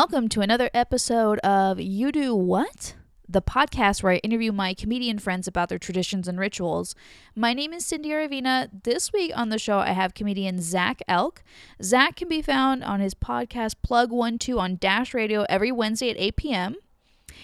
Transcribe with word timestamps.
Welcome 0.00 0.28
to 0.28 0.42
another 0.42 0.70
episode 0.74 1.40
of 1.40 1.80
You 1.80 2.12
Do 2.12 2.32
What? 2.32 2.94
The 3.28 3.42
podcast 3.42 4.00
where 4.00 4.12
I 4.12 4.18
interview 4.18 4.52
my 4.52 4.72
comedian 4.72 5.18
friends 5.18 5.48
about 5.48 5.70
their 5.70 5.78
traditions 5.80 6.28
and 6.28 6.38
rituals. 6.38 6.94
My 7.34 7.52
name 7.52 7.72
is 7.72 7.84
Cindy 7.84 8.10
Aravina. 8.10 8.68
This 8.84 9.12
week 9.12 9.32
on 9.34 9.48
the 9.48 9.58
show, 9.58 9.80
I 9.80 9.90
have 9.90 10.14
comedian 10.14 10.62
Zach 10.62 11.02
Elk. 11.08 11.42
Zach 11.82 12.14
can 12.14 12.28
be 12.28 12.40
found 12.40 12.84
on 12.84 13.00
his 13.00 13.12
podcast 13.12 13.74
Plug 13.82 14.12
One 14.12 14.38
Two 14.38 14.60
on 14.60 14.76
Dash 14.76 15.12
Radio 15.14 15.44
every 15.48 15.72
Wednesday 15.72 16.10
at 16.10 16.16
8 16.16 16.36
p.m. 16.36 16.76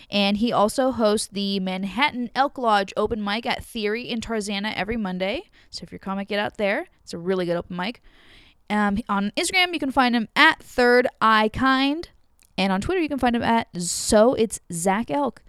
And 0.08 0.36
he 0.36 0.52
also 0.52 0.92
hosts 0.92 1.26
the 1.26 1.58
Manhattan 1.58 2.30
Elk 2.36 2.56
Lodge 2.56 2.92
open 2.96 3.24
mic 3.24 3.46
at 3.46 3.64
Theory 3.64 4.08
in 4.08 4.20
Tarzana 4.20 4.72
every 4.76 4.96
Monday. 4.96 5.50
So 5.70 5.82
if 5.82 5.90
you're 5.90 5.98
comic, 5.98 6.28
get 6.28 6.38
out 6.38 6.56
there. 6.56 6.86
It's 7.02 7.14
a 7.14 7.18
really 7.18 7.46
good 7.46 7.56
open 7.56 7.74
mic. 7.74 8.00
Um, 8.70 9.00
on 9.08 9.32
Instagram, 9.36 9.72
you 9.72 9.80
can 9.80 9.90
find 9.90 10.14
him 10.14 10.28
at 10.36 10.62
Third 10.62 11.08
Eye 11.20 11.50
Kind. 11.52 12.10
And 12.56 12.72
on 12.72 12.80
Twitter, 12.80 13.00
you 13.00 13.08
can 13.08 13.18
find 13.18 13.34
him 13.34 13.42
at 13.42 13.68
So 13.80 14.34
It's 14.34 14.60
Zach 14.72 15.10
Elk. 15.10 15.42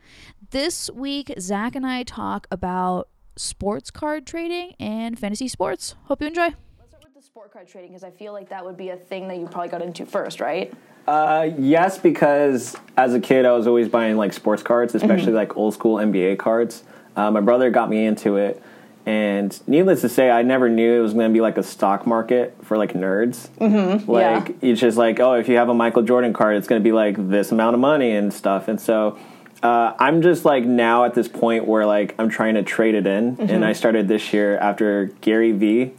This 0.52 0.90
week, 0.92 1.34
Zach 1.40 1.76
and 1.76 1.86
I 1.86 2.04
talk 2.04 2.48
about 2.50 3.10
sports 3.36 3.92
card 3.92 4.26
trading 4.26 4.74
and 4.80 5.20
fantasy 5.20 5.48
sports. 5.48 5.96
Hope 6.06 6.22
you 6.22 6.28
enjoy. 6.28 6.54
Let's 6.80 6.90
start 6.90 7.04
with 7.04 7.14
the 7.14 7.22
sport 7.22 7.52
card 7.52 7.68
trading 7.68 7.92
because 7.92 8.04
I 8.04 8.12
feel 8.12 8.34
like 8.34 8.50
that 8.50 8.66
would 8.66 8.78
be 8.78 8.90
a 8.90 8.96
thing 8.96 9.28
that 9.28 9.38
you 9.38 9.48
probably 9.48 9.70
got 9.70 9.82
into 9.82 10.06
first, 10.06 10.40
right? 10.40 10.74
Uh, 11.08 11.50
yes, 11.58 12.00
because 12.00 12.76
as 12.98 13.14
a 13.14 13.20
kid, 13.20 13.46
I 13.46 13.52
was 13.52 13.68
always 13.68 13.88
buying 13.88 14.18
like 14.18 14.34
sports 14.34 14.64
cards, 14.64 14.96
especially 14.96 15.34
like 15.34 15.56
old 15.56 15.74
school 15.74 15.98
NBA 15.98 16.40
cards. 16.40 16.84
Uh, 17.16 17.30
my 17.30 17.42
brother 17.42 17.70
got 17.70 17.90
me 17.90 18.06
into 18.06 18.38
it, 18.38 18.62
and 19.06 19.60
needless 19.68 20.02
to 20.02 20.10
say, 20.10 20.32
I 20.32 20.42
never 20.42 20.68
knew 20.68 21.00
it 21.00 21.02
was 21.02 21.14
going 21.14 21.30
to 21.30 21.34
be 21.34 21.42
like 21.42 21.58
a 21.58 21.64
stock 21.64 22.08
market 22.08 22.58
for 22.64 22.78
like 22.78 22.94
nerds. 22.94 23.50
Mm-hmm, 23.60 24.10
like 24.10 24.50
yeah. 24.50 24.56
it's 24.62 24.82
just 24.82 24.98
like, 24.98 25.20
oh, 25.20 25.34
if 25.34 25.48
you 25.48 25.58
have 25.58 25.70
a 25.70 25.74
Michael 25.74 26.02
Jordan 26.02 26.34
card, 26.34 26.58
it's 26.58 26.68
going 26.68 26.82
to 26.82 26.84
be 26.84 26.92
like 26.92 27.16
this 27.30 27.52
amount 27.52 27.76
of 27.76 27.80
money 27.80 28.12
and 28.12 28.34
stuff. 28.34 28.68
And 28.68 28.82
so 28.82 29.20
uh, 29.62 29.94
I'm 30.00 30.22
just 30.22 30.44
like 30.44 30.64
now 30.66 31.06
at 31.06 31.14
this 31.14 31.28
point 31.28 31.66
where 31.66 31.86
like 31.86 32.16
I'm 32.18 32.30
trying 32.30 32.56
to 32.56 32.64
trade 32.64 32.96
it 32.96 33.08
in, 33.08 33.40
and 33.40 33.64
I 33.64 33.74
started 33.74 34.08
this 34.08 34.34
year 34.34 34.58
after 34.58 35.06
Gary 35.22 35.52
V. 35.52 35.94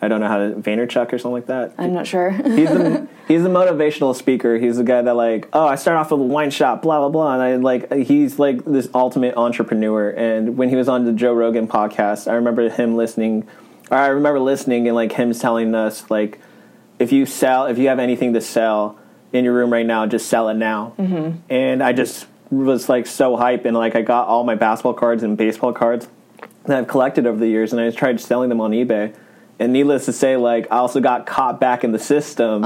I 0.00 0.08
don't 0.08 0.20
know 0.20 0.28
how 0.28 0.38
to 0.38 0.54
Vaynerchuk 0.54 1.12
or 1.12 1.18
something 1.18 1.32
like 1.32 1.46
that 1.46 1.74
I'm 1.76 1.92
not 1.92 2.06
sure. 2.06 2.30
he's 2.30 2.68
the 2.68 3.08
he's 3.28 3.44
a 3.44 3.48
motivational 3.48 4.16
speaker. 4.16 4.58
He's 4.58 4.78
the 4.78 4.84
guy 4.84 5.02
that 5.02 5.14
like, 5.14 5.48
oh, 5.52 5.66
I 5.66 5.76
start 5.76 5.98
off 5.98 6.10
with 6.10 6.20
a 6.20 6.24
wine 6.24 6.50
shop, 6.50 6.82
blah 6.82 6.98
blah 6.98 7.10
blah, 7.10 7.34
and 7.34 7.42
I 7.42 7.56
like 7.56 7.92
he's 7.92 8.38
like 8.38 8.64
this 8.64 8.88
ultimate 8.94 9.36
entrepreneur. 9.36 10.10
And 10.10 10.56
when 10.56 10.70
he 10.70 10.76
was 10.76 10.88
on 10.88 11.04
the 11.04 11.12
Joe 11.12 11.34
Rogan 11.34 11.68
podcast, 11.68 12.28
I 12.28 12.34
remember 12.34 12.68
him 12.68 12.96
listening. 12.96 13.46
Or 13.90 13.96
I 13.96 14.08
remember 14.08 14.40
listening 14.40 14.86
and 14.86 14.94
like 14.94 15.12
him 15.12 15.32
telling 15.32 15.74
us 15.74 16.10
like, 16.10 16.40
if 16.98 17.12
you 17.12 17.24
sell, 17.24 17.66
if 17.66 17.78
you 17.78 17.88
have 17.88 17.98
anything 17.98 18.34
to 18.34 18.40
sell 18.40 18.98
in 19.32 19.44
your 19.44 19.54
room 19.54 19.72
right 19.72 19.86
now, 19.86 20.06
just 20.06 20.28
sell 20.28 20.48
it 20.48 20.54
now. 20.54 20.94
Mm-hmm. 20.98 21.38
And 21.48 21.82
I 21.82 21.92
just 21.92 22.26
was 22.50 22.88
like 22.88 23.06
so 23.06 23.36
hype, 23.36 23.64
and 23.64 23.76
like 23.76 23.94
I 23.94 24.02
got 24.02 24.26
all 24.26 24.44
my 24.44 24.54
basketball 24.54 24.94
cards 24.94 25.22
and 25.22 25.36
baseball 25.36 25.72
cards 25.72 26.08
that 26.64 26.78
I've 26.78 26.88
collected 26.88 27.26
over 27.26 27.38
the 27.38 27.48
years, 27.48 27.72
and 27.72 27.80
I 27.80 27.90
tried 27.90 28.20
selling 28.20 28.48
them 28.48 28.60
on 28.60 28.72
eBay. 28.72 29.14
And 29.60 29.72
needless 29.72 30.04
to 30.04 30.12
say, 30.12 30.36
like 30.36 30.68
I 30.70 30.76
also 30.76 31.00
got 31.00 31.26
caught 31.26 31.58
back 31.58 31.82
in 31.82 31.90
the 31.90 31.98
system 31.98 32.62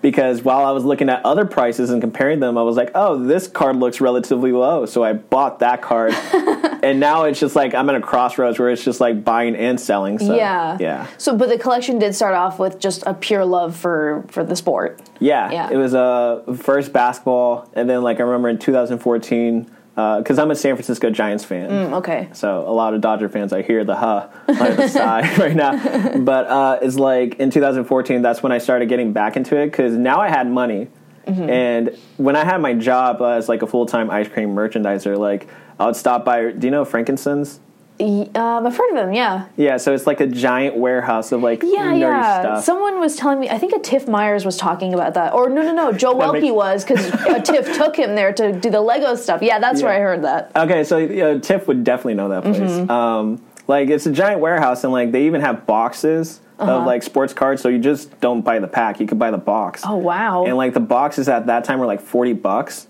because 0.00 0.42
while 0.42 0.64
I 0.64 0.70
was 0.70 0.82
looking 0.82 1.10
at 1.10 1.22
other 1.26 1.44
prices 1.44 1.90
and 1.90 2.00
comparing 2.00 2.40
them, 2.40 2.56
I 2.56 2.62
was 2.62 2.74
like, 2.74 2.90
"Oh, 2.94 3.22
this 3.22 3.46
card 3.48 3.76
looks 3.76 4.00
relatively 4.00 4.50
low," 4.52 4.86
so 4.86 5.04
I 5.04 5.12
bought 5.12 5.58
that 5.58 5.82
card. 5.82 6.12
and 6.82 6.98
now 6.98 7.24
it's 7.24 7.38
just 7.38 7.54
like 7.54 7.74
I'm 7.74 7.88
at 7.90 7.96
a 7.96 8.00
crossroads 8.00 8.58
where 8.58 8.70
it's 8.70 8.82
just 8.82 8.98
like 8.98 9.22
buying 9.24 9.54
and 9.54 9.78
selling. 9.78 10.18
So, 10.18 10.34
yeah. 10.34 10.78
yeah, 10.80 11.06
So, 11.18 11.36
but 11.36 11.50
the 11.50 11.58
collection 11.58 11.98
did 11.98 12.14
start 12.14 12.34
off 12.34 12.58
with 12.58 12.78
just 12.80 13.02
a 13.06 13.12
pure 13.12 13.44
love 13.44 13.76
for 13.76 14.24
for 14.28 14.42
the 14.42 14.56
sport. 14.56 15.02
yeah. 15.20 15.50
Yeah. 15.52 15.68
It 15.70 15.76
was 15.76 15.94
uh, 15.94 16.44
first 16.58 16.94
basketball, 16.94 17.68
and 17.74 17.90
then 17.90 18.02
like 18.02 18.20
I 18.20 18.22
remember 18.22 18.48
in 18.48 18.58
2014 18.58 19.70
because 19.94 20.38
I'm 20.38 20.50
a 20.50 20.56
San 20.56 20.74
Francisco 20.74 21.10
Giants 21.10 21.44
fan. 21.44 21.68
Mm, 21.70 21.92
okay. 21.98 22.28
So 22.32 22.66
a 22.66 22.72
lot 22.72 22.94
of 22.94 23.00
Dodger 23.00 23.28
fans, 23.28 23.52
I 23.52 23.62
hear 23.62 23.84
the 23.84 23.94
huh 23.96 24.28
on 24.48 24.76
the 24.76 24.88
side 25.00 25.38
right 25.38 25.54
now. 25.54 26.18
But 26.18 26.46
uh, 26.46 26.78
it's 26.80 26.96
like 26.96 27.34
in 27.34 27.50
2014, 27.50 28.22
that's 28.22 28.42
when 28.42 28.52
I 28.52 28.58
started 28.58 28.88
getting 28.88 29.12
back 29.12 29.36
into 29.36 29.56
it 29.56 29.66
because 29.66 29.94
now 29.94 30.20
I 30.20 30.28
had 30.28 30.48
money. 30.50 30.88
And 31.26 31.96
when 32.16 32.36
I 32.36 32.44
had 32.44 32.60
my 32.60 32.74
job 32.74 33.22
as 33.22 33.48
like 33.48 33.62
a 33.62 33.66
full 33.66 33.86
time 33.86 34.10
ice 34.10 34.28
cream 34.28 34.54
merchandiser, 34.54 35.16
like 35.16 35.48
I 35.78 35.86
would 35.86 35.96
stop 35.96 36.24
by. 36.24 36.50
Do 36.52 36.66
you 36.66 36.70
know 36.70 36.84
Frank 36.84 37.08
and 37.08 37.20
Sons? 37.20 37.60
Um, 38.02 38.66
I've 38.66 38.76
heard 38.76 38.90
of 38.90 38.96
them. 38.96 39.12
Yeah. 39.12 39.46
Yeah, 39.56 39.76
so 39.76 39.94
it's 39.94 40.06
like 40.06 40.20
a 40.20 40.26
giant 40.26 40.76
warehouse 40.76 41.30
of 41.30 41.42
like 41.42 41.62
Yeah, 41.62 41.92
nerdy 41.92 42.00
yeah. 42.00 42.40
stuff. 42.40 42.64
Someone 42.64 42.98
was 42.98 43.16
telling 43.16 43.38
me. 43.38 43.48
I 43.48 43.58
think 43.58 43.72
a 43.72 43.78
Tiff 43.78 44.08
Myers 44.08 44.44
was 44.44 44.56
talking 44.56 44.92
about 44.92 45.14
that, 45.14 45.32
or 45.34 45.48
no, 45.48 45.62
no, 45.62 45.72
no. 45.72 45.92
Joe 45.92 46.14
Welke 46.18 46.40
makes- 46.40 46.52
was 46.52 46.84
because 46.84 47.10
Tiff 47.48 47.76
took 47.76 47.96
him 47.96 48.14
there 48.14 48.32
to 48.32 48.52
do 48.52 48.70
the 48.70 48.80
Lego 48.80 49.14
stuff. 49.14 49.40
Yeah, 49.42 49.58
that's 49.60 49.82
where 49.82 49.92
I 49.92 50.00
heard 50.00 50.22
that. 50.24 50.50
Okay, 50.56 50.82
so 50.84 50.98
uh, 50.98 51.38
Tiff 51.38 51.68
would 51.68 51.84
definitely 51.84 52.14
know 52.14 52.28
that 52.30 52.42
place. 52.42 52.58
Mm-hmm. 52.58 52.90
Um, 52.90 53.42
like 53.68 53.88
it's 53.88 54.06
a 54.06 54.12
giant 54.12 54.40
warehouse, 54.40 54.82
and 54.84 54.92
like 54.92 55.12
they 55.12 55.26
even 55.26 55.40
have 55.40 55.66
boxes 55.66 56.40
Uh-huh. 56.58 56.78
of 56.78 56.86
like 56.86 57.02
sports 57.02 57.32
cards. 57.32 57.62
So 57.62 57.68
you 57.68 57.78
just 57.78 58.20
don't 58.20 58.42
buy 58.42 58.58
the 58.58 58.68
pack; 58.68 58.98
you 59.00 59.06
could 59.06 59.18
buy 59.18 59.30
the 59.30 59.38
box. 59.38 59.82
Oh 59.86 59.96
wow. 59.96 60.44
And 60.44 60.56
like 60.56 60.74
the 60.74 60.80
boxes 60.80 61.28
at 61.28 61.46
that 61.46 61.64
time 61.64 61.78
were 61.78 61.86
like 61.86 62.00
forty 62.00 62.32
bucks, 62.32 62.88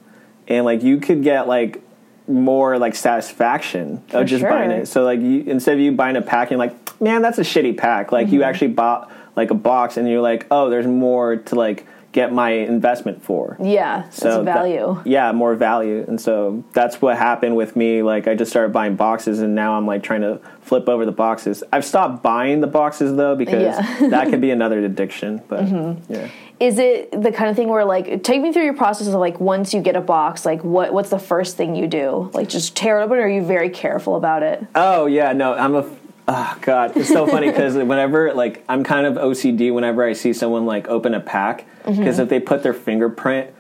and 0.49 0.65
like 0.65 0.83
you 0.83 0.99
could 0.99 1.23
get 1.23 1.47
like 1.47 1.83
more 2.33 2.79
like 2.79 2.95
satisfaction 2.95 4.03
For 4.09 4.19
of 4.19 4.27
just 4.27 4.43
buying 4.43 4.71
it. 4.71 4.87
So 4.87 5.05
like 5.05 5.21
you 5.21 5.43
instead 5.47 5.75
of 5.75 5.81
you 5.81 5.93
buying 5.93 6.17
a 6.17 6.23
pack, 6.23 6.51
and 6.51 6.59
you're 6.59 6.67
like, 6.67 7.01
man, 7.01 7.23
that's 7.23 7.39
a 7.39 7.43
shitty 7.43 7.77
pack. 7.77 8.13
Like 8.13 8.27
Mm-hmm. 8.27 8.35
you 8.37 8.43
actually 8.43 8.69
bought 8.69 9.11
like 9.37 9.51
a 9.51 9.55
box, 9.55 9.97
and 9.97 10.09
you're 10.09 10.21
like, 10.21 10.47
oh, 10.51 10.69
there's 10.71 10.87
more 10.87 11.37
to 11.37 11.55
like 11.55 11.87
get 12.13 12.33
my 12.33 12.51
investment 12.51 13.25
for. 13.25 13.57
yeah, 13.61 14.09
So 14.11 14.45
that- 14.45 14.55
value. 14.55 15.01
yeah, 15.05 15.33
more 15.33 15.55
value. 15.55 16.05
And 16.07 16.21
so 16.21 16.63
that's 16.73 17.01
what 17.01 17.17
happened 17.17 17.57
with 17.57 17.75
me. 17.75 18.03
Like 18.03 18.29
I 18.29 18.35
just 18.35 18.51
started 18.51 18.73
buying 18.73 18.97
boxes 18.97 19.41
and 19.41 19.55
now 19.55 19.75
I'm 19.77 19.87
like 19.87 20.03
trying 20.03 20.21
to 20.21 20.39
flip 20.61 20.89
over 20.89 21.07
the 21.07 21.13
boxes. 21.13 21.65
I've 21.73 21.85
stopped 21.85 22.23
buying 22.23 22.61
the 22.61 22.67
boxes 22.67 23.17
though 23.17 23.35
because 23.35 23.63
Yeah. 23.63 23.83
Mm-hmm. 23.83 24.09
that 24.11 24.29
could 24.29 24.41
be 24.43 24.51
another 24.51 24.79
addiction. 24.85 25.41
But 25.49 25.67
yeah. 26.09 26.29
Is 26.61 26.79
it 26.79 27.11
the 27.11 27.33
kind 27.33 27.51
of 27.51 27.57
thing 27.57 27.69
where 27.69 27.85
like 27.85 28.23
take 28.23 28.41
me 28.41 28.53
through 28.53 28.65
your 28.65 28.75
process 28.77 29.09
of 29.09 29.15
like 29.15 29.41
once 29.41 29.75
you 29.75 29.81
get 29.81 29.97
a 29.97 30.01
box, 30.01 30.45
like 30.47 30.63
what 30.63 30.93
what's 30.93 31.11
the 31.11 31.19
first 31.19 31.57
thing 31.57 31.75
you 31.75 31.89
do? 31.89 32.31
Like 32.35 32.49
just 32.49 32.77
tear 32.77 33.01
it 33.01 33.05
open, 33.05 33.19
or 33.19 33.23
are 33.23 33.29
you 33.29 33.43
very 33.43 33.69
careful 33.69 34.15
about 34.15 34.45
it? 34.45 34.65
Oh 34.77 35.07
yeah, 35.07 35.33
no, 35.33 35.55
I'm 35.55 35.75
a. 35.75 35.85
Oh 36.29 36.57
god, 36.61 36.97
it's 36.97 37.09
so 37.09 37.27
funny 37.27 37.49
because 37.51 37.75
whenever 37.93 38.33
like 38.35 38.65
I'm 38.69 38.85
kind 38.85 39.07
of 39.07 39.15
OCD 39.15 39.73
whenever 39.75 40.05
I 40.05 40.13
see 40.13 40.33
someone 40.33 40.67
like 40.67 40.89
open 40.89 41.15
a 41.15 41.21
pack 41.21 41.67
because 41.85 41.97
Mm-hmm. 42.17 42.21
if 42.23 42.29
they 42.29 42.39
put 42.41 42.63
their 42.63 42.75
fingerprint 42.75 43.51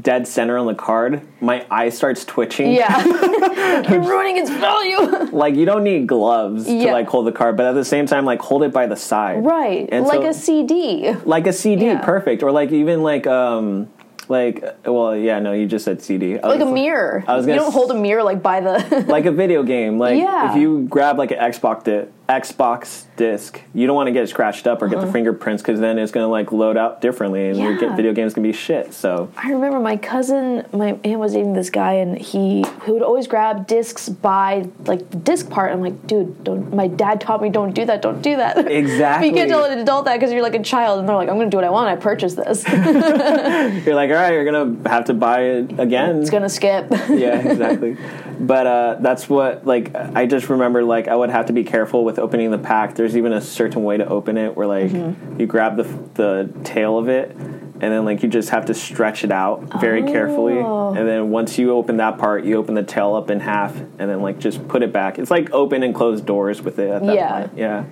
dead 0.00 0.26
center 0.26 0.56
on 0.56 0.66
the 0.66 0.74
card, 0.74 1.20
my 1.40 1.66
eye 1.70 1.88
starts 1.88 2.24
twitching. 2.24 2.72
Yeah, 2.72 3.04
you're 3.90 4.00
ruining 4.02 4.36
its 4.38 4.48
value. 4.50 5.28
Like 5.34 5.54
you 5.54 5.64
don't 5.64 5.82
need 5.84 6.06
gloves 6.06 6.66
to 6.66 6.92
like 6.92 7.08
hold 7.08 7.26
the 7.26 7.32
card, 7.32 7.56
but 7.56 7.66
at 7.66 7.72
the 7.72 7.84
same 7.84 8.06
time 8.06 8.24
like 8.24 8.40
hold 8.40 8.62
it 8.62 8.72
by 8.72 8.86
the 8.86 8.96
side. 8.96 9.44
right, 9.44 9.88
And 9.90 10.06
like 10.06 10.20
so- 10.22 10.28
a 10.28 10.34
CD. 10.34 11.12
like 11.24 11.46
a 11.46 11.52
CD, 11.52 11.86
Yeah. 11.86 12.04
perfect, 12.04 12.42
or 12.42 12.52
like 12.52 12.70
even 12.70 13.02
like 13.02 13.26
um 13.26 13.88
like 14.30 14.64
well 14.86 15.14
yeah 15.16 15.38
no 15.40 15.52
you 15.52 15.66
just 15.66 15.84
said 15.84 16.00
CD 16.00 16.38
I 16.38 16.46
Like 16.48 16.60
a 16.60 16.64
was- 16.64 16.72
mirror. 16.74 17.24
I 17.26 17.36
was 17.36 17.44
gonna 17.46 17.54
you 17.54 17.60
don't 17.60 17.68
s- 17.68 17.74
hold 17.74 17.90
a 17.90 17.94
mirror 17.94 18.22
like 18.22 18.42
by 18.42 18.60
the. 18.60 19.04
like 19.08 19.26
a 19.26 19.32
video 19.32 19.62
game 19.62 19.98
like 19.98 20.18
Yeah. 20.18 20.50
if 20.52 20.56
you 20.56 20.86
grab 20.88 21.18
like 21.18 21.32
an 21.32 21.38
Xbox 21.38 21.84
di- 21.84 22.06
Xbox 22.30 23.04
disc 23.16 23.60
you 23.74 23.86
don't 23.86 23.96
want 23.96 24.06
to 24.06 24.12
get 24.12 24.22
it 24.22 24.28
scratched 24.28 24.66
up 24.66 24.80
or 24.80 24.88
get 24.88 25.00
the 25.00 25.10
fingerprints 25.12 25.62
because 25.62 25.78
then 25.80 25.98
it's 25.98 26.12
gonna 26.12 26.28
like 26.28 26.52
load 26.52 26.76
out 26.76 27.00
differently 27.00 27.48
and 27.48 27.58
your 27.58 27.72
Uh-huh. 27.72 27.80
Yeah. 27.82 27.88
get 27.88 27.96
video 27.96 28.12
games 28.12 28.34
gonna 28.34 28.46
be 28.46 28.52
shit 28.52 28.94
so 28.94 29.30
I 29.36 29.50
remember 29.50 29.80
my 29.80 29.96
cousin, 29.96 30.64
my 30.72 30.96
aunt 31.04 31.18
was 31.18 31.32
dating 31.32 31.54
this 31.54 31.70
guy, 31.70 31.94
and 31.94 32.16
he 32.16 32.64
he 32.86 32.92
would 32.92 33.02
always 33.02 33.26
grab 33.26 33.66
discs 33.66 34.08
by 34.08 34.68
like 34.86 35.10
the 35.10 35.16
disc 35.16 35.50
part. 35.50 35.72
I'm 35.72 35.80
like, 35.80 36.06
dude, 36.06 36.44
don't. 36.44 36.72
My 36.72 36.86
dad 36.86 37.20
taught 37.20 37.42
me 37.42 37.48
don't 37.50 37.72
do 37.72 37.84
that. 37.86 38.00
Don't 38.02 38.22
do 38.22 38.36
that. 38.36 38.70
Exactly. 38.80 39.28
you 39.28 39.34
can't 39.34 39.48
tell 39.50 39.64
an 39.64 39.78
adult 39.78 40.04
that 40.06 40.14
because 40.18 40.32
you're 40.32 40.42
like 40.42 40.54
a 40.54 40.62
child, 40.62 41.00
and 41.00 41.08
they're 41.08 41.16
like, 41.16 41.28
I'm 41.28 41.36
going 41.36 41.48
to 41.48 41.50
do 41.50 41.56
what 41.56 41.64
I 41.64 41.70
want. 41.70 41.88
I 41.88 41.96
purchased 41.96 42.36
this. 42.36 42.64
you're 42.68 43.94
like 43.94 44.10
all 44.10 44.16
right 44.16 44.32
you're 44.32 44.44
gonna 44.44 44.88
have 44.88 45.04
to 45.06 45.14
buy 45.14 45.40
it 45.42 45.78
again 45.80 46.20
it's 46.20 46.30
going 46.30 46.42
to 46.42 46.48
skip. 46.48 46.86
yeah, 47.08 47.38
exactly. 47.50 47.96
but 48.40 48.66
uh, 48.66 48.96
that's 49.00 49.28
what 49.28 49.66
like 49.66 49.94
I 49.94 50.24
just 50.26 50.48
remember 50.48 50.82
like 50.82 51.08
I 51.08 51.14
would 51.14 51.30
have 51.30 51.46
to 51.46 51.52
be 51.52 51.62
careful 51.62 52.04
with 52.04 52.18
opening 52.18 52.50
the 52.50 52.58
pack. 52.58 52.94
There's 52.94 53.16
even 53.16 53.32
a 53.34 53.40
certain 53.40 53.84
way 53.84 53.98
to 53.98 54.06
open 54.08 54.36
it 54.38 54.56
where 54.56 54.66
like 54.66 54.90
Mm-hmm. 54.90 55.38
you 55.40 55.46
grab 55.46 55.76
the 55.76 55.82
the 56.14 56.50
tail 56.64 56.98
of 56.98 57.08
it 57.08 57.30
and 57.36 57.80
then 57.80 58.04
like 58.04 58.22
you 58.22 58.28
just 58.28 58.48
have 58.50 58.66
to 58.66 58.74
stretch 58.74 59.24
it 59.24 59.30
out 59.32 59.80
very 59.80 60.02
carefully. 60.02 60.58
Oh. 60.58 60.94
And 60.94 61.06
then 61.06 61.30
once 61.30 61.58
you 61.58 61.72
open 61.72 61.98
that 61.98 62.18
part, 62.18 62.44
you 62.44 62.56
open 62.56 62.74
the 62.74 62.82
tail 62.82 63.14
up 63.14 63.30
in 63.30 63.40
half 63.40 63.74
and 63.76 63.98
then 64.10 64.20
like 64.22 64.38
just 64.38 64.66
put 64.68 64.82
it 64.82 64.92
back. 64.92 65.18
It's 65.18 65.30
like 65.30 65.50
open 65.52 65.82
and 65.82 65.94
close 65.94 66.20
doors 66.20 66.62
with 66.62 66.78
it 66.78 66.90
at 66.90 67.02
that 67.06 67.14
Yeah. 67.14 67.40
point. 67.46 67.52
Yeah. 67.58 67.84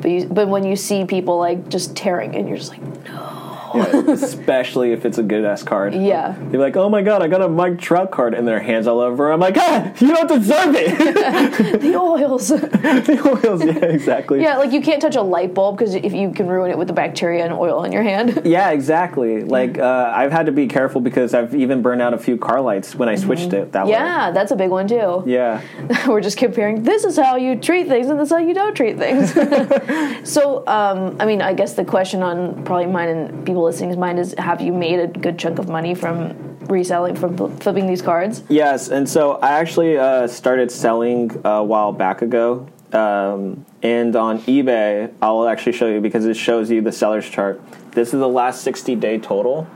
But 0.00 0.10
you, 0.10 0.26
but 0.26 0.48
when 0.48 0.64
you 0.64 0.74
see 0.76 1.04
people 1.04 1.36
like 1.38 1.68
just 1.68 1.94
tearing 1.96 2.32
it, 2.34 2.46
you're 2.48 2.56
just 2.56 2.70
like, 2.70 2.82
no. 3.04 3.51
especially 4.08 4.92
if 4.92 5.04
it's 5.04 5.18
a 5.18 5.22
good 5.22 5.44
ass 5.44 5.62
card. 5.62 5.94
Yeah. 5.94 6.36
They're 6.38 6.60
like, 6.60 6.76
oh 6.76 6.88
my 6.88 7.02
god, 7.02 7.22
I 7.22 7.28
got 7.28 7.42
a 7.42 7.48
Mike 7.48 7.78
Trout 7.78 8.10
card, 8.10 8.34
and 8.34 8.46
their 8.46 8.60
hands 8.60 8.86
all 8.86 9.00
over. 9.00 9.30
I'm 9.30 9.40
like, 9.40 9.56
ah, 9.56 9.92
you 9.98 10.08
don't 10.14 10.28
deserve 10.28 10.74
it. 10.76 11.80
the 11.80 11.96
oils. 11.96 12.48
the 12.48 13.40
oils, 13.44 13.64
yeah, 13.64 13.84
exactly. 13.84 14.40
yeah, 14.40 14.56
like 14.56 14.72
you 14.72 14.80
can't 14.80 15.00
touch 15.00 15.16
a 15.16 15.22
light 15.22 15.54
bulb 15.54 15.78
because 15.78 15.94
if 15.94 16.12
you 16.12 16.32
can 16.32 16.46
ruin 16.46 16.70
it 16.70 16.78
with 16.78 16.88
the 16.88 16.94
bacteria 16.94 17.44
and 17.44 17.52
oil 17.52 17.84
in 17.84 17.92
your 17.92 18.02
hand. 18.02 18.42
Yeah, 18.44 18.70
exactly. 18.70 19.42
Like 19.42 19.78
uh, 19.78 20.12
I've 20.14 20.32
had 20.32 20.46
to 20.46 20.52
be 20.52 20.66
careful 20.66 21.00
because 21.00 21.34
I've 21.34 21.54
even 21.54 21.82
burned 21.82 22.02
out 22.02 22.14
a 22.14 22.18
few 22.18 22.36
car 22.36 22.60
lights 22.60 22.94
when 22.94 23.08
I 23.08 23.14
switched 23.14 23.52
it 23.52 23.72
that 23.72 23.86
way. 23.86 23.92
Mm-hmm. 23.92 24.04
Yeah, 24.04 24.30
that's 24.30 24.50
a 24.50 24.56
big 24.56 24.70
one 24.70 24.88
too. 24.88 25.22
Yeah. 25.26 25.62
We're 26.06 26.20
just 26.20 26.36
comparing. 26.36 26.82
This 26.82 27.04
is 27.04 27.16
how 27.16 27.36
you 27.36 27.56
treat 27.56 27.88
things, 27.88 28.08
and 28.08 28.18
this 28.18 28.26
is 28.26 28.32
how 28.32 28.38
you 28.38 28.54
don't 28.54 28.74
treat 28.74 28.98
things. 28.98 29.32
so, 30.28 30.66
um, 30.66 31.16
I 31.20 31.26
mean, 31.26 31.40
I 31.42 31.54
guess 31.54 31.74
the 31.74 31.84
question 31.84 32.22
on 32.22 32.64
probably 32.64 32.86
mine 32.86 33.08
and 33.08 33.46
people 33.46 33.61
listening's 33.62 33.96
mind 33.96 34.18
is: 34.18 34.34
Have 34.38 34.60
you 34.60 34.72
made 34.72 35.00
a 35.00 35.06
good 35.06 35.38
chunk 35.38 35.58
of 35.58 35.68
money 35.68 35.94
from 35.94 36.58
reselling, 36.66 37.16
from 37.16 37.36
flipping 37.58 37.86
these 37.86 38.02
cards? 38.02 38.42
Yes, 38.48 38.88
and 38.88 39.08
so 39.08 39.32
I 39.34 39.52
actually 39.52 39.98
uh, 39.98 40.26
started 40.26 40.70
selling 40.70 41.40
a 41.44 41.62
while 41.62 41.92
back 41.92 42.22
ago. 42.22 42.66
Um, 42.92 43.64
and 43.82 44.14
on 44.16 44.40
eBay, 44.40 45.12
I'll 45.22 45.48
actually 45.48 45.72
show 45.72 45.88
you 45.88 46.00
because 46.00 46.26
it 46.26 46.36
shows 46.36 46.70
you 46.70 46.82
the 46.82 46.92
seller's 46.92 47.28
chart. 47.28 47.62
This 47.92 48.08
is 48.08 48.20
the 48.20 48.28
last 48.28 48.62
60 48.62 48.96
day 48.96 49.18
total. 49.18 49.66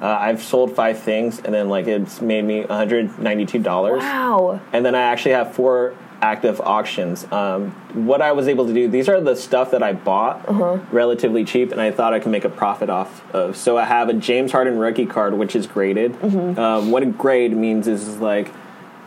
Uh, 0.00 0.06
I've 0.06 0.42
sold 0.42 0.76
five 0.76 0.98
things, 0.98 1.40
and 1.40 1.52
then 1.52 1.68
like 1.68 1.86
it's 1.86 2.20
made 2.20 2.44
me 2.44 2.62
$192. 2.62 3.98
Wow. 3.98 4.60
And 4.72 4.84
then 4.84 4.94
I 4.94 5.00
actually 5.00 5.32
have 5.32 5.54
four 5.54 5.96
active 6.20 6.60
auctions. 6.60 7.30
Um, 7.32 7.70
what 8.06 8.20
I 8.20 8.32
was 8.32 8.48
able 8.48 8.66
to 8.66 8.74
do, 8.74 8.88
these 8.88 9.08
are 9.08 9.20
the 9.20 9.36
stuff 9.36 9.70
that 9.70 9.82
I 9.82 9.92
bought 9.92 10.44
relatively 10.92 11.44
cheap, 11.44 11.72
and 11.72 11.80
I 11.80 11.90
thought 11.90 12.12
I 12.12 12.20
could 12.20 12.32
make 12.32 12.44
a 12.44 12.48
profit 12.48 12.90
off 12.90 13.22
of. 13.34 13.56
So 13.56 13.78
I 13.78 13.84
have 13.84 14.08
a 14.08 14.14
James 14.14 14.52
Harden 14.52 14.78
rookie 14.78 15.06
card, 15.06 15.34
which 15.34 15.54
is 15.54 15.66
graded. 15.66 16.16
Um, 16.58 16.90
what 16.90 17.02
a 17.02 17.06
grade 17.06 17.56
means 17.56 17.86
is, 17.86 18.18
like 18.18 18.50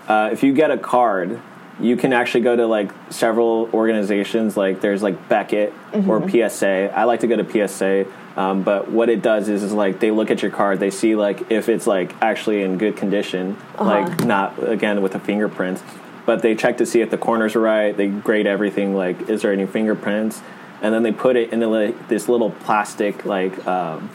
uh, 0.07 0.29
if 0.31 0.43
you 0.43 0.53
get 0.53 0.71
a 0.71 0.77
card, 0.77 1.41
you 1.79 1.97
can 1.97 2.13
actually 2.13 2.41
go 2.41 2.55
to 2.55 2.67
like 2.67 2.91
several 3.09 3.69
organizations. 3.73 4.55
Like 4.55 4.81
there's 4.81 5.01
like 5.01 5.27
Beckett 5.29 5.73
or 6.07 6.19
PSA. 6.29 6.93
I 6.95 7.05
like 7.05 7.21
to 7.21 7.27
go 7.27 7.35
to 7.41 7.67
PSA. 7.67 8.05
Um, 8.37 8.63
but 8.63 8.89
what 8.89 9.09
it 9.09 9.21
does 9.21 9.49
is, 9.49 9.61
is 9.61 9.73
like 9.73 9.99
they 9.99 10.09
look 10.11 10.31
at 10.31 10.41
your 10.41 10.51
card, 10.51 10.79
they 10.79 10.89
see 10.91 11.15
like 11.15 11.51
if 11.51 11.67
it's 11.67 11.85
like 11.85 12.13
actually 12.21 12.61
in 12.61 12.77
good 12.77 12.95
condition, 12.95 13.57
like 13.77 14.23
not 14.23 14.61
again 14.69 15.01
with 15.01 15.11
the 15.11 15.19
fingerprints, 15.19 15.83
but 16.25 16.41
they 16.41 16.55
check 16.55 16.77
to 16.77 16.85
see 16.85 17.01
if 17.01 17.09
the 17.09 17.17
corners 17.17 17.55
are 17.55 17.61
right. 17.61 17.95
They 17.95 18.07
grade 18.07 18.47
everything 18.47 18.95
like 18.95 19.29
is 19.29 19.41
there 19.41 19.51
any 19.53 19.65
fingerprints, 19.65 20.41
and 20.81 20.93
then 20.93 21.03
they 21.03 21.11
put 21.11 21.35
it 21.35 21.51
into 21.51 21.67
like 21.67 22.07
this 22.07 22.27
little 22.29 22.51
plastic 22.51 23.25
like 23.25 23.65
um, 23.67 24.09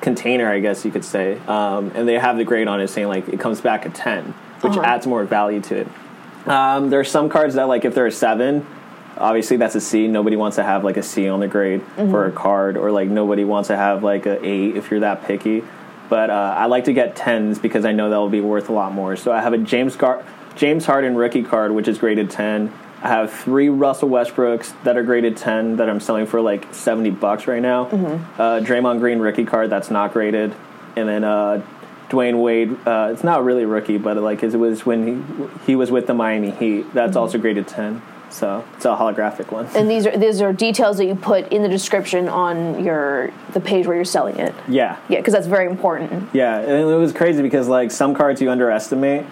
container, 0.00 0.48
I 0.50 0.60
guess 0.60 0.84
you 0.84 0.90
could 0.90 1.04
say, 1.04 1.38
um, 1.48 1.92
and 1.94 2.08
they 2.08 2.18
have 2.18 2.36
the 2.36 2.44
grade 2.44 2.68
on 2.68 2.80
it 2.80 2.88
saying 2.88 3.08
like 3.08 3.28
it 3.28 3.40
comes 3.40 3.60
back 3.60 3.84
a 3.86 3.90
ten, 3.90 4.34
which 4.60 4.72
Uh-huh. 4.74 4.82
adds 4.82 5.06
more 5.06 5.24
value 5.24 5.60
to 5.62 5.76
it. 5.80 5.88
Um, 6.46 6.92
are 6.94 7.04
some 7.04 7.28
cards 7.28 7.54
that 7.56 7.64
like 7.68 7.84
if 7.84 7.94
they're 7.94 8.06
a 8.06 8.12
seven, 8.12 8.66
obviously 9.18 9.56
that's 9.56 9.74
a 9.74 9.80
C. 9.80 10.06
Nobody 10.06 10.36
wants 10.36 10.56
to 10.56 10.62
have 10.62 10.84
like 10.84 10.96
a 10.96 11.02
C 11.02 11.28
on 11.28 11.40
the 11.40 11.48
grade 11.48 11.82
for 11.96 12.26
a 12.26 12.32
card, 12.32 12.76
or 12.76 12.90
like 12.90 13.08
nobody 13.08 13.44
wants 13.44 13.66
to 13.68 13.76
have 13.76 14.02
like 14.02 14.24
a 14.26 14.42
eight 14.46 14.76
if 14.76 14.90
you're 14.90 15.00
that 15.00 15.24
picky. 15.24 15.62
But 16.08 16.30
uh, 16.30 16.54
I 16.56 16.66
like 16.66 16.84
to 16.84 16.94
get 16.94 17.16
tens 17.16 17.58
because 17.58 17.84
I 17.84 17.92
know 17.92 18.08
that 18.08 18.16
will 18.16 18.30
be 18.30 18.40
worth 18.40 18.70
a 18.70 18.72
lot 18.72 18.92
more. 18.92 19.14
So 19.14 19.30
I 19.30 19.42
have 19.42 19.52
a 19.52 19.58
James 19.58 19.94
Gar- 19.94 20.24
James 20.58 20.84
Harden 20.84 21.14
rookie 21.14 21.44
card, 21.44 21.72
which 21.72 21.88
is 21.88 21.98
graded 21.98 22.30
ten. 22.30 22.72
I 23.00 23.08
have 23.08 23.32
three 23.32 23.68
Russell 23.68 24.08
Westbrooks 24.08 24.74
that 24.82 24.96
are 24.96 25.04
graded 25.04 25.36
ten 25.36 25.76
that 25.76 25.88
I'm 25.88 26.00
selling 26.00 26.26
for 26.26 26.40
like 26.40 26.74
seventy 26.74 27.10
bucks 27.10 27.46
right 27.46 27.62
now. 27.62 27.86
Uh, 28.36 28.60
Draymond 28.60 28.98
Green 28.98 29.20
rookie 29.20 29.44
card 29.44 29.70
that's 29.70 29.88
not 29.90 30.12
graded, 30.12 30.52
and 30.96 31.08
then 31.08 31.22
uh, 31.22 31.62
Dwyane 32.10 32.42
Wade. 32.42 32.76
Uh, 32.84 33.10
it's 33.12 33.22
not 33.22 33.44
really 33.44 33.64
rookie, 33.64 33.98
but 33.98 34.16
like 34.16 34.42
it 34.42 34.56
was 34.56 34.84
when 34.84 35.06
he 35.06 35.46
he 35.64 35.76
was 35.76 35.92
with 35.92 36.08
the 36.08 36.14
Miami 36.14 36.50
Heat. 36.50 36.92
That's 36.92 37.16
also 37.16 37.38
graded 37.38 37.68
ten. 37.68 38.02
So 38.30 38.64
it's 38.76 38.84
a 38.84 38.88
holographic 38.88 39.50
one. 39.50 39.66
And 39.74 39.90
these 39.90 40.06
are 40.06 40.16
these 40.16 40.40
are 40.40 40.52
details 40.52 40.98
that 40.98 41.06
you 41.06 41.14
put 41.14 41.50
in 41.52 41.62
the 41.62 41.68
description 41.68 42.28
on 42.28 42.84
your 42.84 43.30
the 43.52 43.60
page 43.60 43.86
where 43.86 43.96
you're 43.96 44.04
selling 44.04 44.36
it. 44.38 44.54
yeah. 44.68 44.96
Yeah, 45.08 45.18
because 45.18 45.32
that's 45.32 45.46
very 45.46 45.66
important. 45.66 46.28
Yeah, 46.34 46.58
and 46.58 46.70
it 46.90 46.96
was 46.96 47.12
crazy 47.12 47.42
because 47.42 47.68
like 47.68 47.90
some 47.90 48.14
cards 48.14 48.40
you 48.40 48.50
underestimate. 48.50 49.24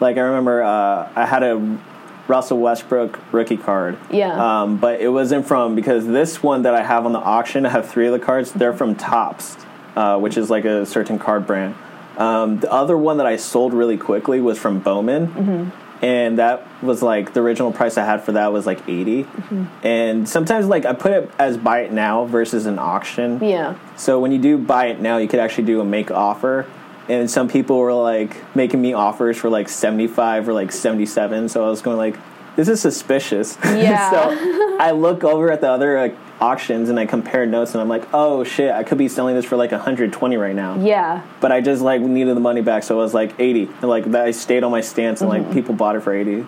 Like 0.00 0.16
I 0.16 0.20
remember 0.20 0.62
uh, 0.62 1.10
I 1.16 1.26
had 1.26 1.42
a 1.42 1.78
Russell 2.26 2.58
Westbrook 2.58 3.18
rookie 3.32 3.56
card. 3.56 3.98
Yeah. 4.10 4.62
Um, 4.62 4.78
but 4.78 5.00
it 5.00 5.08
wasn't 5.08 5.46
from 5.46 5.74
because 5.74 6.06
this 6.06 6.42
one 6.42 6.62
that 6.62 6.74
I 6.74 6.82
have 6.82 7.04
on 7.06 7.12
the 7.12 7.18
auction, 7.18 7.66
I 7.66 7.70
have 7.70 7.88
three 7.88 8.06
of 8.06 8.12
the 8.12 8.18
cards. 8.18 8.50
They're 8.52 8.72
from 8.72 8.94
Topps, 8.94 9.56
uh, 9.94 10.18
which 10.18 10.36
is 10.36 10.48
like 10.50 10.64
a 10.64 10.86
certain 10.86 11.18
card 11.18 11.46
brand. 11.46 11.74
Um, 12.16 12.60
the 12.60 12.70
other 12.72 12.96
one 12.96 13.16
that 13.18 13.26
I 13.26 13.36
sold 13.36 13.74
really 13.74 13.96
quickly 13.98 14.40
was 14.40 14.58
from 14.58 14.78
Bowman. 14.78 15.72
And 16.02 16.38
that 16.38 16.66
was 16.82 17.02
like 17.02 17.32
the 17.32 17.40
original 17.40 17.72
price 17.72 17.96
I 17.96 18.04
had 18.04 18.22
for 18.22 18.32
that 18.32 18.52
was 18.52 18.66
like 18.66 18.86
80 18.88 19.24
mm-hmm. 19.24 19.86
And 19.86 20.28
sometimes 20.28 20.66
like 20.66 20.84
I 20.84 20.92
put 20.92 21.12
it 21.12 21.30
as 21.38 21.56
buy 21.56 21.80
it 21.80 21.92
now 21.92 22.24
versus 22.26 22.66
an 22.66 22.78
auction. 22.78 23.42
Yeah. 23.42 23.78
So 23.96 24.20
when 24.20 24.32
you 24.32 24.38
do 24.38 24.58
buy 24.58 24.86
it 24.86 25.00
now, 25.00 25.18
you 25.18 25.28
could 25.28 25.40
actually 25.40 25.64
do 25.64 25.80
a 25.80 25.84
make 25.84 26.10
offer. 26.10 26.66
And 27.08 27.30
some 27.30 27.48
people 27.48 27.78
were 27.78 27.92
like 27.92 28.56
making 28.56 28.80
me 28.80 28.92
offers 28.92 29.36
for 29.36 29.50
like 29.50 29.68
75 29.68 30.48
or 30.48 30.52
like 30.52 30.72
77. 30.72 31.48
So 31.48 31.64
I 31.64 31.68
was 31.68 31.82
going 31.82 31.96
like, 31.96 32.18
this 32.56 32.68
is 32.68 32.80
suspicious. 32.80 33.58
Yeah. 33.64 34.10
so 34.10 34.78
I 34.80 34.90
look 34.92 35.24
over 35.24 35.50
at 35.50 35.60
the 35.60 35.68
other 35.70 36.16
auctions 36.40 36.88
and 36.88 36.98
I 36.98 37.06
compare 37.06 37.46
notes 37.46 37.72
and 37.72 37.80
I'm 37.80 37.88
like, 37.88 38.06
oh 38.12 38.44
shit, 38.44 38.72
I 38.72 38.82
could 38.82 38.98
be 38.98 39.08
selling 39.08 39.34
this 39.34 39.44
for 39.44 39.56
like 39.56 39.72
120 39.72 40.36
right 40.36 40.54
now. 40.54 40.78
Yeah. 40.82 41.22
But 41.40 41.52
I 41.52 41.60
just 41.60 41.82
like 41.82 42.00
needed 42.00 42.36
the 42.36 42.40
money 42.40 42.60
back, 42.60 42.82
so 42.82 42.94
it 42.94 43.02
was 43.02 43.14
like 43.14 43.38
80. 43.38 43.64
And 43.80 43.84
like 43.84 44.04
that, 44.12 44.24
I 44.26 44.30
stayed 44.32 44.64
on 44.64 44.70
my 44.70 44.80
stance 44.80 45.20
and 45.20 45.30
Mm-hmm. 45.30 45.44
like 45.44 45.52
people 45.54 45.74
bought 45.74 45.96
it 45.96 46.00
for 46.02 46.12
80. 46.14 46.46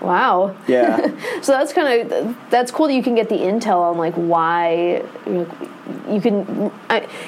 Wow. 0.00 0.56
Yeah. 0.66 1.10
So 1.42 1.52
that's 1.52 1.72
kind 1.72 2.10
of 2.12 2.36
that's 2.50 2.70
cool 2.70 2.86
that 2.88 2.94
you 2.94 3.02
can 3.02 3.14
get 3.14 3.28
the 3.28 3.36
intel 3.36 3.80
on 3.90 3.96
like 3.96 4.14
why 4.14 5.02
you, 5.26 5.32
know, 5.32 5.68
you 6.10 6.20
can 6.20 6.70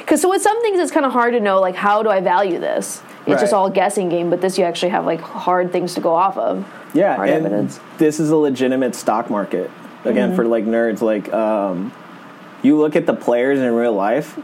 because 0.00 0.20
so 0.20 0.28
with 0.28 0.43
some 0.43 0.61
things 0.62 0.78
it's 0.81 0.90
kind 0.90 1.06
of 1.06 1.12
hard 1.12 1.32
to 1.34 1.40
know 1.40 1.61
like 1.61 1.75
how 1.76 2.02
do 2.02 2.11
I 2.11 2.20
value 2.20 2.58
this? 2.58 3.02
It's 3.26 3.40
just 3.40 3.52
all 3.52 3.67
a 3.67 3.70
guessing 3.70 4.08
game, 4.08 4.31
but 4.31 4.40
this 4.40 4.58
you 4.58 4.64
actually 4.64 4.90
have 4.90 5.05
like 5.06 5.20
hard 5.20 5.72
things 5.72 5.94
to 5.94 6.00
go 6.00 6.14
off 6.14 6.37
of. 6.37 6.67
Yeah, 6.94 7.17
Hard 7.17 7.28
and 7.28 7.46
evidence. 7.46 7.78
this 7.99 8.19
is 8.19 8.31
a 8.31 8.37
legitimate 8.37 8.94
stock 8.94 9.31
market. 9.31 9.70
Again, 10.05 10.34
for 10.34 10.44
like 10.46 10.64
nerds, 10.64 11.02
like 11.02 11.32
um, 11.32 11.93
you 12.62 12.78
look 12.78 12.96
at 12.96 13.06
the 13.06 13.14
players 13.14 13.61
in 13.61 13.72
real 13.75 13.93
life, 13.93 14.38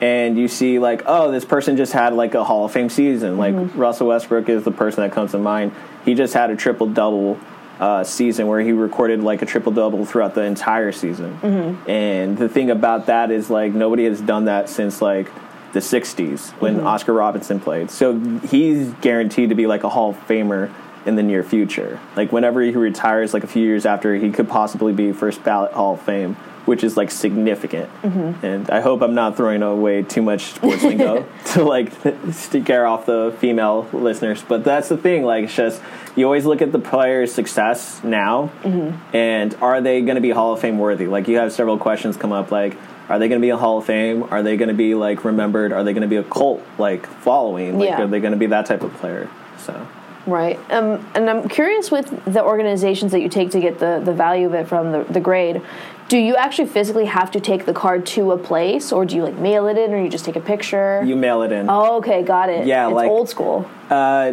and 0.00 0.36
you 0.36 0.48
see 0.48 0.78
like, 0.78 1.02
oh, 1.06 1.30
this 1.30 1.44
person 1.44 1.76
just 1.76 1.92
had 1.92 2.12
like 2.12 2.34
a 2.34 2.44
Hall 2.44 2.64
of 2.66 2.72
Fame 2.72 2.90
season. 2.90 3.38
Like 3.38 3.54
Russell 3.76 4.08
Westbrook 4.08 4.48
is 4.48 4.64
the 4.64 4.72
person 4.72 5.02
that 5.04 5.12
comes 5.12 5.30
to 5.30 5.38
mind. 5.38 5.72
He 6.04 6.14
just 6.14 6.34
had 6.34 6.50
a 6.50 6.56
triple 6.56 6.88
double 6.88 7.38
uh, 7.78 8.04
season 8.04 8.46
where 8.46 8.60
he 8.60 8.72
recorded 8.72 9.22
like 9.22 9.42
a 9.42 9.46
triple 9.46 9.70
double 9.72 10.04
throughout 10.04 10.34
the 10.34 10.42
entire 10.42 10.92
season. 10.92 11.38
And 11.86 12.36
the 12.36 12.48
thing 12.48 12.70
about 12.70 13.06
that 13.06 13.30
is 13.30 13.48
like 13.48 13.72
nobody 13.72 14.04
has 14.04 14.20
done 14.20 14.46
that 14.46 14.68
since 14.68 15.00
like 15.00 15.30
the 15.76 15.80
60s 15.80 16.52
when 16.52 16.78
mm-hmm. 16.78 16.86
Oscar 16.86 17.12
Robinson 17.12 17.60
played. 17.60 17.90
So 17.90 18.18
he's 18.38 18.94
guaranteed 18.94 19.50
to 19.50 19.54
be 19.54 19.66
like 19.66 19.84
a 19.84 19.90
Hall 19.90 20.10
of 20.10 20.16
Famer 20.26 20.72
in 21.04 21.16
the 21.16 21.22
near 21.22 21.42
future. 21.42 22.00
Like 22.16 22.32
whenever 22.32 22.62
he 22.62 22.70
retires, 22.70 23.34
like 23.34 23.44
a 23.44 23.46
few 23.46 23.62
years 23.62 23.84
after, 23.84 24.14
he 24.16 24.30
could 24.30 24.48
possibly 24.48 24.94
be 24.94 25.12
first 25.12 25.44
ballot 25.44 25.72
Hall 25.72 25.92
of 25.92 26.00
Fame, 26.00 26.34
which 26.64 26.82
is 26.82 26.96
like 26.96 27.10
significant. 27.10 27.90
Mm-hmm. 28.00 28.46
And 28.46 28.70
I 28.70 28.80
hope 28.80 29.02
I'm 29.02 29.14
not 29.14 29.36
throwing 29.36 29.62
away 29.62 30.02
too 30.02 30.22
much 30.22 30.54
sports 30.54 30.82
lingo 30.82 31.28
to 31.52 31.62
like 31.62 31.92
scare 32.32 32.86
off 32.86 33.04
the 33.04 33.36
female 33.38 33.86
listeners. 33.92 34.42
But 34.42 34.64
that's 34.64 34.88
the 34.88 34.96
thing. 34.96 35.24
Like 35.24 35.44
it's 35.44 35.54
just 35.54 35.82
you 36.16 36.24
always 36.24 36.46
look 36.46 36.62
at 36.62 36.72
the 36.72 36.78
player's 36.78 37.34
success 37.34 38.02
now, 38.02 38.50
mm-hmm. 38.62 39.14
and 39.14 39.54
are 39.56 39.82
they 39.82 40.00
going 40.00 40.14
to 40.14 40.22
be 40.22 40.30
Hall 40.30 40.54
of 40.54 40.60
Fame 40.60 40.78
worthy? 40.78 41.06
Like 41.06 41.28
you 41.28 41.36
have 41.36 41.52
several 41.52 41.76
questions 41.76 42.16
come 42.16 42.32
up, 42.32 42.50
like. 42.50 42.78
Are 43.08 43.18
they 43.18 43.28
going 43.28 43.40
to 43.40 43.44
be 43.44 43.50
a 43.50 43.56
Hall 43.56 43.78
of 43.78 43.84
Fame? 43.84 44.24
Are 44.24 44.42
they 44.42 44.56
going 44.56 44.68
to 44.68 44.74
be 44.74 44.94
like 44.94 45.24
remembered? 45.24 45.72
Are 45.72 45.84
they 45.84 45.92
going 45.92 46.02
to 46.02 46.08
be 46.08 46.16
a 46.16 46.24
cult 46.24 46.62
like 46.78 47.06
following? 47.06 47.78
Like, 47.78 47.88
Yeah. 47.88 48.02
Are 48.02 48.06
they 48.06 48.20
going 48.20 48.32
to 48.32 48.38
be 48.38 48.46
that 48.46 48.66
type 48.66 48.82
of 48.82 48.92
player? 48.94 49.30
So 49.58 49.86
Right. 50.26 50.58
Um, 50.72 51.08
and 51.14 51.30
I'm 51.30 51.48
curious 51.48 51.90
with 51.90 52.24
the 52.24 52.42
organizations 52.42 53.12
that 53.12 53.20
you 53.20 53.28
take 53.28 53.50
to 53.52 53.60
get 53.60 53.78
the, 53.78 54.02
the 54.04 54.12
value 54.12 54.46
of 54.46 54.54
it 54.54 54.66
from 54.66 54.90
the, 54.90 55.04
the 55.04 55.20
grade, 55.20 55.62
do 56.08 56.18
you 56.18 56.34
actually 56.34 56.68
physically 56.68 57.04
have 57.04 57.30
to 57.32 57.40
take 57.40 57.64
the 57.64 57.72
card 57.72 58.04
to 58.06 58.32
a 58.32 58.38
place 58.38 58.92
or 58.92 59.04
do 59.04 59.14
you 59.14 59.22
like 59.22 59.36
mail 59.36 59.68
it 59.68 59.78
in 59.78 59.92
or 59.94 60.02
you 60.02 60.08
just 60.08 60.24
take 60.24 60.36
a 60.36 60.40
picture? 60.40 61.02
you 61.04 61.14
mail 61.14 61.42
it 61.42 61.52
in. 61.52 61.70
oh, 61.70 61.98
okay, 61.98 62.22
got 62.22 62.48
it. 62.48 62.66
Yeah, 62.66 62.86
it's 62.88 62.94
like- 62.94 63.08
old 63.10 63.28
school. 63.28 63.68
Uh, 63.88 64.32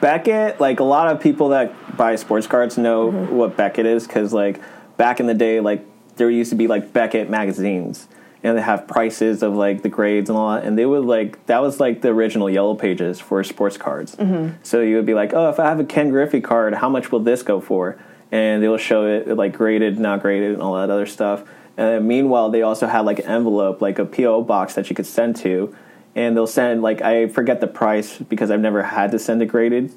Beckett, 0.00 0.60
like 0.60 0.80
a 0.80 0.84
lot 0.84 1.08
of 1.08 1.20
people 1.20 1.48
that 1.50 1.96
buy 1.96 2.14
sports 2.16 2.46
cards 2.46 2.78
know 2.78 3.10
what 3.10 3.56
Beckett 3.56 3.84
is 3.84 4.06
because, 4.06 4.32
like, 4.32 4.60
back 4.96 5.18
in 5.18 5.26
the 5.26 5.34
day, 5.34 5.58
like 5.58 5.84
there 6.18 6.30
used 6.30 6.50
to 6.50 6.56
be 6.56 6.66
like 6.66 6.92
Beckett 6.92 7.30
magazines, 7.30 8.08
and 8.42 8.56
they 8.56 8.62
have 8.62 8.86
prices 8.86 9.42
of 9.42 9.54
like 9.54 9.82
the 9.82 9.88
grades 9.88 10.28
and 10.28 10.38
all 10.38 10.54
that, 10.54 10.64
and 10.64 10.78
they 10.78 10.84
would 10.86 11.04
like 11.04 11.44
that 11.46 11.62
was 11.62 11.80
like 11.80 12.02
the 12.02 12.08
original 12.08 12.50
yellow 12.50 12.74
pages 12.74 13.18
for 13.20 13.42
sports 13.42 13.76
cards. 13.78 14.14
So 14.62 14.80
you 14.82 14.96
would 14.96 15.06
be 15.06 15.14
like, 15.14 15.32
oh, 15.32 15.48
if 15.48 15.58
I 15.58 15.64
have 15.64 15.80
a 15.80 15.84
Ken 15.84 16.10
Griffey 16.10 16.40
card, 16.40 16.74
how 16.74 16.88
much 16.88 17.10
will 17.10 17.20
this 17.20 17.42
go 17.42 17.60
for? 17.60 17.98
And 18.30 18.62
they'll 18.62 18.76
show 18.76 19.06
it 19.06 19.28
like 19.36 19.54
graded, 19.54 19.98
not 19.98 20.20
graded, 20.20 20.52
and 20.52 20.62
all 20.62 20.74
that 20.74 20.90
other 20.90 21.06
stuff. 21.06 21.40
And 21.78 21.88
then 21.88 22.08
meanwhile, 22.08 22.50
they 22.50 22.62
also 22.62 22.86
had 22.86 23.00
like 23.00 23.20
an 23.20 23.26
envelope, 23.26 23.80
like 23.80 23.98
a 23.98 24.04
PO 24.04 24.42
box 24.42 24.74
that 24.74 24.90
you 24.90 24.96
could 24.96 25.06
send 25.06 25.36
to, 25.36 25.74
and 26.14 26.36
they'll 26.36 26.46
send 26.46 26.82
like 26.82 27.00
I 27.00 27.28
forget 27.28 27.60
the 27.60 27.68
price 27.68 28.18
because 28.18 28.50
I've 28.50 28.60
never 28.60 28.82
had 28.82 29.12
to 29.12 29.18
send 29.18 29.40
it 29.42 29.46
graded 29.46 29.92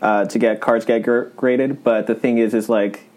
uh, 0.00 0.24
to 0.26 0.38
get 0.38 0.60
cards 0.60 0.84
get 0.84 1.02
gr- 1.02 1.30
graded. 1.36 1.82
But 1.82 2.06
the 2.06 2.14
thing 2.14 2.38
is, 2.38 2.54
is 2.54 2.68
like 2.68 3.07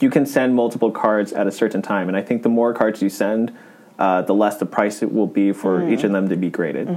you 0.00 0.10
can 0.10 0.26
send 0.26 0.54
multiple 0.54 0.90
cards 0.90 1.32
at 1.32 1.46
a 1.46 1.52
certain 1.52 1.82
time, 1.82 2.08
and 2.08 2.16
I 2.16 2.22
think 2.22 2.42
the 2.42 2.48
more 2.48 2.74
cards 2.74 3.02
you 3.02 3.08
send, 3.08 3.56
uh, 3.98 4.22
the 4.22 4.34
less 4.34 4.58
the 4.58 4.66
price 4.66 5.02
it 5.02 5.12
will 5.12 5.26
be 5.26 5.52
for 5.52 5.88
each 5.88 6.04
of 6.04 6.12
them 6.12 6.28
to 6.28 6.36
be 6.36 6.50
graded. 6.50 6.88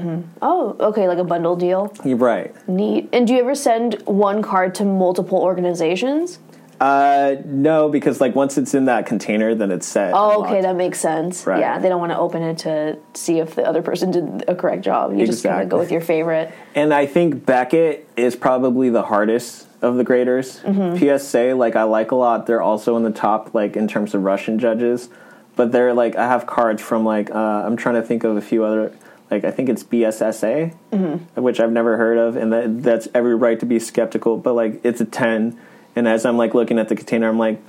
Oh, 0.41 0.75
okay, 0.79 1.07
like 1.07 1.17
a 1.17 1.23
bundle 1.23 1.55
deal. 1.55 1.93
You're 2.03 2.17
right. 2.17 2.53
Neat. 2.67 3.07
And 3.13 3.25
do 3.25 3.33
you 3.33 3.39
ever 3.39 3.55
send 3.55 4.01
one 4.05 4.41
card 4.41 4.75
to 4.75 4.85
multiple 4.85 5.37
organizations? 5.37 6.39
Uh, 6.79 7.35
no, 7.45 7.89
because 7.89 8.21
like 8.21 8.35
once 8.35 8.57
it's 8.57 8.73
in 8.73 8.85
that 8.85 9.05
container, 9.05 9.53
then 9.53 9.69
it's 9.71 9.85
set. 9.85 10.13
Oh, 10.13 10.45
okay, 10.45 10.61
that 10.61 10.75
makes 10.75 10.99
sense. 10.99 11.45
Right. 11.45 11.59
Yeah, 11.59 11.77
they 11.79 11.89
don't 11.89 11.99
want 11.99 12.13
to 12.13 12.17
open 12.17 12.41
it 12.41 12.59
to 12.59 12.97
see 13.13 13.39
if 13.39 13.55
the 13.55 13.65
other 13.67 13.81
person 13.81 14.11
did 14.11 14.45
a 14.47 14.55
correct 14.55 14.83
job. 14.83 15.13
You 15.13 15.25
just 15.25 15.43
kind 15.43 15.61
of 15.63 15.69
go 15.69 15.77
with 15.77 15.91
your 15.91 16.01
favorite. 16.01 16.53
And 16.75 16.93
I 16.93 17.05
think 17.05 17.45
Beckett 17.45 18.07
is 18.15 18.35
probably 18.35 18.89
the 18.89 19.03
hardest 19.03 19.67
of 19.81 19.95
the 19.95 20.03
graders. 20.03 20.61
PSA, 20.97 21.53
like 21.55 21.75
I 21.75 21.83
like 21.83 22.11
a 22.11 22.15
lot. 22.15 22.47
They're 22.47 22.61
also 22.61 22.95
in 22.97 23.03
the 23.03 23.11
top, 23.11 23.53
like 23.53 23.75
in 23.75 23.87
terms 23.87 24.13
of 24.13 24.23
Russian 24.23 24.57
judges. 24.59 25.09
But 25.55 25.73
they're 25.73 25.93
like 25.93 26.15
I 26.15 26.27
have 26.27 26.45
cards 26.47 26.81
from 26.81 27.03
like 27.03 27.29
uh, 27.31 27.37
I'm 27.65 27.75
trying 27.75 27.95
to 27.95 28.01
think 28.01 28.23
of 28.23 28.37
a 28.37 28.41
few 28.41 28.63
other. 28.63 28.93
Like 29.29 29.43
I 29.43 29.51
think 29.51 29.67
it's 29.69 29.83
BSSA, 29.83 30.73
which 31.35 31.59
I've 31.59 31.71
never 31.71 31.97
heard 31.97 32.17
of, 32.17 32.35
and 32.35 32.51
that 32.53 32.83
that's 32.83 33.09
every 33.13 33.35
right 33.35 33.59
to 33.59 33.65
be 33.65 33.77
skeptical. 33.77 34.37
But 34.37 34.53
like 34.53 34.79
it's 34.83 35.01
a 35.01 35.05
ten, 35.05 35.59
and 35.95 36.07
as 36.07 36.25
I'm 36.25 36.37
like 36.37 36.53
looking 36.53 36.79
at 36.79 36.89
the 36.89 36.95
container, 36.95 37.29
I'm 37.29 37.39
like, 37.39 37.61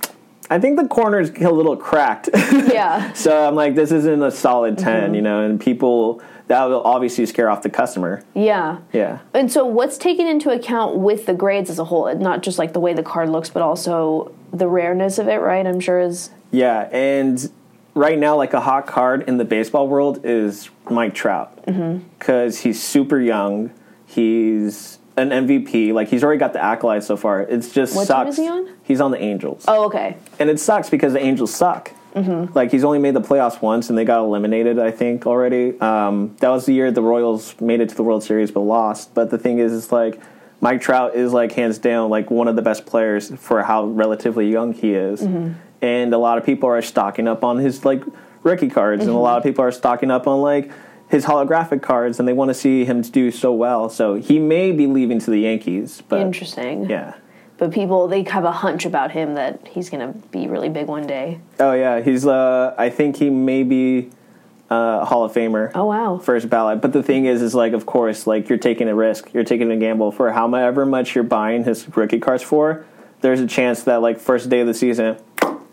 I 0.49 0.59
think 0.59 0.77
the 0.77 0.87
corner's 0.87 1.29
a 1.29 1.49
little 1.49 1.77
cracked. 1.77 2.29
Yeah. 2.71 3.13
so 3.13 3.47
I'm 3.47 3.55
like, 3.55 3.75
this 3.75 3.91
isn't 3.91 4.23
a 4.23 4.31
solid 4.31 4.77
10 4.77 5.03
mm-hmm. 5.03 5.15
you 5.15 5.21
know. 5.21 5.43
And 5.43 5.59
people 5.59 6.21
that 6.47 6.65
will 6.65 6.83
obviously 6.83 7.25
scare 7.25 7.49
off 7.49 7.63
the 7.63 7.69
customer. 7.69 8.23
yeah. 8.33 8.79
Yeah. 8.91 9.19
And 9.33 9.51
so, 9.51 9.65
what's 9.65 9.97
taken 9.97 10.27
into 10.27 10.49
account 10.49 10.97
with 10.97 11.25
the 11.25 11.33
grades 11.33 11.69
as 11.69 11.79
a 11.79 11.85
whole? 11.85 12.13
Not 12.15 12.43
just 12.43 12.59
like 12.59 12.73
the 12.73 12.79
way 12.79 12.93
the 12.93 13.03
card 13.03 13.29
looks, 13.29 13.49
but 13.49 13.61
also 13.61 14.33
the 14.51 14.67
rareness 14.67 15.17
of 15.17 15.27
it, 15.27 15.37
right? 15.37 15.65
I'm 15.65 15.79
sure 15.79 15.99
is. 15.99 16.29
Yeah, 16.51 16.89
and 16.91 17.49
right 17.93 18.19
now, 18.19 18.35
like 18.35 18.53
a 18.53 18.59
hot 18.59 18.85
card 18.85 19.23
in 19.27 19.37
the 19.37 19.45
baseball 19.45 19.87
world 19.87 20.25
is 20.25 20.69
Mike 20.89 21.13
Trout 21.13 21.65
mm-hmm. 21.65 22.05
because 22.19 22.59
he's 22.59 22.81
super 22.81 23.19
young. 23.19 23.71
He's 24.05 24.99
an 25.17 25.29
MVP. 25.29 25.93
Like 25.93 26.07
he's 26.07 26.23
already 26.23 26.39
got 26.39 26.53
the 26.53 26.59
accolades 26.59 27.03
so 27.03 27.17
far. 27.17 27.41
It's 27.41 27.71
just 27.71 27.95
What 27.95 28.03
team 28.03 28.07
sucks. 28.07 28.29
is 28.31 28.37
he 28.37 28.47
on? 28.47 28.69
He's 28.83 29.01
on 29.01 29.11
the 29.11 29.21
Angels, 29.21 29.65
Oh, 29.67 29.85
okay. 29.85 30.17
and 30.39 30.49
it 30.49 30.59
sucks 30.59 30.89
because 30.89 31.13
the 31.13 31.19
Angels 31.19 31.53
suck. 31.53 31.91
Mm-hmm. 32.15 32.53
Like 32.53 32.71
he's 32.71 32.83
only 32.83 32.99
made 32.99 33.13
the 33.13 33.21
playoffs 33.21 33.61
once, 33.61 33.89
and 33.89 33.97
they 33.97 34.05
got 34.05 34.19
eliminated. 34.23 34.79
I 34.79 34.91
think 34.91 35.25
already. 35.25 35.79
Um, 35.79 36.35
that 36.39 36.49
was 36.49 36.65
the 36.65 36.73
year 36.73 36.91
the 36.91 37.01
Royals 37.01 37.59
made 37.61 37.79
it 37.79 37.89
to 37.89 37.95
the 37.95 38.03
World 38.03 38.23
Series 38.23 38.51
but 38.51 38.61
lost. 38.61 39.13
But 39.13 39.29
the 39.29 39.37
thing 39.37 39.59
is, 39.59 39.71
is 39.71 39.91
like 39.91 40.19
Mike 40.59 40.81
Trout 40.81 41.15
is 41.15 41.31
like 41.31 41.53
hands 41.53 41.77
down 41.77 42.09
like 42.09 42.29
one 42.29 42.47
of 42.47 42.55
the 42.55 42.61
best 42.61 42.85
players 42.85 43.33
for 43.35 43.63
how 43.63 43.85
relatively 43.85 44.49
young 44.51 44.73
he 44.73 44.93
is, 44.93 45.21
mm-hmm. 45.21 45.53
and 45.81 46.13
a 46.13 46.17
lot 46.17 46.37
of 46.37 46.45
people 46.45 46.67
are 46.67 46.81
stocking 46.81 47.27
up 47.27 47.43
on 47.43 47.57
his 47.59 47.85
like 47.85 48.03
rookie 48.43 48.69
cards, 48.69 49.01
and 49.01 49.09
a 49.09 49.13
mm-hmm. 49.13 49.21
lot 49.21 49.37
of 49.37 49.43
people 49.43 49.63
are 49.63 49.71
stocking 49.71 50.11
up 50.11 50.27
on 50.27 50.41
like 50.41 50.69
his 51.11 51.25
holographic 51.25 51.81
cards, 51.81 52.17
and 52.19 52.27
they 52.27 52.33
want 52.33 52.49
to 52.49 52.53
see 52.53 52.85
him 52.85 53.01
do 53.01 53.29
so 53.31 53.51
well. 53.51 53.89
So 53.89 54.15
he 54.15 54.39
may 54.39 54.71
be 54.71 54.87
leaving 54.87 55.19
to 55.19 55.29
the 55.29 55.41
Yankees, 55.41 56.01
but 56.07 56.21
Interesting. 56.21 56.89
yeah. 56.89 57.15
But 57.57 57.71
people, 57.71 58.07
they 58.07 58.23
have 58.23 58.45
a 58.45 58.51
hunch 58.51 58.85
about 58.85 59.11
him 59.11 59.35
that 59.35 59.67
he's 59.67 59.89
going 59.89 60.13
to 60.13 60.17
be 60.29 60.47
really 60.47 60.69
big 60.69 60.87
one 60.87 61.05
day. 61.05 61.39
Oh 61.59 61.73
yeah, 61.73 62.01
he's. 62.01 62.25
Uh, 62.25 62.73
I 62.77 62.89
think 62.89 63.17
he 63.17 63.29
may 63.29 63.61
be 63.61 64.09
uh, 64.71 64.99
a 65.01 65.05
Hall 65.05 65.25
of 65.25 65.33
Famer. 65.33 65.69
Oh, 65.75 65.85
wow. 65.85 66.17
First 66.17 66.49
ballot. 66.49 66.81
But 66.81 66.93
the 66.93 67.03
thing 67.03 67.25
is, 67.25 67.41
is 67.41 67.53
like, 67.53 67.73
of 67.73 67.85
course, 67.85 68.25
like 68.25 68.47
you're 68.49 68.57
taking 68.57 68.87
a 68.87 68.95
risk. 68.95 69.31
You're 69.33 69.43
taking 69.43 69.69
a 69.69 69.77
gamble 69.77 70.11
for 70.11 70.31
however 70.31 70.85
much 70.85 71.13
you're 71.13 71.25
buying 71.25 71.65
his 71.65 71.85
rookie 71.95 72.19
cards 72.19 72.41
for. 72.41 72.85
There's 73.19 73.41
a 73.41 73.47
chance 73.47 73.83
that 73.83 74.01
like 74.01 74.17
first 74.17 74.49
day 74.49 74.61
of 74.61 74.67
the 74.67 74.73
season, 74.73 75.17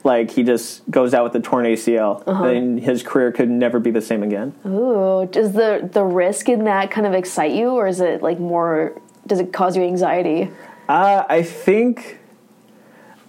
like 0.04 0.30
he 0.30 0.42
just 0.42 0.88
goes 0.90 1.14
out 1.14 1.24
with 1.24 1.34
a 1.34 1.40
torn 1.40 1.66
ACL, 1.66 2.22
and 2.26 2.80
his 2.80 3.02
career 3.02 3.32
could 3.32 3.50
never 3.50 3.78
be 3.80 3.90
the 3.90 4.00
same 4.00 4.22
again. 4.22 4.54
Ooh, 4.66 5.28
does 5.30 5.52
the 5.52 5.88
the 5.92 6.04
risk 6.04 6.48
in 6.48 6.64
that 6.64 6.90
kind 6.90 7.06
of 7.06 7.14
excite 7.14 7.52
you, 7.52 7.70
or 7.70 7.86
is 7.88 8.00
it 8.00 8.22
like 8.22 8.38
more? 8.38 9.00
Does 9.26 9.40
it 9.40 9.52
cause 9.52 9.76
you 9.76 9.82
anxiety? 9.82 10.50
Uh, 10.88 11.24
I 11.28 11.42
think. 11.42 12.20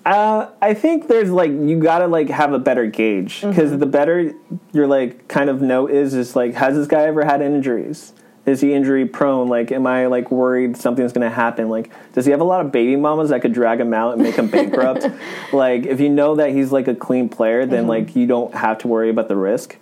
Uh, 0.06 0.50
I 0.62 0.74
think 0.74 1.08
there's 1.08 1.30
like 1.30 1.52
you 1.52 1.80
gotta 1.80 2.08
like 2.08 2.30
have 2.30 2.54
a 2.54 2.60
better 2.60 2.86
gauge 2.86 3.42
because 3.42 3.78
the 3.78 3.86
better 3.86 4.34
your 4.72 4.88
like 4.88 5.28
kind 5.28 5.50
of 5.50 5.62
note 5.62 5.92
is 5.92 6.14
is 6.14 6.36
like 6.36 6.54
has 6.54 6.76
this 6.76 6.88
guy 6.88 7.02
ever 7.02 7.26
had 7.26 7.42
injuries? 7.42 8.14
Is 8.50 8.62
he 8.62 8.74
injury 8.74 9.06
prone? 9.06 9.48
Like, 9.48 9.72
am 9.72 9.86
I 9.88 10.08
like 10.08 10.32
worried 10.32 10.76
something's 10.76 11.14
gonna 11.14 11.30
happen? 11.30 11.70
Like, 11.70 11.92
does 12.14 12.26
he 12.26 12.32
have 12.32 12.42
a 12.42 12.46
lot 12.46 12.66
of 12.66 12.72
baby 12.72 12.96
mamas 12.96 13.30
that 13.30 13.42
could 13.42 13.54
drag 13.54 13.80
him 13.80 13.94
out 13.94 14.14
and 14.14 14.22
make 14.22 14.36
him 14.36 14.48
bankrupt? 14.52 15.08
like, 15.54 15.86
if 15.86 16.00
you 16.00 16.10
know 16.10 16.36
that 16.36 16.52
he's 16.52 16.72
like 16.72 16.88
a 16.88 16.96
clean 16.96 17.30
player, 17.30 17.66
then 17.66 17.88
like 17.88 18.16
you 18.16 18.26
don't 18.26 18.54
have 18.56 18.80
to 18.80 18.88
worry 18.88 19.10
about 19.10 19.28
the 19.28 19.36
risk. 19.36 19.78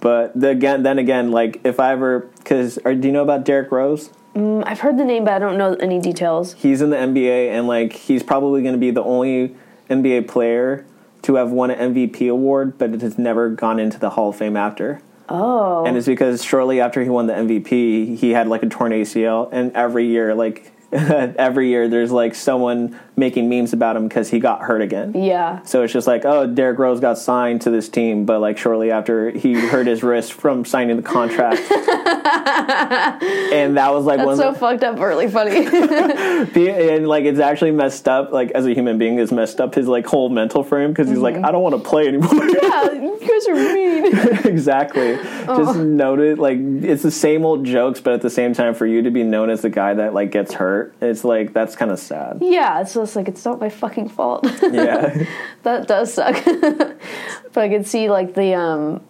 But 0.00 0.38
the, 0.38 0.48
again, 0.48 0.82
then 0.82 0.98
again, 0.98 1.30
like 1.30 1.60
if 1.64 1.78
I 1.78 1.92
ever 1.92 2.20
because 2.38 2.76
do 2.76 3.00
you 3.02 3.12
know 3.12 3.22
about 3.22 3.44
Derrick 3.44 3.70
Rose? 3.70 4.10
Mm, 4.34 4.64
I've 4.66 4.80
heard 4.80 4.98
the 4.98 5.04
name, 5.04 5.24
but 5.24 5.32
I 5.34 5.38
don't 5.38 5.56
know 5.56 5.74
any 5.74 5.98
details. 5.98 6.52
he's 6.54 6.82
in 6.82 6.90
the 6.90 6.96
NBA 6.96 7.48
and 7.50 7.66
like 7.66 7.92
he's 7.92 8.22
probably 8.22 8.62
going 8.62 8.74
to 8.74 8.78
be 8.78 8.90
the 8.90 9.02
only 9.02 9.56
NBA 9.88 10.28
player 10.28 10.84
to 11.22 11.36
have 11.36 11.50
won 11.50 11.70
an 11.70 11.94
MVP 11.94 12.30
award, 12.30 12.78
but 12.78 12.92
it 12.94 13.00
has 13.00 13.18
never 13.18 13.48
gone 13.48 13.80
into 13.80 13.98
the 13.98 14.10
Hall 14.10 14.28
of 14.28 14.36
Fame 14.36 14.56
after. 14.56 15.00
Oh, 15.28 15.84
And 15.84 15.96
it's 15.96 16.06
because 16.06 16.44
shortly 16.44 16.80
after 16.80 17.02
he 17.02 17.08
won 17.08 17.26
the 17.26 17.32
MVP, 17.34 18.16
he 18.16 18.30
had 18.30 18.48
like 18.48 18.62
a 18.62 18.68
torn 18.68 18.92
ACL, 18.92 19.48
and 19.50 19.72
every 19.74 20.06
year, 20.06 20.34
like 20.34 20.72
every 20.92 21.68
year, 21.68 21.88
there's 21.88 22.12
like 22.12 22.34
someone 22.34 22.98
making 23.16 23.48
memes 23.48 23.72
about 23.72 23.96
him 23.96 24.08
because 24.08 24.28
he 24.28 24.38
got 24.38 24.60
hurt 24.60 24.82
again. 24.82 25.12
yeah. 25.14 25.62
So 25.62 25.82
it's 25.82 25.92
just 25.92 26.06
like, 26.06 26.24
oh, 26.24 26.46
Derrick 26.46 26.78
Rose 26.78 27.00
got 27.00 27.18
signed 27.18 27.62
to 27.62 27.70
this 27.70 27.88
team, 27.88 28.26
but 28.26 28.40
like 28.40 28.58
shortly 28.58 28.90
after 28.90 29.30
he 29.30 29.54
hurt 29.54 29.86
his 29.86 30.02
wrist 30.02 30.34
from 30.34 30.64
signing 30.64 30.96
the 30.96 31.02
contract, 31.02 31.60
and 31.70 33.76
that 33.76 33.92
was 33.92 34.04
like 34.04 34.18
That's 34.18 34.26
one 34.26 34.36
so 34.36 34.48
of 34.48 34.54
the, 34.54 34.60
fucked 34.60 34.84
up, 34.84 34.96
but 34.96 35.04
really 35.04 35.28
funny. 35.28 35.50
the- 35.64 36.92
and 36.92 37.08
like 37.08 37.24
it's 37.24 37.40
actually 37.40 37.70
messed 37.70 38.06
up. 38.06 38.32
Like 38.32 38.50
as 38.50 38.66
a 38.66 38.74
human 38.74 38.98
being, 38.98 39.18
it's 39.18 39.32
messed 39.32 39.60
up 39.60 39.74
his 39.74 39.88
like 39.88 40.06
whole 40.06 40.28
mental 40.28 40.62
frame 40.62 40.90
because 40.90 41.08
he's 41.08 41.18
like, 41.18 41.36
mm-hmm. 41.36 41.46
I 41.46 41.52
don't 41.52 41.62
want 41.62 41.82
to 41.82 41.88
play 41.88 42.08
anymore. 42.08 42.34
yeah, 42.34 42.92
you 42.92 43.18
guys 43.20 43.48
are 43.48 43.54
mean. 43.54 44.46
exactly. 44.46 45.16
Just 45.16 45.76
oh. 45.76 45.82
note 45.82 46.20
it. 46.20 46.38
Like 46.38 46.58
it's 46.58 47.02
the 47.02 47.10
same 47.10 47.44
old 47.44 47.64
jokes, 47.64 48.00
but 48.00 48.12
at 48.12 48.20
the 48.20 48.30
same 48.30 48.52
time, 48.52 48.74
for 48.74 48.86
you 48.86 49.02
to 49.02 49.10
be 49.10 49.22
known 49.22 49.48
as 49.48 49.62
the 49.62 49.70
guy 49.70 49.94
that 49.94 50.12
like 50.12 50.30
gets 50.30 50.54
hurt, 50.54 50.94
it's 51.00 51.24
like 51.24 51.52
that's 51.52 51.76
kind 51.76 51.90
of 51.90 51.98
sad. 51.98 52.38
Yeah, 52.40 52.80
it's 52.80 52.96
like 53.14 53.28
it's 53.28 53.44
not 53.44 53.60
my 53.60 53.68
fucking 53.68 54.08
fault. 54.08 54.44
Yeah. 54.62 55.24
that 55.62 55.86
does 55.86 56.12
suck. 56.14 56.42
but 56.44 57.56
I 57.56 57.68
can 57.68 57.84
see 57.84 58.08
like 58.10 58.34
the 58.34 58.54
um, 58.54 59.02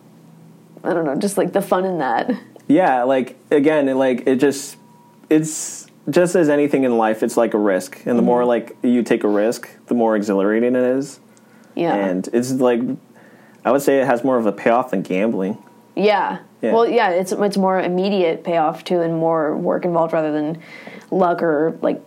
I 0.85 0.93
don't 0.93 1.07
know, 1.07 1.15
just 1.15 1.39
like 1.39 1.53
the 1.53 1.63
fun 1.63 1.85
in 1.85 1.99
that. 1.99 2.31
yeah. 2.69 3.05
Like 3.05 3.37
again, 3.51 3.89
it, 3.89 3.95
like 3.95 4.27
it 4.27 4.37
just 4.37 4.77
it's 5.31 5.87
just 6.11 6.35
as 6.37 6.49
anything 6.49 6.85
in 6.85 6.99
life, 6.99 7.23
it's 7.23 7.37
like 7.37 7.55
a 7.55 7.59
risk, 7.59 8.05
and 8.07 8.19
the 8.19 8.23
more 8.23 8.45
like 8.45 8.77
you 8.83 9.03
take 9.03 9.25
a 9.25 9.29
risk, 9.29 9.69
the 9.87 9.95
more 9.95 10.15
exhilarating 10.15 10.77
it 10.77 10.83
is, 10.83 11.19
Yeah. 11.75 11.95
and 11.95 12.29
it's 12.33 12.53
like 12.53 12.81
I 13.65 13.73
would 13.73 13.83
say 13.83 14.01
it 14.01 14.07
has 14.07 14.23
more 14.23 14.37
of 14.39 14.47
a 14.47 14.53
payoff 14.53 14.91
than 14.91 15.03
gambling. 15.03 15.59
Yeah. 15.97 16.39
Yeah. 16.63 16.73
Well, 16.73 16.89
yeah, 16.89 17.11
it's 17.11 17.33
it's 17.33 17.57
more 17.57 17.81
immediate 17.81 18.45
payoff 18.45 18.85
too, 18.85 19.01
and 19.01 19.15
more 19.19 19.57
work 19.57 19.85
involved 19.85 20.13
rather 20.13 20.31
than 20.33 20.61
luck 21.11 21.43
or 21.43 21.77
like. 21.83 22.01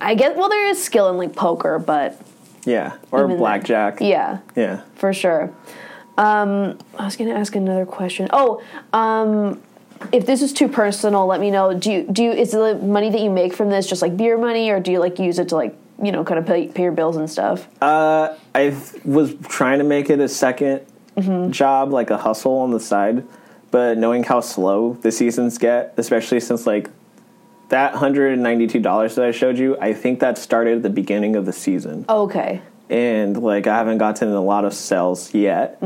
I 0.00 0.14
guess 0.14 0.36
well, 0.36 0.48
there 0.48 0.66
is 0.68 0.82
skill 0.82 1.08
in 1.10 1.16
like 1.16 1.34
poker, 1.34 1.78
but 1.78 2.20
Yeah, 2.64 2.92
or 3.10 3.26
blackjack. 3.28 4.00
yeah, 4.00 4.38
Yeah. 4.54 4.80
for 4.94 5.12
sure. 5.12 5.50
Um, 6.18 6.78
I 6.98 7.04
was 7.06 7.16
going 7.16 7.30
to 7.30 7.36
ask 7.36 7.56
another 7.56 7.86
question. 7.86 8.28
Oh, 8.32 8.62
um, 8.92 9.60
if 10.12 10.26
this 10.26 10.42
is 10.42 10.52
too 10.52 10.68
personal, 10.68 11.26
let 11.26 11.40
me 11.40 11.50
know. 11.50 11.72
Do 11.74 11.90
you 11.90 12.02
do 12.10 12.22
you, 12.24 12.32
is 12.32 12.50
the 12.52 12.74
money 12.76 13.08
that 13.10 13.20
you 13.20 13.30
make 13.30 13.54
from 13.54 13.70
this 13.70 13.86
just 13.86 14.02
like 14.02 14.16
beer 14.16 14.36
money, 14.38 14.70
or 14.70 14.78
do 14.80 14.92
you 14.92 14.98
like 15.00 15.18
use 15.18 15.38
it 15.38 15.48
to 15.50 15.56
like 15.56 15.74
you 16.02 16.12
know 16.12 16.22
kind 16.24 16.38
of 16.38 16.46
pay, 16.46 16.68
pay 16.68 16.82
your 16.84 16.92
bills 16.92 17.16
and 17.16 17.28
stuff? 17.30 17.66
Uh, 17.80 18.36
I 18.54 18.76
was 19.04 19.34
trying 19.48 19.78
to 19.78 19.84
make 19.84 20.10
it 20.10 20.20
a 20.20 20.24
2nd 20.24 20.82
job, 21.50 21.92
like 21.92 22.10
a 22.10 22.16
hustle 22.18 22.58
on 22.58 22.70
the 22.72 22.80
side, 22.80 23.24
but 23.70 23.96
knowing 23.98 24.24
how 24.24 24.40
slow 24.40 24.94
the 25.02 25.10
seasons 25.12 25.58
get, 25.58 25.94
especially 25.96 26.40
since 26.40 26.66
like 26.66 26.90
that 27.72 27.94
hundred 27.94 28.34
and 28.34 28.42
ninety-two 28.42 28.80
dollars 28.80 29.14
that 29.16 29.24
I 29.24 29.30
showed 29.32 29.58
you, 29.58 29.76
I 29.80 29.94
think 29.94 30.20
that 30.20 30.36
started 30.38 30.76
at 30.76 30.82
the 30.82 30.90
beginning 30.90 31.36
of 31.36 31.46
the 31.46 31.52
season, 31.54 32.04
Okay. 32.08 32.60
and 32.90 33.36
like 33.42 33.66
I 33.66 33.76
haven't 33.78 33.98
gotten 33.98 34.28
a 34.30 34.40
lot 34.42 34.64
of 34.64 34.74
sales 34.74 35.32
yet. 35.34 35.78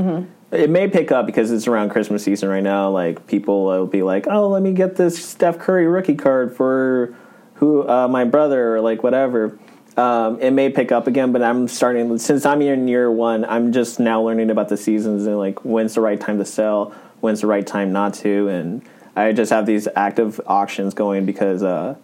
It 0.53 0.69
may 0.71 0.89
pick 0.89 1.11
up 1.11 1.27
because 1.27 1.51
it's 1.51 1.67
around 1.67 1.91
Christmas 1.91 2.23
season 2.25 2.49
right 2.49 2.63
now. 2.63 2.91
Like 2.91 3.27
people 3.27 3.65
will 3.65 3.87
be 3.87 4.03
like, 4.03 4.27
"Oh, 4.29 4.49
let 4.49 4.63
me 4.63 4.73
get 4.73 4.97
this 4.97 5.25
Steph 5.25 5.59
Curry 5.59 5.87
rookie 5.87 6.15
card 6.17 6.55
for 6.57 7.15
who 7.55 7.89
uh, 7.89 8.09
my 8.09 8.25
brother 8.25 8.75
or 8.77 8.81
like 8.81 9.03
whatever." 9.03 9.57
Um, 9.97 10.41
it 10.41 10.51
may 10.51 10.69
pick 10.71 10.93
up 10.93 11.07
again, 11.07 11.33
but 11.33 11.43
I'm 11.43 11.69
starting 11.69 12.19
since 12.19 12.45
I'm 12.45 12.61
in 12.63 12.87
year 12.89 13.11
one. 13.11 13.45
I'm 13.45 13.73
just 13.73 13.99
now 13.99 14.21
learning 14.23 14.51
about 14.51 14.69
the 14.69 14.77
seasons 14.77 15.27
and 15.27 15.39
like 15.39 15.65
when's 15.65 15.95
the 15.95 16.01
right 16.03 16.21
time 16.21 16.39
to 16.39 16.45
sell, 16.45 16.93
when's 17.21 17.41
the 17.41 17.47
right 17.47 17.67
time 17.67 17.93
not 17.93 18.13
to, 18.15 18.49
and 18.49 18.83
I 19.17 19.33
just 19.33 19.51
have 19.51 19.65
these 19.67 19.89
active 19.97 20.41
auctions 20.47 20.93
going 20.95 21.25
because 21.25 21.63
uh, 21.63 21.97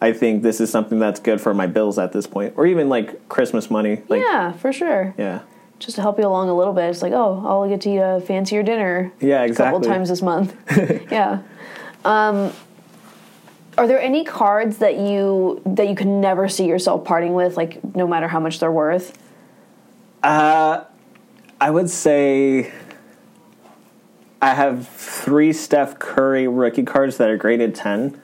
I 0.00 0.12
think 0.12 0.42
this 0.42 0.60
is 0.60 0.70
something 0.70 0.98
that's 0.98 1.20
good 1.20 1.40
for 1.40 1.54
my 1.54 1.66
bills 1.66 1.98
at 1.98 2.12
this 2.12 2.26
point, 2.26 2.54
or 2.56 2.66
even 2.66 2.88
like 2.88 3.28
Christmas 3.28 3.70
money. 3.70 4.02
Like, 4.08 4.22
yeah, 4.22 4.52
for 4.52 4.72
sure. 4.72 5.14
yeah, 5.16 5.42
Just 5.78 5.96
to 5.96 6.02
help 6.02 6.18
you 6.18 6.26
along 6.26 6.48
a 6.48 6.56
little 6.56 6.72
bit. 6.72 6.90
It's 6.90 7.00
like, 7.00 7.12
oh, 7.12 7.42
I'll 7.46 7.68
get 7.68 7.80
to 7.82 7.90
eat 7.90 7.98
a 7.98 8.20
fancier 8.20 8.62
dinner. 8.62 9.12
Yeah, 9.20 9.44
A 9.44 9.54
couple 9.54 9.80
times 9.80 10.08
this 10.08 10.20
month. 10.20 10.54
yeah. 11.10 11.42
Um, 12.04 12.52
are 13.76 13.86
there 13.86 14.00
any 14.00 14.24
cards 14.24 14.78
that 14.78 14.96
you 14.96 15.62
that 15.64 15.88
you 15.88 15.94
can 15.94 16.20
never 16.20 16.48
see 16.48 16.66
yourself 16.66 17.04
parting 17.04 17.34
with, 17.34 17.56
like 17.56 17.82
no 17.94 18.08
matter 18.08 18.26
how 18.26 18.40
much 18.40 18.58
they're 18.58 18.72
worth? 18.72 19.16
I 21.60 21.70
would 21.70 21.88
say 21.90 22.72
I 24.40 24.54
have 24.54 24.86
three 24.88 25.52
Steph 25.52 25.98
Curry 25.98 26.46
rookie 26.46 26.84
cards 26.84 27.16
that 27.16 27.28
are 27.28 27.36
graded 27.36 27.74
10. 27.74 28.20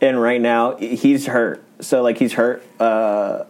And 0.00 0.20
right 0.20 0.40
now, 0.40 0.76
he's 0.76 1.26
hurt. 1.26 1.62
So, 1.80 2.02
like, 2.02 2.18
he's 2.18 2.32
hurt 2.32 2.62
uh, 2.80 3.44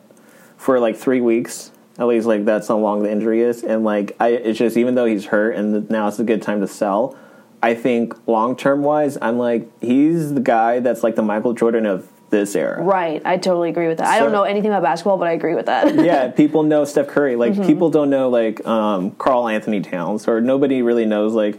for 0.57 0.79
like 0.81 0.97
three 0.97 1.21
weeks. 1.21 1.71
At 1.99 2.07
least, 2.07 2.27
like, 2.27 2.45
that's 2.45 2.69
how 2.69 2.79
long 2.79 3.03
the 3.03 3.11
injury 3.11 3.41
is. 3.41 3.65
And, 3.65 3.85
like, 3.85 4.15
I, 4.21 4.29
it's 4.29 4.59
just, 4.59 4.77
even 4.77 4.95
though 4.95 5.07
he's 5.07 5.27
hurt 5.27 5.57
and 5.57 5.89
now 5.91 6.09
it's 6.09 6.19
a 6.19 6.25
good 6.25 6.43
time 6.43 6.61
to 6.61 6.69
sell, 6.69 7.17
I 7.63 7.75
think 7.75 8.15
long 8.29 8.55
term 8.57 8.83
wise, 8.83 9.19
I'm 9.21 9.39
like, 9.39 9.69
he's 9.81 10.35
the 10.35 10.41
guy 10.41 10.81
that's 10.81 11.03
like 11.03 11.17
the 11.17 11.23
Michael 11.23 11.55
Jordan 11.55 11.87
of 11.87 12.09
this 12.31 12.55
era. 12.55 12.83
Right. 12.83 13.23
I 13.25 13.37
totally 13.37 13.71
agree 13.71 13.89
with 13.89 13.99
that. 13.99 14.09
I 14.09 14.19
don't 14.19 14.33
know 14.33 14.43
anything 14.43 14.71
about 14.71 14.83
basketball, 14.83 15.17
but 15.17 15.29
I 15.29 15.33
agree 15.33 15.55
with 15.55 15.67
that. 15.67 15.95
yeah, 16.05 16.29
people 16.29 16.63
know 16.63 16.85
Steph 16.85 17.09
Curry. 17.09 17.37
Like 17.37 17.55
people 17.67 17.91
don't 17.91 18.11
know 18.11 18.29
like 18.29 18.65
um, 18.67 19.13
Karl-Anthony 19.13 19.81
Towns, 19.81 20.29
or 20.29 20.41
nobody 20.41 20.83
really 20.83 21.07
knows 21.07 21.33
like 21.33 21.59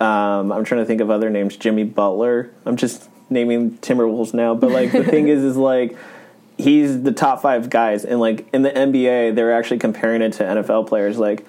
um, 0.00 0.52
I'm 0.52 0.64
trying 0.64 0.80
to 0.80 0.86
think 0.86 1.00
of 1.00 1.10
other 1.10 1.30
names. 1.30 1.56
Jimmy 1.56 1.84
Butler. 1.84 2.50
I'm 2.64 2.76
just 2.76 3.08
naming 3.30 3.72
Timberwolves 3.78 4.34
now, 4.34 4.54
but 4.54 4.70
like 4.70 4.92
the 4.92 5.04
thing 5.04 5.28
is, 5.28 5.42
is 5.42 5.56
like 5.56 5.96
he's 6.58 7.02
the 7.02 7.12
top 7.12 7.42
five 7.42 7.70
guys, 7.70 8.04
and 8.04 8.20
like 8.20 8.46
in 8.52 8.62
the 8.62 8.70
NBA, 8.70 9.34
they're 9.34 9.52
actually 9.52 9.78
comparing 9.78 10.22
it 10.22 10.34
to 10.34 10.44
NFL 10.44 10.88
players. 10.88 11.18
Like 11.18 11.46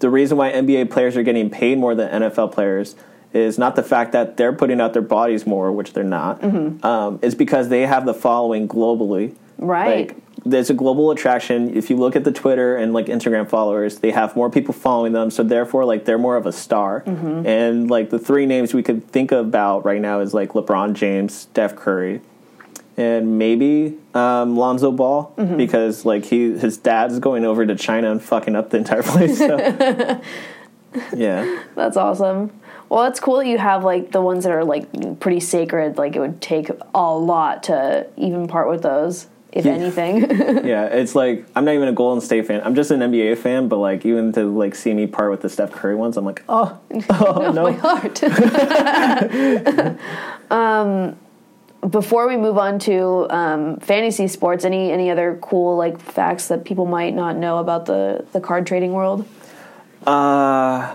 the 0.00 0.10
reason 0.10 0.36
why 0.36 0.52
NBA 0.52 0.90
players 0.90 1.16
are 1.16 1.22
getting 1.22 1.50
paid 1.50 1.78
more 1.78 1.94
than 1.94 2.22
NFL 2.22 2.52
players 2.52 2.96
is 3.32 3.58
not 3.58 3.76
the 3.76 3.82
fact 3.82 4.12
that 4.12 4.36
they're 4.36 4.52
putting 4.52 4.80
out 4.80 4.92
their 4.92 5.02
bodies 5.02 5.46
more, 5.46 5.72
which 5.72 5.92
they're 5.92 6.04
not. 6.04 6.42
Um, 6.84 7.18
it's 7.22 7.34
because 7.34 7.68
they 7.68 7.82
have 7.86 8.04
the 8.06 8.14
following 8.14 8.68
globally. 8.68 9.34
Right. 9.58 10.08
Like, 10.08 10.16
there's 10.44 10.70
a 10.70 10.74
global 10.74 11.10
attraction. 11.12 11.76
If 11.76 11.88
you 11.88 11.96
look 11.96 12.16
at 12.16 12.24
the 12.24 12.32
Twitter 12.32 12.76
and 12.76 12.92
like 12.92 13.06
Instagram 13.06 13.48
followers, 13.48 14.00
they 14.00 14.10
have 14.10 14.34
more 14.34 14.50
people 14.50 14.74
following 14.74 15.12
them, 15.12 15.30
so 15.30 15.42
therefore 15.44 15.84
like 15.84 16.04
they're 16.04 16.18
more 16.18 16.36
of 16.36 16.46
a 16.46 16.52
star. 16.52 17.04
And 17.06 17.88
like 17.88 18.10
the 18.10 18.18
three 18.18 18.46
names 18.46 18.74
we 18.74 18.82
could 18.82 19.06
think 19.08 19.30
about 19.30 19.84
right 19.84 20.00
now 20.00 20.20
is 20.20 20.34
like 20.34 20.50
LeBron 20.50 20.94
James, 20.94 21.32
Steph 21.32 21.76
Curry, 21.76 22.22
and 22.96 23.38
maybe 23.38 23.96
um, 24.14 24.56
Lonzo 24.56 24.90
Ball 24.90 25.32
because 25.56 26.04
like 26.04 26.24
he 26.24 26.58
his 26.58 26.76
dad's 26.76 27.20
going 27.20 27.44
over 27.44 27.64
to 27.64 27.76
China 27.76 28.10
and 28.10 28.20
fucking 28.20 28.56
up 28.56 28.70
the 28.70 28.78
entire 28.78 29.02
place. 29.04 29.38
So. 29.38 29.56
yeah, 31.14 31.62
That's 31.76 31.96
awesome. 31.96 32.50
Well, 32.92 33.04
it's 33.04 33.20
cool 33.20 33.38
that 33.38 33.46
you 33.46 33.56
have 33.56 33.84
like 33.84 34.12
the 34.12 34.20
ones 34.20 34.44
that 34.44 34.52
are 34.52 34.66
like 34.66 35.18
pretty 35.18 35.40
sacred. 35.40 35.96
Like 35.96 36.14
it 36.14 36.20
would 36.20 36.42
take 36.42 36.68
a 36.94 37.10
lot 37.14 37.62
to 37.62 38.06
even 38.18 38.46
part 38.48 38.68
with 38.68 38.82
those, 38.82 39.28
if 39.50 39.64
Yeah. 39.64 39.72
anything. 39.72 40.16
yeah. 40.66 40.84
It's 40.92 41.14
like 41.14 41.46
I'm 41.56 41.64
not 41.64 41.72
even 41.72 41.88
a 41.88 41.92
Golden 41.94 42.20
State 42.20 42.46
fan. 42.46 42.60
I'm 42.62 42.74
just 42.74 42.90
an 42.90 43.00
NBA 43.00 43.38
fan. 43.38 43.68
But 43.68 43.78
like 43.78 44.04
even 44.04 44.30
to 44.34 44.44
like 44.44 44.74
see 44.74 44.92
me 44.92 45.06
part 45.06 45.30
with 45.30 45.40
the 45.40 45.48
Steph 45.48 45.72
Curry 45.72 45.94
ones, 45.94 46.18
I'm 46.18 46.26
like, 46.26 46.42
oh, 46.50 46.78
oh 47.10 47.50
no. 47.50 47.62
My 47.62 47.72
heart. 47.72 48.22
um, 50.50 51.16
before 51.88 52.28
we 52.28 52.36
move 52.36 52.58
on 52.58 52.78
to 52.80 53.26
um, 53.30 53.78
fantasy 53.78 54.28
sports, 54.28 54.66
any 54.66 54.92
any 54.92 55.10
other 55.10 55.38
cool 55.40 55.78
like 55.78 55.98
facts 55.98 56.48
that 56.48 56.66
people 56.66 56.84
might 56.84 57.14
not 57.14 57.38
know 57.38 57.56
about 57.56 57.86
the 57.86 58.26
the 58.32 58.40
card 58.40 58.66
trading 58.66 58.92
world? 58.92 59.26
Uh, 60.06 60.94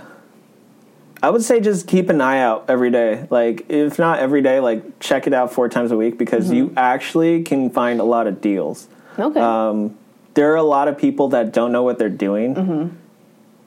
I 1.28 1.30
would 1.30 1.44
say 1.44 1.60
just 1.60 1.88
keep 1.88 2.10
an 2.10 2.22
eye 2.22 2.40
out 2.40 2.64
every 2.70 2.90
day. 2.90 3.28
Like, 3.30 3.66
if 3.68 4.00
not 4.00 4.20
every 4.20 4.42
day, 4.42 4.62
like 4.62 5.02
check 5.02 5.28
it 5.28 5.34
out 5.34 5.52
four 5.52 5.68
times 5.68 5.92
a 5.92 5.98
week 5.98 6.18
because 6.18 6.50
you 6.50 6.68
mm-hmm. 6.68 6.78
actually 6.78 7.44
can 7.44 7.70
find 7.70 8.00
a 8.00 8.06
lot 8.06 8.28
of 8.28 8.40
deals. 8.40 8.88
Okay. 9.20 9.38
Um, 9.38 9.98
there 10.36 10.54
are 10.54 10.56
a 10.56 10.64
lot 10.64 10.88
of 10.88 10.98
people 10.98 11.28
that 11.30 11.52
don't 11.52 11.74
know 11.74 11.84
what 11.84 12.00
they're 12.00 12.08
doing. 12.08 12.56
Mm-hmm. 12.56 12.96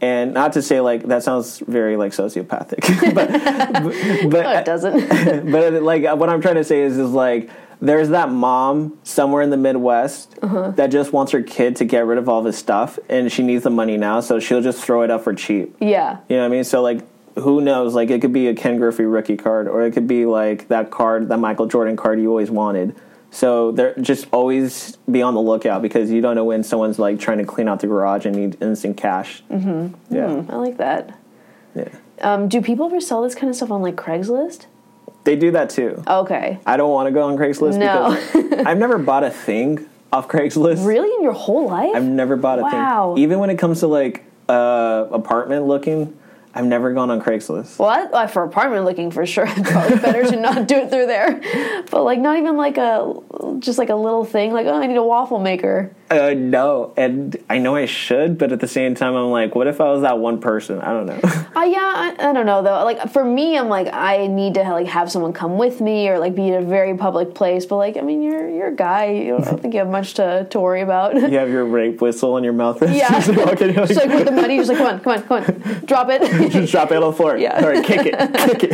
And 0.01 0.33
not 0.33 0.55
to 0.55 0.63
say 0.63 0.81
like 0.81 1.03
that 1.09 1.23
sounds 1.23 1.59
very 1.59 1.99
like 1.99 2.13
sociopathic, 2.13 3.15
but 3.15 3.31
but, 3.31 4.43
no, 4.43 4.53
it 4.53 4.65
doesn't. 4.65 5.53
but 5.53 5.75
uh, 5.75 5.81
like 5.83 6.05
uh, 6.07 6.17
what 6.17 6.31
I'm 6.31 6.41
trying 6.41 6.55
to 6.55 6.65
say 6.65 6.81
is 6.81 6.97
is 6.97 7.11
like 7.11 7.51
there's 7.83 8.09
that 8.09 8.31
mom 8.31 8.99
somewhere 9.03 9.43
in 9.43 9.51
the 9.51 9.59
Midwest 9.59 10.35
uh-huh. 10.41 10.71
that 10.77 10.87
just 10.87 11.13
wants 11.13 11.33
her 11.33 11.43
kid 11.43 11.77
to 11.77 11.85
get 11.85 12.07
rid 12.07 12.17
of 12.17 12.27
all 12.27 12.39
of 12.39 12.47
his 12.47 12.57
stuff, 12.57 12.99
and 13.11 13.31
she 13.31 13.43
needs 13.43 13.65
the 13.65 13.71
money 13.71 13.99
now, 13.99 14.21
so 14.21 14.41
she'll 14.41 14.63
just 14.63 14.83
throw 14.83 15.03
it 15.03 15.11
up 15.11 15.25
for 15.25 15.35
cheap. 15.35 15.77
yeah. 15.79 16.21
You 16.31 16.37
know 16.37 16.43
what 16.43 16.47
I 16.47 16.49
mean? 16.49 16.65
So 16.65 16.81
like, 16.81 17.03
who 17.37 17.61
knows? 17.61 17.95
Like, 17.95 18.11
it 18.11 18.21
could 18.21 18.33
be 18.33 18.49
a 18.49 18.55
Ken 18.55 18.79
Griffey 18.79 19.05
rookie 19.05 19.37
card, 19.37 19.69
or 19.69 19.83
it 19.83 19.93
could 19.93 20.07
be 20.09 20.27
like 20.27 20.69
that 20.69 20.91
card, 20.91 21.29
that 21.29 21.39
Michael 21.39 21.67
Jordan 21.67 21.97
card 21.97 22.21
you 22.21 22.29
always 22.29 22.51
wanted. 22.51 22.95
So 23.33 23.71
they're 23.71 23.95
just 24.01 24.27
always 24.33 24.97
be 25.11 25.23
on 25.23 25.35
the 25.35 25.41
lookout 25.41 25.83
because 25.83 26.11
you 26.11 26.21
don't 26.21 26.35
know 26.35 26.45
when 26.45 26.65
someone's 26.65 26.99
like 26.99 27.21
trying 27.21 27.39
to 27.39 27.45
clean 27.45 27.69
out 27.69 27.79
the 27.81 27.87
garage 27.87 28.27
and 28.27 28.35
need 28.35 28.61
instant 28.61 28.97
cash. 28.97 29.43
Mm-hmm. 29.51 30.15
Yeah, 30.15 30.43
I 30.49 30.57
like 30.57 30.79
that. 30.79 31.17
yeah. 31.77 31.89
Um, 32.21 32.49
do 32.49 32.61
people 32.61 32.87
ever 32.87 33.01
sell 33.01 33.23
this 33.23 33.35
kind 33.37 33.49
of 33.49 33.55
stuff 33.57 33.71
on 33.71 33.83
like 33.83 33.95
Craigslist? 33.95 34.67
They 35.25 35.37
do 35.37 35.53
that 35.53 35.71
too. 35.71 36.03
Okay. 36.09 36.59
I 36.67 36.77
don't 36.77 36.91
want 36.91 37.07
to 37.07 37.13
go 37.13 37.23
on 37.23 37.37
Craigslist 37.37 37.79
No. 37.79 38.11
because 38.11 38.67
I've 38.67 38.79
never 38.79 38.99
bought 38.99 39.23
a 39.23 39.31
thing 39.31 39.87
off 40.13 40.27
Craigslist. 40.27 40.85
Really, 40.85 41.09
in 41.17 41.23
your 41.23 41.33
whole 41.33 41.69
life? 41.69 41.93
I've 41.95 42.03
never 42.05 42.35
bought 42.37 42.59
a 42.59 42.63
Wow. 42.63 43.13
thing. 43.15 43.23
Even 43.23 43.39
when 43.39 43.49
it 43.49 43.59
comes 43.59 43.79
to 43.81 43.87
like 43.87 44.25
uh, 44.49 45.07
apartment 45.13 45.67
looking, 45.67 46.19
I've 46.55 46.65
never 46.65 46.93
gone 46.93 47.11
on 47.11 47.21
Craigslist. 47.21 47.79
Well, 47.79 48.15
I, 48.15 48.27
for 48.27 48.43
apartment 48.43 48.85
looking 48.85 49.11
for 49.11 49.25
sure, 49.25 49.45
it's 49.49 49.71
probably 49.71 49.99
better 49.99 50.25
to 50.25 50.37
not 50.37 50.67
do 50.67 50.77
it 50.77 50.91
through 50.91 51.07
there. 51.07 51.41
But 51.91 52.03
like, 52.03 52.19
not 52.19 52.39
even 52.39 52.57
like 52.57 52.77
a 52.77 53.13
just 53.61 53.79
like 53.79 53.89
a 53.89 53.95
little 53.95 54.25
thing. 54.25 54.53
Like, 54.53 54.67
oh, 54.67 54.75
I 54.81 54.87
need 54.87 54.97
a 54.97 55.03
waffle 55.03 55.39
maker. 55.39 55.95
Uh, 56.11 56.35
no, 56.37 56.93
and 56.97 57.37
I 57.49 57.59
know 57.59 57.77
I 57.77 57.87
should, 57.87 58.37
but 58.37 58.51
at 58.51 58.59
the 58.59 58.67
same 58.67 58.97
time, 58.97 59.15
I'm 59.15 59.31
like, 59.31 59.55
what 59.55 59.69
if 59.69 59.81
I 59.81 59.91
was 59.91 60.03
that 60.03 60.19
one 60.19 60.41
person? 60.41 60.81
I 60.81 60.93
don't 60.93 61.07
know. 61.07 61.21
Uh, 61.51 61.63
yeah, 61.65 61.79
I, 61.81 62.31
I 62.31 62.33
don't 62.33 62.47
know 62.47 62.63
though. 62.63 62.85
Like 62.85 63.13
for 63.13 63.25
me, 63.25 63.59
I'm 63.59 63.69
like 63.69 63.93
I 63.93 64.29
need 64.29 64.55
to 64.55 64.63
like 64.63 64.87
have 64.87 65.11
someone 65.11 65.33
come 65.33 65.59
with 65.59 65.81
me 65.81 66.09
or 66.09 66.19
like 66.21 66.37
be 66.37 66.47
in 66.47 66.55
a 66.55 66.63
very 66.63 66.97
public 66.97 67.35
place. 67.35 67.67
But 67.67 67.77
like, 67.77 67.97
I 67.97 68.03
mean, 68.03 68.23
you're 68.23 68.49
you're 68.49 68.69
a 68.69 68.75
guy. 68.75 69.07
You 69.11 69.33
don't, 69.33 69.43
I 69.43 69.51
don't 69.51 69.61
think 69.61 69.75
you 69.75 69.81
have 69.81 69.89
much 69.89 70.15
to, 70.15 70.47
to 70.49 70.61
worry 70.61 70.81
about. 70.81 71.17
you 71.17 71.39
have 71.39 71.51
your 71.51 71.65
rape 71.65 72.01
whistle 72.01 72.37
in 72.37 72.45
your 72.45 72.53
mouth. 72.53 72.81
Yeah. 72.91 73.13
you're 73.27 73.73
Just 73.87 73.97
like 73.97 74.11
with 74.11 74.27
the 74.27 74.33
money, 74.33 74.55
you're 74.55 74.65
just 74.65 74.79
like, 74.81 75.03
come 75.03 75.13
on, 75.13 75.23
come 75.23 75.33
on, 75.33 75.45
come 75.45 75.63
on, 75.75 75.85
drop 75.87 76.09
it. 76.11 76.51
just 76.53 76.71
drop 76.71 76.93
it 76.93 76.97
on 76.97 77.11
the 77.11 77.13
floor. 77.17 77.37
Yeah. 77.37 77.61
All 77.63 77.69
right, 77.69 77.85
kick 77.85 78.07
it, 78.07 78.61
kick 78.61 78.71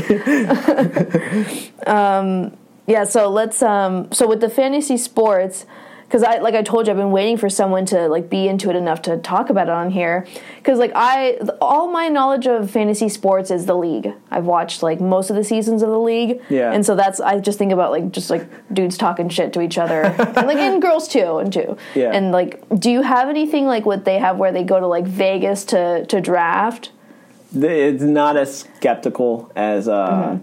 it. 1.87 2.66
Yeah, 2.87 3.05
so 3.05 3.29
let's 3.29 3.63
um 3.63 4.11
so 4.13 4.27
with 4.29 4.41
the 4.41 4.51
fantasy 4.51 4.97
sports 4.97 5.67
cuz 6.09 6.23
I 6.23 6.39
like 6.39 6.55
I 6.55 6.63
told 6.63 6.87
you 6.87 6.93
I've 6.93 6.97
been 6.97 7.11
waiting 7.11 7.37
for 7.37 7.51
someone 7.51 7.85
to 7.87 8.07
like 8.07 8.31
be 8.31 8.47
into 8.47 8.71
it 8.71 8.77
enough 8.77 9.03
to 9.03 9.17
talk 9.17 9.51
about 9.51 9.67
it 9.67 9.73
on 9.73 9.91
here 9.91 10.25
cuz 10.63 10.79
like 10.79 10.93
I 10.95 11.39
all 11.61 11.89
my 11.89 12.07
knowledge 12.09 12.47
of 12.47 12.71
fantasy 12.71 13.09
sports 13.09 13.51
is 13.51 13.67
the 13.67 13.75
league. 13.75 14.13
I've 14.31 14.45
watched 14.47 14.85
like 14.85 15.01
most 15.01 15.31
of 15.31 15.37
the 15.37 15.43
seasons 15.43 15.83
of 15.83 15.91
the 15.91 15.99
league. 15.99 16.41
Yeah. 16.49 16.71
And 16.73 16.87
so 16.87 16.95
that's 16.95 17.19
I 17.19 17.41
just 17.41 17.59
think 17.59 17.73
about 17.73 17.91
like 17.91 18.13
just 18.13 18.31
like 18.31 18.47
dudes 18.73 18.97
talking 18.97 19.29
shit 19.31 19.53
to 19.55 19.61
each 19.61 19.79
other 19.79 20.03
and 20.37 20.47
like 20.47 20.59
and 20.59 20.81
girls 20.81 21.09
too 21.09 21.39
and 21.39 21.53
too. 21.53 21.77
Yeah. 21.97 22.13
And 22.13 22.31
like 22.31 22.63
do 22.79 22.89
you 22.89 23.03
have 23.03 23.29
anything 23.29 23.67
like 23.67 23.85
what 23.85 24.05
they 24.05 24.21
have 24.21 24.39
where 24.39 24.53
they 24.53 24.63
go 24.63 24.79
to 24.79 24.87
like 24.87 25.07
Vegas 25.07 25.65
to 25.67 26.07
to 26.07 26.21
draft? 26.21 26.93
It's 27.53 28.03
not 28.03 28.37
as 28.37 28.59
skeptical 28.77 29.51
as, 29.57 29.89
uh, 29.89 30.09
Mm-hmm. 30.09 30.37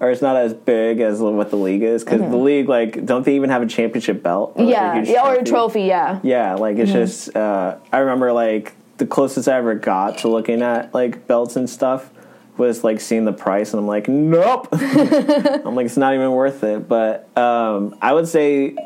Or 0.00 0.10
it's 0.10 0.22
not 0.22 0.36
as 0.36 0.54
big 0.54 1.00
as 1.00 1.20
what 1.20 1.50
the 1.50 1.56
league 1.56 1.82
is 1.82 2.02
because 2.02 2.20
the 2.22 2.36
league, 2.36 2.68
like, 2.68 3.04
don't 3.04 3.24
they 3.24 3.36
even 3.36 3.50
have 3.50 3.60
a 3.62 3.66
championship 3.66 4.22
belt? 4.22 4.54
Or, 4.56 4.64
like, 4.64 4.72
Yeah. 4.72 4.94
huge 4.96 5.08
Yeah, 5.08 5.28
or 5.28 5.34
a 5.34 5.44
trophy, 5.44 5.82
yeah. 5.82 6.18
Yeah, 6.22 6.54
like 6.54 6.78
it's 6.78 6.90
just 6.90 7.36
uh, 7.36 7.76
I 7.92 7.98
remember 7.98 8.32
like 8.32 8.72
the 8.96 9.06
closest 9.06 9.46
I 9.48 9.56
ever 9.56 9.74
got 9.74 10.18
to 10.18 10.28
looking 10.28 10.62
at 10.62 10.92
like 10.94 11.26
belts 11.26 11.56
and 11.56 11.68
stuff 11.68 12.10
was 12.56 12.82
like 12.84 13.00
seeing 13.00 13.24
the 13.24 13.32
price 13.32 13.72
and 13.72 13.80
I'm 13.80 13.86
like, 13.86 14.08
nope. 14.08 14.68
I'm 14.72 15.74
like 15.74 15.86
it's 15.86 15.96
not 15.96 16.14
even 16.14 16.30
worth 16.32 16.64
it. 16.64 16.88
But 16.88 17.28
um, 17.36 17.96
I 18.02 18.12
would 18.12 18.26
say 18.28 18.76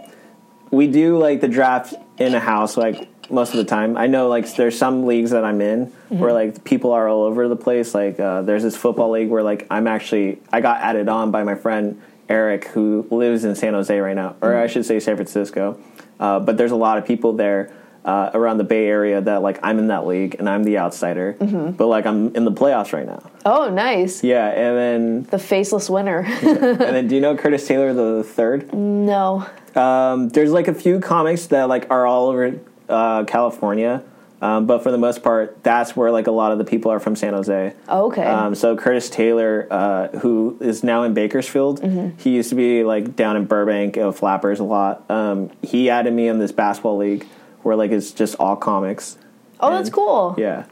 we 0.70 0.86
do 0.88 1.18
like 1.18 1.40
the 1.40 1.48
draft 1.48 1.94
in 2.18 2.34
a 2.34 2.40
house 2.40 2.76
like 2.76 3.08
most 3.30 3.50
of 3.50 3.56
the 3.56 3.64
time. 3.64 3.96
I 3.96 4.06
know 4.06 4.28
like 4.28 4.54
there's 4.56 4.76
some 4.78 5.06
leagues 5.06 5.30
that 5.30 5.44
I'm 5.44 5.60
in 5.60 5.86
where 6.08 6.32
like 6.32 6.64
people 6.64 6.92
are 6.92 7.08
all 7.08 7.22
over 7.22 7.48
the 7.48 7.56
place. 7.56 7.94
Like 7.94 8.18
uh, 8.20 8.42
there's 8.42 8.62
this 8.62 8.76
football 8.76 9.10
league 9.10 9.28
where 9.28 9.42
like 9.42 9.66
I'm 9.70 9.86
actually 9.86 10.40
I 10.52 10.60
got 10.60 10.80
added 10.80 11.08
on 11.08 11.30
by 11.30 11.42
my 11.44 11.54
friend 11.54 12.00
Eric 12.28 12.66
who 12.68 13.06
lives 13.10 13.44
in 13.44 13.54
San 13.54 13.74
Jose 13.74 13.98
right 13.98 14.16
now, 14.16 14.36
or 14.40 14.56
I 14.56 14.66
should 14.66 14.84
say 14.86 15.00
San 15.00 15.16
Francisco. 15.16 15.78
Uh, 16.20 16.40
but 16.40 16.56
there's 16.56 16.70
a 16.72 16.76
lot 16.76 16.96
of 16.98 17.04
people 17.04 17.32
there 17.34 17.72
uh, 18.04 18.30
around 18.34 18.58
the 18.58 18.64
Bay 18.64 18.86
Area 18.86 19.20
that 19.20 19.42
like 19.42 19.58
I'm 19.62 19.78
in 19.78 19.88
that 19.88 20.06
league 20.06 20.36
and 20.38 20.48
I'm 20.48 20.62
the 20.64 20.78
outsider, 20.78 21.36
Mm-hmm. 21.40 21.72
but 21.72 21.86
like 21.86 22.04
I'm 22.06 22.34
in 22.36 22.44
the 22.44 22.52
playoffs 22.52 22.92
right 22.92 23.06
now. 23.06 23.22
Oh, 23.46 23.70
nice. 23.70 24.22
Yeah, 24.22 24.46
and 24.48 24.76
then 24.78 25.22
The 25.24 25.38
faceless 25.38 25.88
winner. 25.90 26.18
and 26.42 26.78
then 26.78 27.08
do 27.08 27.14
you 27.14 27.20
know 27.22 27.34
Curtis 27.36 27.66
Taylor 27.66 27.92
the 27.94 28.22
third? 28.22 28.72
no. 28.74 29.46
Um, 29.74 30.28
there's 30.28 30.52
like 30.52 30.68
a 30.68 30.74
few 30.74 31.00
comics 31.00 31.46
that 31.46 31.68
like 31.68 31.90
are 31.90 32.06
all 32.06 32.28
over 32.28 32.60
uh, 32.88 33.24
California, 33.24 34.02
um, 34.42 34.66
but 34.66 34.82
for 34.82 34.90
the 34.90 34.98
most 34.98 35.22
part, 35.22 35.62
that's 35.62 35.96
where 35.96 36.10
like 36.10 36.26
a 36.26 36.30
lot 36.30 36.52
of 36.52 36.58
the 36.58 36.64
people 36.64 36.90
are 36.90 37.00
from 37.00 37.16
San 37.16 37.32
Jose. 37.32 37.72
Okay. 37.88 38.24
Um, 38.24 38.54
so 38.54 38.76
Curtis 38.76 39.08
Taylor, 39.08 39.66
uh, 39.70 40.08
who 40.18 40.58
is 40.60 40.84
now 40.84 41.02
in 41.04 41.14
Bakersfield, 41.14 41.80
Mm-hmm. 41.80 42.18
he 42.18 42.30
used 42.30 42.50
to 42.50 42.54
be 42.54 42.84
like 42.84 43.16
down 43.16 43.36
in 43.36 43.46
Burbank, 43.46 43.96
uh, 43.96 44.12
Flappers 44.12 44.60
a 44.60 44.64
lot. 44.64 45.08
Um, 45.10 45.50
he 45.62 45.88
added 45.88 46.12
me 46.12 46.28
in 46.28 46.38
this 46.38 46.52
basketball 46.52 46.98
league 46.98 47.26
where 47.62 47.76
like 47.76 47.90
it's 47.90 48.10
just 48.12 48.34
all 48.38 48.56
comics. 48.56 49.16
oh, 49.60 49.70
that's 49.70 49.88
cool. 49.88 50.34
Yeah, 50.36 50.66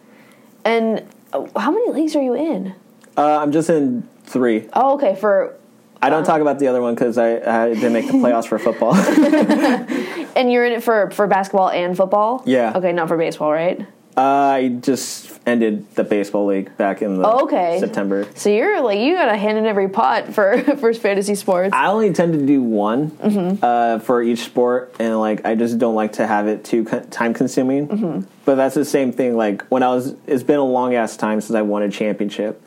And 0.67 1.03
uh, 1.33 1.47
how 1.59 1.71
many 1.71 1.91
leagues 1.93 2.15
are 2.15 2.23
you 2.23 2.35
in? 2.35 2.75
uh, 3.17 3.39
I'm 3.39 3.53
just 3.53 3.71
in 3.71 4.07
three. 4.25 4.69
Oh, 4.75 4.95
okay. 4.95 5.15
For 5.15 5.57
I 6.03 6.11
don't 6.11 6.25
talk 6.25 6.41
about 6.43 6.59
the 6.59 6.67
other 6.67 6.83
one 6.83 6.95
because 6.95 7.17
I, 7.17 7.37
I 7.37 7.73
didn't 7.75 7.93
make 7.95 8.07
the 8.09 8.13
playoffs 8.19 8.47
for 8.49 8.59
football. 8.59 8.93
and 10.37 10.51
you're 10.53 10.65
in 10.65 10.73
it 10.73 10.83
for 10.83 11.11
for 11.11 11.27
basketball 11.27 11.71
and 11.71 11.97
football. 11.97 12.43
Yeah. 12.47 12.73
Okay, 12.77 12.93
not 12.93 13.09
for 13.09 13.17
baseball, 13.17 13.53
right? 13.53 13.87
I 14.15 14.77
just 14.83 15.41
ended 15.47 15.91
the 15.95 16.05
baseball 16.05 16.45
league 16.45 16.77
back 16.77 17.01
in 17.01 17.17
the 17.17 17.27
Oh, 17.27 17.45
okay. 17.45 17.79
September. 17.81 18.27
So 18.35 18.51
you're 18.51 18.83
like 18.83 18.99
you 18.99 19.15
got 19.15 19.29
a 19.31 19.37
hand 19.39 19.57
in 19.57 19.65
every 19.65 19.89
pot 19.89 20.35
for 20.35 20.59
for 20.77 20.93
fantasy 20.93 21.35
sports. 21.35 21.73
I 21.73 21.87
only 21.87 22.13
tend 22.13 22.35
to 22.35 22.45
do 22.47 22.63
one 22.63 23.11
Mm-hmm. 23.13 23.65
uh, 23.65 23.99
for 24.01 24.23
each 24.23 24.41
sport, 24.41 24.95
and 24.99 25.19
like 25.19 25.47
I 25.47 25.55
just 25.55 25.79
don't 25.79 25.95
like 25.95 26.13
to 26.15 26.27
have 26.27 26.47
it 26.47 26.63
too 26.63 26.85
time 26.85 27.33
consuming. 27.33 27.89
Mm-hmm. 27.89 28.21
But 28.45 28.57
that's 28.57 28.75
the 28.75 28.85
same 28.85 29.13
thing. 29.13 29.35
Like 29.37 29.63
when 29.69 29.83
I 29.83 29.89
was, 29.89 30.15
it's 30.27 30.43
been 30.43 30.59
a 30.59 30.65
long 30.65 30.95
ass 30.95 31.17
time 31.17 31.41
since 31.41 31.55
I 31.57 31.63
won 31.63 31.83
a 31.83 31.91
championship, 31.91 32.61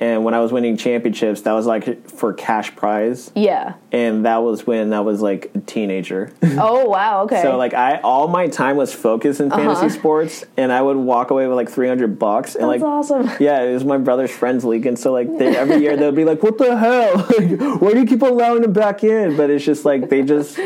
and 0.00 0.24
when 0.24 0.32
I 0.32 0.40
was 0.40 0.50
winning 0.50 0.76
championships, 0.78 1.42
that 1.42 1.52
was 1.52 1.66
like 1.66 2.08
for 2.08 2.32
cash 2.32 2.74
prize, 2.74 3.30
yeah. 3.36 3.74
and 3.92 4.24
that 4.24 4.38
was 4.38 4.66
when 4.66 4.92
I 4.94 5.00
was 5.00 5.20
like 5.20 5.50
a 5.54 5.60
teenager. 5.60 6.32
Oh 6.62 6.86
wow. 6.88 7.22
Okay. 7.22 7.40
so 7.42 7.56
like 7.56 7.74
I, 7.74 7.98
all 8.00 8.28
my 8.28 8.48
time 8.48 8.76
was 8.76 8.92
focused 8.92 9.40
in 9.40 9.50
fantasy 9.50 9.88
sports, 9.90 10.44
and 10.56 10.72
I 10.72 10.82
would 10.82 10.96
walk 10.96 11.30
away 11.30 11.46
with 11.46 11.56
like 11.56 11.70
three 11.70 11.88
hundred 11.88 12.18
bucks, 12.18 12.54
and 12.54 12.64
Uh-huh. 12.64 12.72
That's 12.72 12.82
like 12.82 13.22
awesome. 13.22 13.30
yeah, 13.44 13.62
it 13.62 13.72
was 13.72 13.84
my 13.84 13.96
brother's 13.98 14.30
friends 14.30 14.64
league, 14.64 14.86
and 14.86 14.98
so 14.98 15.12
like 15.12 15.28
they, 15.38 15.56
every 15.56 15.76
year 15.78 15.96
they'd 15.96 16.14
be 16.14 16.24
like, 16.24 16.42
"What 16.42 16.58
the 16.58 16.76
hell? 16.76 17.16
Like, 17.38 17.80
why 17.80 17.92
do 17.92 18.00
you 18.00 18.06
keep 18.06 18.22
allowing 18.22 18.62
them 18.62 18.72
back 18.72 19.04
in?" 19.04 19.36
But 19.36 19.50
it's 19.50 19.64
just 19.64 19.84
like 19.84 20.08
they 20.08 20.22
just 20.22 20.56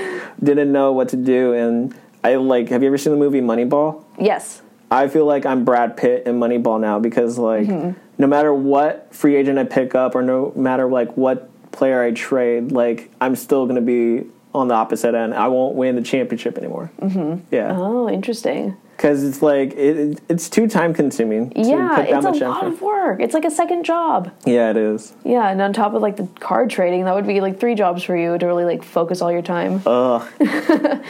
didn't 0.43 0.73
know 0.73 0.93
what 0.93 1.09
to 1.11 1.17
do. 1.17 1.53
And 1.55 1.95
I 2.23 2.35
like, 2.37 2.69
have 2.71 2.83
you 2.83 2.89
ever 2.89 2.99
seen 2.99 3.13
the 3.13 3.19
movie 3.19 3.41
Moneyball? 3.41 4.05
Yes. 4.19 4.63
I 4.91 5.09
feel 5.09 5.27
like 5.27 5.45
I'm 5.47 5.65
Brad 5.65 5.97
Pitt 5.97 6.27
in 6.27 6.39
Moneyball 6.41 6.81
now 6.81 6.99
because 6.99 7.39
like 7.39 7.67
Mm-hmm. 7.67 7.99
No 8.19 8.27
matter 8.27 8.53
what 8.55 9.09
free 9.15 9.37
agent 9.37 9.59
I 9.59 9.65
pick 9.65 9.95
up 9.95 10.15
or 10.15 10.23
no 10.23 10.53
matter 10.57 10.87
like 10.89 11.17
what 11.17 11.49
player 11.73 12.03
I 12.03 12.13
trade, 12.13 12.73
like 12.73 13.11
I'm 13.21 13.35
still 13.37 13.67
gonna 13.67 13.81
be 13.81 14.25
on 14.55 14.69
the 14.69 14.75
opposite 14.75 15.15
end. 15.15 15.35
I 15.35 15.49
won't 15.49 15.75
win 15.75 15.97
the 15.97 16.03
championship 16.03 16.57
anymore. 16.59 16.91
Mm-hmm. 17.01 17.41
Yeah, 17.55 17.73
Oh, 17.77 18.09
interesting. 18.09 18.77
because 18.97 19.25
it's 19.25 19.43
like 19.43 19.73
it, 19.75 20.21
it's 20.29 20.49
too 20.49 20.69
time 20.69 20.95
consuming. 20.95 21.51
To 21.51 21.61
Yeah, 21.61 21.89
put 21.89 21.97
that 21.97 22.09
it's 22.11 22.25
a 22.27 22.31
much 22.31 22.41
lot 22.41 22.59
effort. 22.59 22.67
of 22.75 22.81
work. 22.81 23.21
It's 23.21 23.35
like 23.35 23.45
a 23.45 23.51
second 23.51 23.85
job. 23.85 24.31
Yeah, 24.47 24.71
it 24.71 24.77
is. 24.77 25.13
Yeah, 25.25 25.49
and 25.51 25.61
on 25.61 25.73
top 25.73 25.95
of 25.95 26.03
like 26.03 26.17
the 26.17 26.29
card 26.39 26.71
trading, 26.71 27.05
that 27.07 27.15
would 27.17 27.27
be 27.27 27.41
like 27.41 27.59
three 27.59 27.75
jobs 27.75 28.05
for 28.05 28.17
you 28.17 28.39
to 28.39 28.47
really 28.47 28.65
like 28.65 28.85
focus 28.85 29.21
all 29.21 29.33
your 29.33 29.43
time. 29.43 29.83
Ugh. 29.85 30.25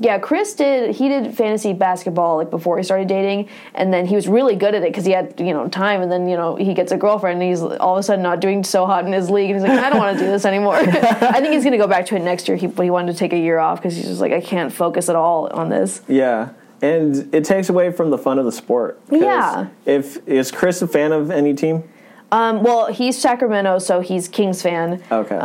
Yeah, 0.00 0.18
Chris 0.18 0.54
did. 0.54 0.94
He 0.94 1.08
did 1.08 1.36
fantasy 1.36 1.72
basketball 1.72 2.36
like 2.36 2.50
before 2.50 2.76
he 2.78 2.84
started 2.84 3.08
dating, 3.08 3.48
and 3.74 3.92
then 3.92 4.06
he 4.06 4.14
was 4.14 4.28
really 4.28 4.56
good 4.56 4.74
at 4.74 4.82
it 4.82 4.90
because 4.90 5.04
he 5.04 5.12
had 5.12 5.34
you 5.38 5.52
know 5.52 5.68
time. 5.68 6.02
And 6.02 6.10
then 6.10 6.28
you 6.28 6.36
know 6.36 6.56
he 6.56 6.74
gets 6.74 6.92
a 6.92 6.96
girlfriend, 6.96 7.40
and 7.40 7.48
he's 7.50 7.62
all 7.62 7.94
of 7.94 8.00
a 8.00 8.02
sudden 8.02 8.22
not 8.22 8.40
doing 8.40 8.64
so 8.64 8.86
hot 8.86 9.04
in 9.06 9.12
his 9.12 9.30
league, 9.30 9.50
and 9.50 9.60
he's 9.60 9.68
like, 9.68 9.78
I 9.78 9.90
don't 9.90 9.98
want 9.98 10.18
to 10.18 10.24
do 10.24 10.30
this 10.30 10.44
anymore. 10.44 10.76
I 10.76 11.40
think 11.40 11.52
he's 11.52 11.64
gonna 11.64 11.78
go 11.78 11.86
back 11.86 12.06
to 12.06 12.16
it 12.16 12.22
next 12.22 12.48
year. 12.48 12.56
He, 12.56 12.66
but 12.66 12.82
he 12.82 12.90
wanted 12.90 13.12
to 13.12 13.18
take 13.18 13.32
a 13.32 13.38
year 13.38 13.58
off 13.58 13.78
because 13.78 13.96
he's 13.96 14.06
just 14.06 14.20
like, 14.20 14.32
I 14.32 14.40
can't 14.40 14.72
focus 14.72 15.08
at 15.08 15.16
all 15.16 15.48
on 15.48 15.68
this. 15.68 16.02
Yeah. 16.08 16.50
And 16.82 17.34
it 17.34 17.44
takes 17.44 17.70
away 17.70 17.90
from 17.90 18.10
the 18.10 18.18
fun 18.18 18.38
of 18.38 18.44
the 18.44 18.52
sport. 18.52 19.00
Yeah. 19.10 19.68
If 19.86 20.26
is 20.28 20.50
Chris 20.50 20.82
a 20.82 20.86
fan 20.86 21.12
of 21.12 21.30
any 21.30 21.54
team? 21.54 21.88
Um, 22.30 22.62
well, 22.62 22.92
he's 22.92 23.18
Sacramento, 23.18 23.78
so 23.78 24.00
he's 24.00 24.28
Kings 24.28 24.60
fan. 24.60 25.02
Okay. 25.10 25.38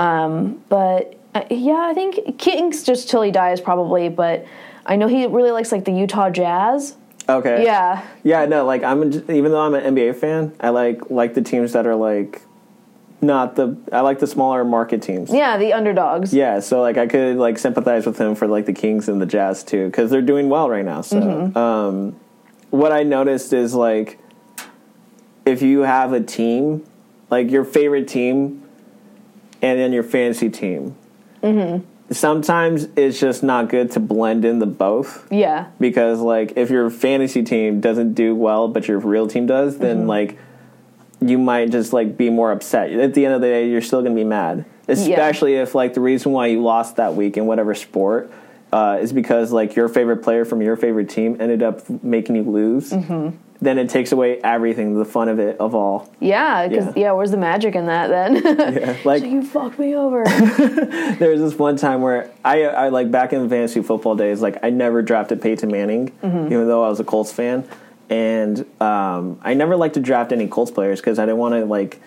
But 0.67 1.20
uh, 1.35 1.43
yeah, 1.49 1.87
I 1.89 1.93
think 1.93 2.37
Kings 2.37 2.83
just 2.83 3.09
till 3.09 3.21
he 3.21 3.31
dies 3.31 3.61
probably. 3.61 4.09
But 4.09 4.45
I 4.85 4.95
know 4.95 5.07
he 5.07 5.25
really 5.27 5.51
likes 5.51 5.71
like 5.71 5.85
the 5.85 5.91
Utah 5.93 6.29
Jazz. 6.29 6.95
okay. 7.29 7.63
Yeah, 7.63 8.05
Yeah, 8.23 8.45
no, 8.45 8.65
like 8.65 8.83
I'm 8.83 9.03
even 9.29 9.51
though 9.51 9.61
I'm 9.61 9.73
an 9.75 9.95
NBA 9.95 10.15
fan, 10.15 10.53
I 10.59 10.69
like 10.69 11.09
like 11.09 11.33
the 11.33 11.41
teams 11.41 11.73
that 11.73 11.85
are 11.87 11.95
like 11.95 12.41
not 13.23 13.55
the 13.55 13.77
I 13.91 14.01
like 14.01 14.17
the 14.19 14.25
smaller 14.27 14.63
market 14.65 15.01
teams. 15.03 15.31
yeah, 15.31 15.57
the 15.57 15.73
underdogs. 15.73 16.33
Yeah, 16.33 16.59
so 16.59 16.81
like 16.81 16.97
I 16.97 17.05
could 17.07 17.37
like 17.37 17.57
sympathize 17.59 18.05
with 18.07 18.17
him 18.19 18.33
for 18.35 18.47
like 18.47 18.65
the 18.65 18.73
Kings 18.73 19.07
and 19.07 19.21
the 19.21 19.27
Jazz 19.27 19.63
too 19.63 19.85
because 19.85 20.09
they're 20.09 20.21
doing 20.23 20.49
well 20.49 20.69
right 20.69 20.83
now. 20.85 21.01
So 21.01 21.19
Mm-hmm. 21.21 21.57
um, 21.57 22.15
what 22.71 22.91
I 22.91 23.03
noticed 23.03 23.53
is 23.53 23.75
like 23.75 24.17
if 25.45 25.61
you 25.61 25.81
have 25.81 26.13
a 26.13 26.21
team, 26.21 26.83
like 27.29 27.51
your 27.51 27.63
favorite 27.63 28.07
team, 28.07 28.63
and 29.61 29.79
then 29.79 29.93
your 29.93 30.03
fantasy 30.03 30.49
team. 30.49 30.95
Mm-hmm. 31.43 31.85
Sometimes 32.13 32.87
it's 32.97 33.19
just 33.19 33.41
not 33.41 33.69
good 33.69 33.91
to 33.91 33.99
blend 34.01 34.43
in 34.43 34.59
the 34.59 34.65
both 34.65 35.25
Yeah, 35.31 35.67
because 35.79 36.19
like 36.19 36.53
if 36.57 36.69
your 36.69 36.89
fantasy 36.89 37.41
team 37.41 37.79
doesn't 37.79 38.13
do 38.13 38.35
well 38.35 38.67
but 38.67 38.87
your 38.87 38.99
real 38.99 39.27
team 39.27 39.45
does 39.45 39.73
Mm-hmm. 39.75 39.83
then 39.83 40.07
like 40.07 40.37
you 41.21 41.37
might 41.37 41.69
just 41.71 41.93
like 41.93 42.17
be 42.17 42.29
more 42.29 42.51
upset 42.51 42.91
at 42.91 43.13
the 43.13 43.25
end 43.25 43.35
of 43.35 43.41
the 43.41 43.47
day 43.47 43.69
you're 43.69 43.81
still 43.81 44.01
going 44.01 44.13
to 44.15 44.19
be 44.19 44.25
mad 44.25 44.65
especially 44.87 45.55
if 45.55 45.73
like 45.73 45.93
the 45.93 46.01
reason 46.01 46.31
why 46.33 46.47
you 46.47 46.61
lost 46.61 46.97
that 46.97 47.15
week 47.15 47.37
in 47.37 47.45
whatever 47.45 47.73
sport 47.75 48.29
uh, 48.73 48.97
is 49.01 49.13
because 49.13 49.51
like 49.51 49.75
your 49.75 49.87
favorite 49.87 50.17
player 50.17 50.43
from 50.45 50.61
your 50.61 50.75
favorite 50.75 51.09
team 51.09 51.37
ended 51.39 51.61
up 51.63 51.87
making 52.03 52.35
you 52.35 52.43
lose 52.43 52.91
Mm-hmm. 52.91 53.37
Then 53.63 53.77
it 53.77 53.89
takes 53.89 54.11
away 54.11 54.39
everything 54.43 54.97
the 54.97 55.05
fun 55.05 55.29
of 55.29 55.37
it 55.39 55.57
of 55.59 55.75
all 55.75 56.11
yeah, 56.19 56.67
because 56.67 56.87
Yeah. 56.87 56.93
yeah. 57.03 57.11
where's 57.11 57.29
the 57.31 57.37
magic 57.37 57.75
in 57.75 57.85
that 57.85 58.07
then? 58.09 58.35
yeah. 58.75 58.97
like 59.05 59.21
so 59.21 59.27
you 59.27 59.43
fucked 59.43 59.77
me 59.77 59.95
over. 59.95 60.23
there 61.19 61.29
was 61.31 61.41
this 61.41 61.57
one 61.57 61.75
time 61.77 62.01
where 62.01 62.31
I, 62.43 62.63
I 62.63 62.89
like 62.89 63.11
back 63.11 63.33
in 63.33 63.43
the 63.43 63.49
fantasy 63.49 63.81
football 63.83 64.15
days, 64.15 64.41
like 64.41 64.57
I 64.63 64.69
never 64.71 65.01
drafted 65.01 65.41
Peyton 65.41 65.69
Manning, 65.71 66.09
Mm-hmm. 66.23 66.51
even 66.53 66.67
though 66.67 66.83
I 66.83 66.89
was 66.89 66.99
a 66.99 67.03
Colts 67.03 67.31
fan, 67.31 67.63
and 68.09 68.65
um, 68.81 69.39
I 69.43 69.53
never 69.53 69.75
liked 69.75 69.93
to 69.93 69.99
draft 69.99 70.31
any 70.31 70.47
Colts 70.47 70.71
players 70.71 70.99
because 70.99 71.19
I 71.19 71.25
didn't 71.25 71.37
want 71.39 71.53
to 71.55 71.65
like. 71.65 72.01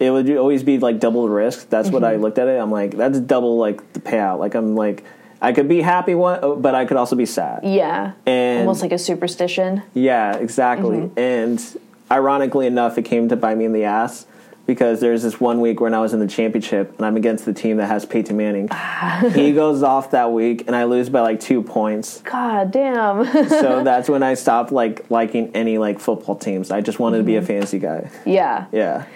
It 0.00 0.10
would 0.10 0.28
always 0.36 0.62
be 0.64 0.78
like 0.78 0.98
double 0.98 1.22
the 1.24 1.28
risk. 1.30 1.68
That's 1.68 1.88
what 1.90 2.02
Mm-hmm. 2.02 2.12
I 2.12 2.16
looked 2.16 2.38
at 2.38 2.48
it. 2.48 2.58
I'm 2.60 2.72
like, 2.72 2.96
that's 2.96 3.20
double 3.20 3.56
like 3.58 3.92
the 3.92 4.00
payout. 4.00 4.38
Like 4.40 4.54
I'm 4.54 4.74
like, 4.74 5.04
I 5.42 5.52
could 5.52 5.68
be 5.68 5.80
happy 5.82 6.14
one, 6.14 6.62
but 6.62 6.74
I 6.74 6.84
could 6.84 6.96
also 6.96 7.16
be 7.16 7.26
sad. 7.26 7.60
yeah, 7.64 8.12
And 8.26 8.60
almost 8.60 8.80
like 8.80 8.92
a 8.92 8.98
superstition. 8.98 9.82
yeah, 9.92 10.36
exactly. 10.36 10.98
Mm-hmm. 10.98 11.18
And 11.18 11.80
ironically 12.10 12.66
enough, 12.68 12.96
it 12.96 13.02
came 13.02 13.28
to 13.28 13.36
bite 13.36 13.56
me 13.58 13.64
in 13.64 13.72
the 13.72 13.82
ass 13.84 14.26
because 14.66 15.00
there's 15.00 15.24
this 15.24 15.40
one 15.40 15.60
week 15.60 15.80
when 15.80 15.92
I 15.94 15.98
was 15.98 16.14
in 16.14 16.20
the 16.20 16.28
championship 16.28 16.96
and 16.96 17.04
I'm 17.04 17.16
against 17.16 17.44
the 17.44 17.52
team 17.52 17.78
that 17.78 17.88
has 17.88 18.06
Peyton 18.06 18.36
Manning. 18.36 18.68
he 19.34 19.52
goes 19.52 19.82
off 19.82 20.12
that 20.12 20.30
week 20.30 20.68
and 20.68 20.76
I 20.76 20.84
lose 20.84 21.10
by 21.10 21.20
like 21.22 21.40
two 21.40 21.60
points. 21.60 22.22
God 22.22 22.70
damn. 22.70 23.26
So 23.48 23.82
that's 23.82 24.08
when 24.08 24.22
I 24.22 24.34
stopped 24.34 24.70
like 24.70 25.10
liking 25.10 25.50
any 25.56 25.78
like 25.78 25.98
football 25.98 26.36
teams. 26.36 26.70
I 26.70 26.80
just 26.80 27.00
wanted 27.00 27.18
to 27.18 27.24
be 27.24 27.34
a 27.34 27.42
fantasy 27.42 27.80
guy. 27.80 28.08
yeah. 28.24 28.66
Yeah. 28.70 29.06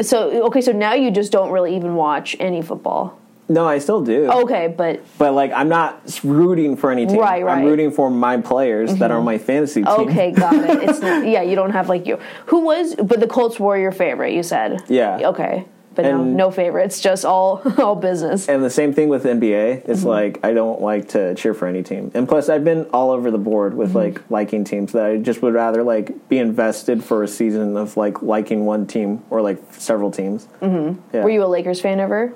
So 0.00 0.46
okay, 0.46 0.62
so 0.62 0.72
now 0.72 0.94
you 0.94 1.10
just 1.10 1.30
don't 1.30 1.50
really 1.52 1.76
even 1.76 1.94
watch 1.94 2.34
any 2.40 2.62
football. 2.62 3.18
No, 3.54 3.66
I 3.66 3.78
still 3.78 4.02
do. 4.02 4.30
Okay, 4.42 4.66
but 4.76 5.00
But 5.18 5.32
like 5.34 5.52
I'm 5.52 5.68
not 5.68 6.20
rooting 6.24 6.76
for 6.76 6.90
any 6.90 7.06
team. 7.06 7.18
Right, 7.18 7.44
right. 7.44 7.58
I'm 7.58 7.64
rooting 7.64 7.90
for 7.92 8.10
my 8.10 8.36
players 8.38 8.96
that 8.96 9.10
are 9.10 9.22
my 9.22 9.38
fantasy 9.38 9.82
team. 9.82 9.92
okay, 10.10 10.32
got 10.32 10.54
it. 10.54 10.88
It's 10.88 11.00
not, 11.06 11.26
yeah, 11.26 11.42
you 11.42 11.54
don't 11.54 11.70
have 11.70 11.88
like 11.88 12.06
you. 12.06 12.18
Who 12.46 12.60
was? 12.64 12.94
But 12.96 13.20
the 13.20 13.26
Colts 13.28 13.58
were 13.60 13.78
your 13.78 13.92
favorite. 13.92 14.32
You 14.34 14.42
said. 14.42 14.82
Yeah. 14.88 15.28
Okay, 15.32 15.66
but 15.94 16.02
no, 16.02 16.20
And- 16.22 16.36
no 16.36 16.50
favorites. 16.50 17.00
Just 17.00 17.24
all 17.24 17.62
all 17.78 17.94
business. 17.96 18.48
And 18.48 18.62
the 18.64 18.70
same 18.70 18.92
thing 18.92 19.08
with 19.08 19.22
NBA. 19.24 19.84
It's 19.88 20.00
Mm-hmm. 20.00 20.08
like 20.08 20.40
I 20.44 20.52
don't 20.52 20.80
like 20.80 21.08
to 21.10 21.34
cheer 21.36 21.54
for 21.54 21.66
any 21.68 21.82
team. 21.82 22.10
And 22.14 22.26
plus 22.28 22.48
I've 22.48 22.64
been 22.64 22.86
all 22.92 23.10
over 23.10 23.30
the 23.30 23.38
board 23.38 23.74
with 23.74 23.90
Mm-hmm. 23.90 23.98
like 24.18 24.30
liking 24.30 24.64
teams 24.64 24.92
that 24.92 25.04
I 25.06 25.16
just 25.18 25.42
would 25.42 25.54
rather 25.54 25.82
like 25.82 26.28
be 26.28 26.38
invested 26.38 27.04
for 27.04 27.22
a 27.22 27.28
season 27.28 27.76
of 27.76 27.96
like 27.96 28.22
liking 28.22 28.64
one 28.66 28.86
team 28.86 29.22
or 29.30 29.40
like 29.42 29.58
several 29.72 30.10
teams. 30.10 30.48
Mm-hmm. 30.60 31.00
Yeah. 31.14 31.22
Were 31.24 31.30
you 31.30 31.44
a 31.44 31.46
Lakers 31.56 31.80
fan 31.80 32.00
ever? 32.00 32.32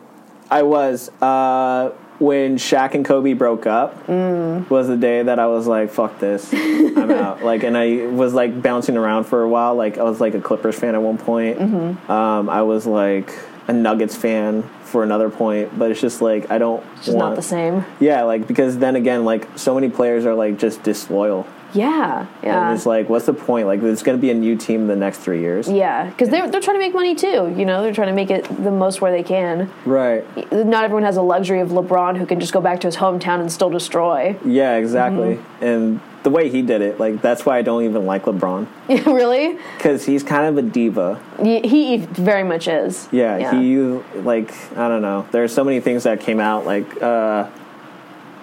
I 0.50 0.62
was 0.62 1.11
uh 1.20 1.90
when 2.18 2.56
Shaq 2.56 2.94
and 2.94 3.04
Kobe 3.04 3.32
broke 3.34 3.66
up 3.66 4.06
Mm. 4.06 4.68
was 4.70 4.88
the 4.88 4.96
day 4.96 5.22
that 5.22 5.38
I 5.38 5.46
was 5.46 5.66
like, 5.68 5.90
fuck 5.90 6.18
this. 6.18 6.52
I'm 6.52 7.11
out. 7.12 7.42
Like 7.48 7.62
and 7.62 7.76
I 7.76 8.06
was 8.06 8.34
like 8.34 8.61
bouncing 8.62 8.96
around 8.96 9.24
for 9.24 9.42
a 9.42 9.48
while. 9.48 9.74
Like 9.76 9.98
I 9.98 10.02
was 10.02 10.20
like 10.20 10.34
a 10.34 10.40
Clippers 10.40 10.78
fan 10.78 10.94
at 10.94 11.02
one 11.02 11.18
point. 11.18 11.58
Mm-hmm. 11.58 12.11
Um 12.11 12.48
I 12.50 12.62
was 12.62 12.87
like 12.87 13.32
a 13.68 13.72
Nuggets 13.72 14.16
fan 14.16 14.62
for 14.82 15.02
another 15.04 15.28
point, 15.28 15.78
but 15.78 15.90
it's 15.90 16.00
just 16.00 16.22
like 16.22 16.50
I 16.50 16.56
don't 16.58 16.82
It's 16.96 17.06
just 17.06 17.16
want 17.16 17.30
not 17.30 17.37
the 17.37 17.42
same. 17.42 17.84
Yeah, 18.00 18.22
like 18.22 18.46
because 18.46 18.78
then 18.78 18.96
again, 18.96 19.24
like 19.24 19.46
so 19.56 19.74
many 19.74 19.90
players 19.90 20.24
are 20.24 20.34
like 20.34 20.58
just 20.58 20.82
disloyal. 20.82 21.46
Yeah, 21.74 22.26
yeah. 22.42 22.68
And 22.68 22.76
it's 22.76 22.87
like, 22.87 23.09
what's 23.09 23.26
the 23.26 23.35
point? 23.35 23.66
Like, 23.66 23.81
there's 23.81 24.02
going 24.02 24.16
to 24.16 24.20
be 24.20 24.31
a 24.31 24.35
new 24.35 24.57
team 24.57 24.83
in 24.83 24.87
the 24.87 24.96
next 24.96 25.18
three 25.18 25.40
years. 25.40 25.68
Yeah, 25.68 26.09
because 26.09 26.28
they're, 26.28 26.50
they're 26.50 26.61
trying 26.61 26.76
to 26.76 26.81
make 26.81 26.94
money 26.94 27.14
too. 27.14 27.54
You 27.57 27.64
know, 27.64 27.83
they're 27.83 27.94
trying 27.94 28.09
to 28.09 28.14
make 28.14 28.31
it 28.31 28.44
the 28.62 28.70
most 28.70 29.00
where 29.00 29.12
they 29.12 29.22
can. 29.22 29.70
Right. 29.85 30.24
Not 30.52 30.85
everyone 30.85 31.04
has 31.04 31.16
the 31.16 31.22
luxury 31.22 31.61
of 31.61 31.70
LeBron 31.70 32.16
who 32.16 32.26
can 32.26 32.40
just 32.40 32.52
go 32.52 32.61
back 32.61 32.81
to 32.81 32.87
his 32.87 32.96
hometown 32.96 33.40
and 33.40 33.52
still 33.52 33.70
destroy. 33.70 34.37
Yeah, 34.44 34.76
exactly. 34.76 35.37
Mm-hmm. 35.37 35.64
And 35.64 36.00
the 36.22 36.31
way 36.31 36.48
he 36.48 36.62
did 36.62 36.81
it, 36.81 36.98
like, 36.98 37.22
that's 37.22 37.46
why 37.46 37.59
I 37.59 37.62
don't 37.62 37.85
even 37.85 38.07
like 38.07 38.24
LeBron. 38.24 38.66
Really? 39.18 39.59
Because 39.76 40.04
he's 40.04 40.22
kind 40.22 40.46
of 40.46 40.64
a 40.64 40.68
diva. 40.68 41.20
He, 41.42 41.61
he 41.61 41.96
very 41.98 42.44
much 42.44 42.68
is. 42.68 43.09
Yeah, 43.11 43.52
he, 43.52 43.78
like, 43.78 44.52
I 44.76 44.88
don't 44.88 45.02
know. 45.02 45.26
There's 45.31 45.52
so 45.52 45.64
many 45.64 45.81
things 45.81 46.04
that 46.04 46.20
came 46.20 46.40
out, 46.40 46.66
like, 46.66 47.02
uh, 47.02 47.50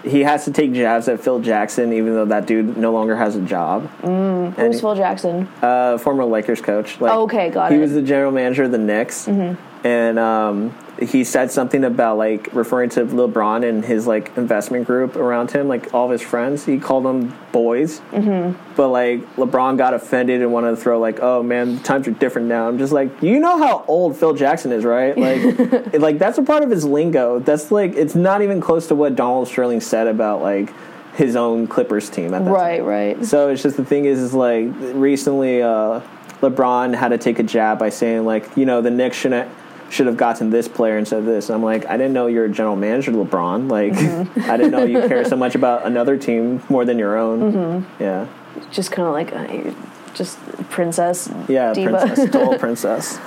he 0.06 0.22
has 0.22 0.46
to 0.46 0.52
take 0.52 0.72
jabs 0.74 1.08
at 1.08 1.20
Phil 1.20 1.40
Jackson, 1.40 1.92
even 1.94 2.14
though 2.14 2.26
that 2.26 2.46
dude 2.46 2.78
no 2.78 2.92
longer 2.92 3.16
has 3.16 3.36
a 3.36 3.42
job. 3.42 3.88
Who's 4.02 4.80
Phil 4.82 4.96
Jackson? 4.96 5.48
uh, 5.62 5.98
former 5.98 6.26
Lakers 6.26 6.62
coach. 6.62 7.00
Like, 7.02 7.12
Oh, 7.12 7.24
okay, 7.24 7.50
got 7.50 7.72
he 7.72 7.76
it. 7.76 7.78
Mm-hmm. 7.78 7.82
was 7.82 7.94
the 7.94 8.02
general 8.02 8.32
manager 8.32 8.64
of 8.64 8.72
the 8.72 8.78
Knicks, 8.78 9.28
and 9.28 10.20
um, 10.20 10.76
he 11.02 11.24
said 11.26 11.52
something 11.52 11.84
about 11.84 12.18
like 12.18 12.54
referring 12.54 12.90
to 12.92 13.06
LeBron 13.06 13.68
and 13.68 13.84
his 13.84 14.08
like 14.08 14.36
investment 14.38 14.86
group 14.86 15.16
around 15.16 15.52
him, 15.52 15.68
like 15.68 15.94
all 15.94 16.06
of 16.06 16.12
his 16.12 16.22
friends. 16.22 16.66
He 16.66 16.80
called 16.80 17.04
them 17.04 17.38
boys, 17.52 18.00
mm-hmm. 18.12 18.58
but 18.76 18.90
like 18.90 19.20
LeBron 19.36 19.78
got 19.78 19.94
offended 19.94 20.42
and 20.42 20.54
wanted 20.54 20.72
to 20.72 20.78
throw 20.78 21.00
like, 21.00 21.20
"Oh 21.22 21.44
man, 21.44 21.80
times 21.80 22.08
are 22.08 22.12
different 22.12 22.48
now." 22.48 22.68
I'm 22.68 22.78
just 22.78 22.94
like, 22.94 23.22
you 23.22 23.40
know 23.40 23.58
how 23.58 23.84
old 23.88 24.16
Phil 24.16 24.34
Jackson 24.34 24.72
is, 24.72 24.86
right? 24.86 25.16
Like, 25.26 25.94
like 26.00 26.20
that's 26.20 26.38
a 26.38 26.44
part 26.44 26.62
of 26.62 26.70
his 26.70 26.86
lingo. 26.86 27.40
That's 27.40 27.72
like 27.72 27.94
it's 27.96 28.14
not 28.14 28.44
even 28.44 28.62
close 28.62 28.88
to 28.88 28.96
what 28.96 29.16
Donald 29.16 29.48
Sterling 29.48 29.82
said 29.82 30.06
about 30.06 30.44
like 30.44 30.72
his 31.16 31.36
own 31.36 31.66
Clippers 31.66 32.10
team 32.10 32.34
at 32.34 32.40
that 32.40 32.46
time. 32.46 32.54
Right, 32.54 32.84
right. 32.84 33.26
So 33.26 33.50
it's 33.50 33.64
just 33.64 33.76
the 33.76 33.86
thing 33.86 34.06
is, 34.06 34.20
is 34.20 34.34
like 34.36 34.68
recently, 34.94 35.64
uh, 35.64 36.02
LeBron 36.42 36.94
had 36.94 37.10
to 37.10 37.18
take 37.18 37.40
a 37.40 37.44
jab 37.44 37.80
by 37.80 37.90
saying 37.90 38.26
like, 38.26 38.56
you 38.56 38.66
know, 38.66 38.82
the 38.82 38.92
Knicks 38.92 39.18
shouldn't 39.18 39.50
should 39.90 40.08
have 40.08 40.18
gotten 40.18 40.50
this 40.50 40.68
player 40.68 40.98
instead 40.98 41.20
of 41.20 41.26
this. 41.26 41.50
And 41.50 41.56
I'm 41.56 41.64
like, 41.64 41.86
I 41.86 41.98
didn't 41.98 42.14
know 42.14 42.28
you're 42.28 42.46
a 42.46 42.50
general 42.50 42.76
manager, 42.76 43.12
LeBron. 43.12 43.70
Like, 43.70 43.94
I 44.50 44.58
didn't 44.58 44.72
know 44.72 44.84
you 44.84 45.08
care 45.08 45.24
so 45.26 45.36
much 45.36 45.56
about 45.56 45.86
another 45.86 46.18
team 46.18 46.62
more 46.70 46.86
than 46.86 46.98
your 47.00 47.18
own. 47.18 47.86
Yeah, 48.00 48.28
Just 48.72 48.92
kind 48.92 49.08
of 49.08 49.14
like, 49.14 49.34
uh, 49.34 49.74
just 50.14 50.40
princess. 50.70 51.30
yeah, 51.48 51.74
diva. 51.74 51.98
princess, 52.00 52.32
total 52.32 52.58
princess. 52.60 53.20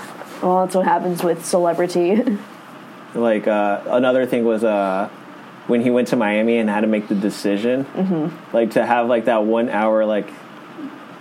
well, 0.43 0.65
that's 0.65 0.75
what 0.75 0.85
happens 0.87 1.23
with 1.23 1.45
celebrity. 1.45 2.23
Like 3.15 3.47
uh, 3.47 3.83
another 3.87 4.27
thing 4.27 4.45
was 4.45 4.65
uh, 4.65 5.09
when 5.67 5.81
he 5.83 5.91
went 5.91 6.09
to 6.09 6.17
Miami 6.17 6.59
and 6.59 6.69
had 6.69 6.81
to 6.83 6.87
make 6.87 7.09
the 7.09 7.15
decision, 7.15 7.87
like 8.53 8.73
to 8.73 8.85
have 8.85 9.07
like 9.09 9.27
that 9.27 9.45
one 9.45 9.69
hour 9.69 10.05
like 10.05 10.29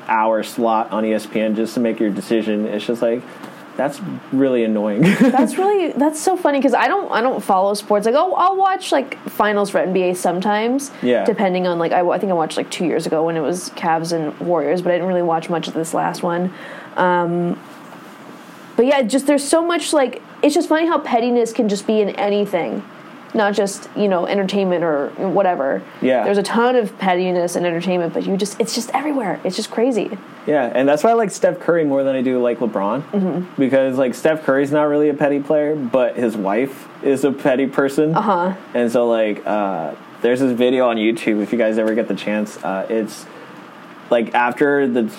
hour 0.08 0.42
slot 0.44 0.92
on 0.92 1.04
ESPN 1.04 1.56
just 1.56 1.74
to 1.76 1.80
make 1.80 2.00
your 2.00 2.10
decision. 2.10 2.66
It's 2.66 2.86
just 2.86 3.02
like 3.02 3.22
that's 3.78 4.02
really 4.34 4.64
annoying. 4.64 5.02
that's 5.20 5.58
really 5.58 5.94
that's 5.94 6.20
so 6.20 6.36
funny 6.36 6.60
because 6.60 6.74
I 6.74 6.88
don't 6.88 7.10
I 7.12 7.22
don't 7.22 7.42
follow 7.42 7.74
sports. 7.76 8.06
Like 8.06 8.16
oh 8.16 8.34
I'll 8.34 8.58
watch 8.58 8.92
like 8.92 9.18
finals 9.30 9.70
for 9.70 9.80
NBA 9.80 10.18
sometimes. 10.18 10.92
Yeah. 11.02 11.24
Depending 11.24 11.68
on 11.68 11.80
like 11.80 11.92
I, 11.92 12.02
I 12.02 12.18
think 12.18 12.32
I 12.32 12.36
watched 12.36 12.58
like 12.58 12.70
two 12.72 12.86
years 12.86 13.06
ago 13.06 13.24
when 13.24 13.38
it 13.38 13.42
was 13.42 13.70
Cavs 13.72 14.12
and 14.12 14.38
Warriors, 14.40 14.82
but 14.82 14.92
I 14.92 14.96
didn't 14.96 15.08
really 15.08 15.22
watch 15.22 15.50
much 15.50 15.68
of 15.68 15.74
this 15.74 15.94
last 15.94 16.24
one. 16.24 16.54
Um, 16.98 17.58
but 18.76 18.86
yeah, 18.86 19.02
just 19.04 19.28
there's 19.28 19.44
so 19.44 19.66
much 19.66 19.94
like 19.94 20.22
it's 20.42 20.56
just 20.56 20.68
funny 20.68 20.88
how 20.88 21.00
pettiness 21.00 21.54
can 21.54 21.70
just 21.70 21.88
be 21.88 22.02
in 22.02 22.10
anything. 22.12 22.84
Not 23.38 23.54
just 23.54 23.88
you 23.96 24.08
know 24.08 24.26
entertainment 24.26 24.84
or 24.84 25.10
whatever. 25.30 25.82
Yeah. 26.02 26.24
there's 26.26 26.38
a 26.40 26.44
ton 26.44 26.76
of 26.76 26.98
pettiness 26.98 27.56
and 27.56 27.66
entertainment, 27.66 28.14
but 28.14 28.26
you 28.26 28.36
just 28.36 28.60
it's 28.60 28.74
just 28.76 28.90
everywhere. 28.94 29.40
It's 29.44 29.56
just 29.56 29.72
crazy. 29.72 30.18
yeah, 30.48 30.72
and 30.74 30.90
that's 30.90 31.04
why 31.04 31.12
I 31.12 31.14
like 31.14 31.30
Steph 31.32 31.60
Curry 31.60 31.86
more 31.86 32.04
than 32.04 32.16
I 32.16 32.22
do 32.22 32.42
like 32.42 32.60
LeBron 32.60 33.56
because 33.58 33.98
like 33.98 34.16
Steph 34.16 34.44
Curry's 34.44 34.72
not 34.72 34.84
really 34.84 35.10
a 35.10 35.14
petty 35.14 35.40
player, 35.40 35.76
but 35.76 36.18
his 36.18 36.36
wife 36.36 36.88
is 37.04 37.24
a 37.24 37.32
petty 37.32 37.68
person. 37.68 38.16
Uh 38.16 38.20
Uh-huh. 38.20 38.50
huh. 38.50 38.58
And 38.74 38.92
so 38.92 39.08
like, 39.08 39.46
uh, 39.46 39.94
there's 40.22 40.40
this 40.40 40.52
video 40.58 40.90
on 40.90 40.98
YouTube 40.98 41.42
if 41.44 41.52
you 41.52 41.58
guys 41.60 41.78
ever 41.78 41.94
get 41.94 42.08
the 42.08 42.16
chance. 42.16 42.58
Uh, 42.64 42.88
it's 42.90 43.26
like 44.10 44.34
after 44.34 44.88
the 44.88 45.14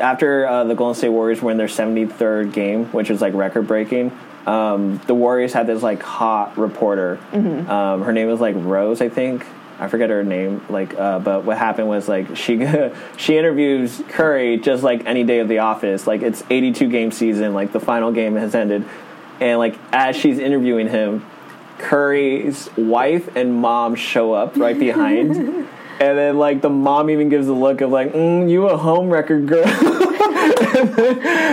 after 0.00 0.46
uh, 0.46 0.64
the 0.64 0.74
Golden 0.74 0.94
State 0.96 1.10
Warriors 1.10 1.40
win 1.40 1.56
their 1.56 1.68
73rd 1.68 2.52
game, 2.52 2.86
which 2.86 3.10
is 3.10 3.20
like 3.20 3.32
record 3.34 3.66
breaking. 3.68 4.10
Um, 4.50 5.00
the 5.06 5.14
Warriors 5.14 5.52
had 5.52 5.68
this 5.68 5.82
like 5.82 6.02
hot 6.02 6.58
reporter. 6.58 7.20
Um, 7.32 8.02
her 8.02 8.12
name 8.12 8.26
was 8.26 8.40
like 8.40 8.56
Rose, 8.56 9.00
I 9.00 9.08
think. 9.08 9.46
I 9.78 9.88
forget 9.88 10.10
her 10.10 10.24
name. 10.24 10.62
Like, 10.68 10.92
uh, 10.98 11.20
but 11.20 11.44
what 11.44 11.56
happened 11.56 11.88
was 11.88 12.08
like 12.08 12.36
she 12.42 12.58
she 13.16 13.38
interviews 13.38 14.02
Curry 14.08 14.58
just 14.58 14.82
like 14.82 15.06
any 15.06 15.22
day 15.22 15.38
of 15.38 15.48
the 15.48 15.58
office. 15.58 16.06
Like 16.06 16.22
it's 16.22 16.42
82 16.50 16.88
game 16.90 17.12
season. 17.12 17.54
Like 17.54 17.72
the 17.72 17.80
final 17.80 18.10
game 18.10 18.34
has 18.34 18.54
ended, 18.56 18.84
and 19.38 19.58
like 19.60 19.78
as 19.92 20.16
she's 20.16 20.40
interviewing 20.40 20.88
him, 20.88 21.24
Curry's 21.78 22.68
wife 22.76 23.36
and 23.36 23.54
mom 23.54 23.94
show 23.94 24.32
up 24.32 24.56
right 24.56 24.78
behind. 24.78 25.68
And 26.00 26.16
then, 26.16 26.38
like, 26.38 26.62
the 26.62 26.70
mom 26.70 27.10
even 27.10 27.28
gives 27.28 27.46
a 27.46 27.52
look 27.52 27.82
of, 27.82 27.90
like, 27.90 28.14
mm, 28.14 28.48
you 28.48 28.66
a 28.70 28.78
home 28.78 29.10
record 29.10 29.46
girl. 29.46 29.64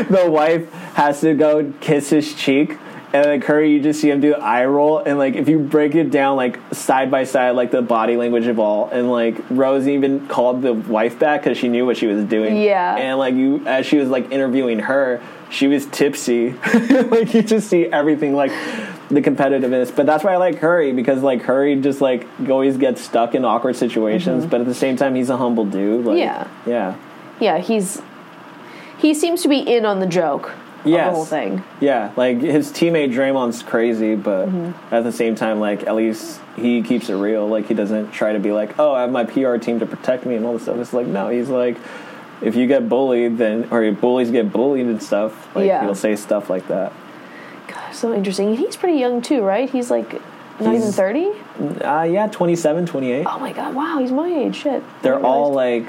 the 0.09 0.25
wife 0.29 0.71
has 0.93 1.19
to 1.19 1.33
go 1.33 1.73
kiss 1.81 2.11
his 2.11 2.33
cheek. 2.33 2.77
And 3.13 3.23
then 3.23 3.41
Curry, 3.41 3.71
you 3.71 3.81
just 3.81 4.01
see 4.01 4.09
him 4.09 4.19
do 4.19 4.31
the 4.31 4.39
eye 4.39 4.65
roll. 4.65 4.99
And, 4.99 5.17
like, 5.17 5.35
if 5.35 5.47
you 5.47 5.59
break 5.59 5.95
it 5.95 6.11
down, 6.11 6.35
like, 6.35 6.59
side 6.73 7.09
by 7.09 7.23
side, 7.23 7.51
like, 7.51 7.71
the 7.71 7.81
body 7.81 8.17
language 8.17 8.47
of 8.47 8.59
all. 8.59 8.89
And, 8.89 9.09
like, 9.09 9.37
Rose 9.49 9.87
even 9.87 10.27
called 10.27 10.61
the 10.61 10.73
wife 10.73 11.17
back 11.17 11.43
because 11.43 11.57
she 11.57 11.69
knew 11.69 11.85
what 11.85 11.95
she 11.95 12.07
was 12.07 12.25
doing. 12.25 12.57
Yeah. 12.57 12.95
And, 12.95 13.17
like, 13.17 13.33
you, 13.33 13.65
as 13.65 13.85
she 13.85 13.97
was, 13.97 14.09
like, 14.09 14.29
interviewing 14.31 14.79
her, 14.79 15.21
she 15.49 15.67
was 15.67 15.85
tipsy. 15.85 16.51
like, 17.09 17.33
you 17.33 17.41
just 17.43 17.69
see 17.69 17.85
everything, 17.85 18.35
like, 18.35 18.51
the 19.09 19.21
competitiveness. 19.21 19.95
But 19.95 20.05
that's 20.05 20.25
why 20.25 20.33
I 20.33 20.37
like 20.37 20.59
Curry 20.59 20.91
because, 20.91 21.23
like, 21.23 21.43
Curry 21.43 21.79
just, 21.79 22.01
like, 22.01 22.27
always 22.49 22.75
gets 22.75 23.01
stuck 23.01 23.35
in 23.35 23.45
awkward 23.45 23.77
situations. 23.77 24.41
Mm-hmm. 24.41 24.49
But 24.49 24.61
at 24.61 24.67
the 24.67 24.75
same 24.75 24.97
time, 24.97 25.15
he's 25.15 25.29
a 25.29 25.37
humble 25.37 25.65
dude. 25.65 26.05
Like, 26.05 26.17
Yeah. 26.17 26.47
Yeah. 26.65 26.97
Yeah, 27.39 27.59
he's 27.59 28.01
he 28.97 29.13
seems 29.13 29.43
to 29.43 29.47
be 29.47 29.59
in 29.59 29.85
on 29.85 29.99
the 29.99 30.07
joke 30.07 30.53
Yes. 30.85 31.07
the 31.09 31.15
whole 31.15 31.25
thing. 31.25 31.63
Yeah, 31.81 32.11
like 32.15 32.39
his 32.41 32.71
teammate 32.71 33.11
Draymond's 33.13 33.63
crazy, 33.63 34.15
but 34.15 34.47
Mm-hmm. 34.47 34.93
at 34.95 35.03
the 35.03 35.11
same 35.11 35.35
time, 35.35 35.59
like 35.59 35.85
at 35.87 35.95
least 35.95 36.39
he 36.55 36.81
keeps 36.81 37.09
it 37.09 37.15
real. 37.15 37.47
Like 37.47 37.67
he 37.67 37.73
doesn't 37.73 38.11
try 38.11 38.33
to 38.33 38.39
be 38.39 38.51
like, 38.51 38.77
"Oh, 38.79 38.93
I 38.93 39.01
have 39.01 39.11
my 39.11 39.23
PR 39.25 39.57
team 39.57 39.79
to 39.79 39.85
protect 39.85 40.25
me" 40.25 40.35
and 40.35 40.45
all 40.45 40.53
this 40.53 40.63
stuff. 40.63 40.77
It's 40.77 40.93
like 40.93 41.07
no, 41.07 41.29
he's 41.29 41.49
like, 41.49 41.77
if 42.41 42.55
you 42.55 42.67
get 42.67 42.87
bullied, 42.87 43.37
then 43.37 43.67
or 43.71 43.91
bullies 43.91 44.31
get 44.31 44.51
bullied 44.51 44.85
and 44.85 45.01
stuff, 45.01 45.53
like 45.55 45.67
Yeah. 45.67 45.83
he'll 45.83 45.95
say 45.95 46.15
stuff 46.15 46.49
like 46.49 46.67
that. 46.67 46.93
God, 47.67 47.91
so 47.93 48.13
interesting. 48.13 48.55
He's 48.55 48.77
pretty 48.77 48.97
young 48.99 49.21
too, 49.21 49.41
right? 49.41 49.69
He's 49.69 49.89
like 49.91 50.21
not 50.59 50.73
even 50.73 50.91
30? 50.91 51.31
Uh, 51.83 52.03
yeah, 52.03 52.27
27, 52.31 52.85
28. 52.87 53.25
Oh 53.27 53.37
my 53.39 53.51
god, 53.53 53.75
wow, 53.75 53.99
he's 53.99 54.11
my 54.11 54.27
age. 54.27 54.55
Shit. 54.55 54.83
They're 55.03 55.19
all 55.23 55.51
like 55.53 55.85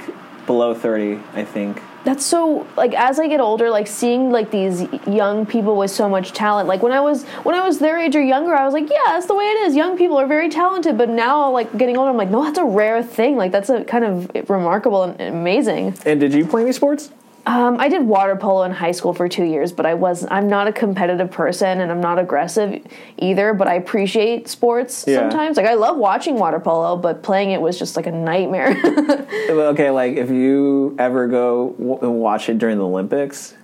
below 0.46 0.74
30, 0.74 1.20
I 1.35 1.44
think. 1.44 1.81
That's 2.04 2.24
so 2.24 2.66
like 2.76 2.94
as 2.94 3.18
I 3.18 3.28
get 3.28 3.40
older, 3.40 3.70
like 3.70 3.87
seeing 3.87 4.30
like 4.30 4.50
these 4.50 4.82
young 5.06 5.44
people 5.46 5.76
with 5.76 5.90
so 5.90 6.08
much 6.08 6.32
talent. 6.32 6.68
Like 6.68 6.82
when 6.82 6.92
I 6.92 7.00
was 7.00 7.24
when 7.44 7.54
I 7.54 7.66
was 7.66 7.78
their 7.78 7.98
age 7.98 8.16
or 8.16 8.22
younger, 8.22 8.54
I 8.54 8.64
was 8.64 8.74
like, 8.74 8.88
yeah, 8.88 8.96
that's 9.06 9.26
the 9.26 9.34
way 9.34 9.44
it 9.44 9.66
is. 9.66 9.76
Young 9.76 9.96
people 9.98 10.16
are 10.16 10.26
very 10.26 10.48
talented. 10.48 10.96
But 10.96 11.08
now, 11.08 11.50
like 11.50 11.76
getting 11.76 11.96
older, 11.96 12.11
I'm 12.11 12.16
like, 12.16 12.30
no, 12.30 12.44
that's 12.44 12.58
a 12.58 12.64
rare 12.64 13.02
thing. 13.02 13.37
Like 13.37 13.52
that's 13.52 13.70
a 13.70 13.84
kind 13.84 14.04
of 14.04 14.50
remarkable 14.50 15.02
and 15.04 15.20
amazing. 15.20 15.96
And 16.04 16.20
did 16.20 16.32
you 16.32 16.46
play 16.46 16.62
any 16.62 16.72
sports? 16.72 17.11
Um, 17.48 17.80
I 17.80 17.88
did 17.88 18.02
water 18.06 18.37
polo 18.37 18.64
in 18.64 18.72
high 18.72 18.90
school 18.92 19.14
for 19.14 19.26
two 19.26 19.44
years, 19.44 19.72
but 19.72 19.87
I 19.87 19.94
was 19.94 20.26
I'm 20.30 20.48
not 20.48 20.68
a 20.68 20.72
competitive 20.72 21.30
person 21.30 21.80
and 21.80 21.90
I'm 21.90 22.00
not 22.00 22.18
aggressive 22.18 22.84
either. 23.16 23.54
But 23.54 23.68
I 23.68 23.74
appreciate 23.76 24.48
sports 24.48 25.04
Yeah. 25.08 25.16
sometimes. 25.20 25.56
Like 25.56 25.64
I 25.66 25.72
love 25.74 25.96
watching 25.96 26.34
water 26.38 26.61
polo, 26.61 26.96
but 26.96 27.22
playing 27.22 27.52
it 27.52 27.61
was 27.62 27.78
just 27.78 27.96
like 27.96 28.06
a 28.06 28.12
nightmare. 28.12 28.76
Okay, 29.48 29.90
like 29.90 30.16
if 30.16 30.30
you 30.30 30.94
ever 30.98 31.26
go 31.26 31.70
w- 31.78 31.98
and 32.02 32.20
watch 32.20 32.48
it 32.48 32.58
during 32.58 32.76
the 32.78 32.84
Olympics, 32.84 33.54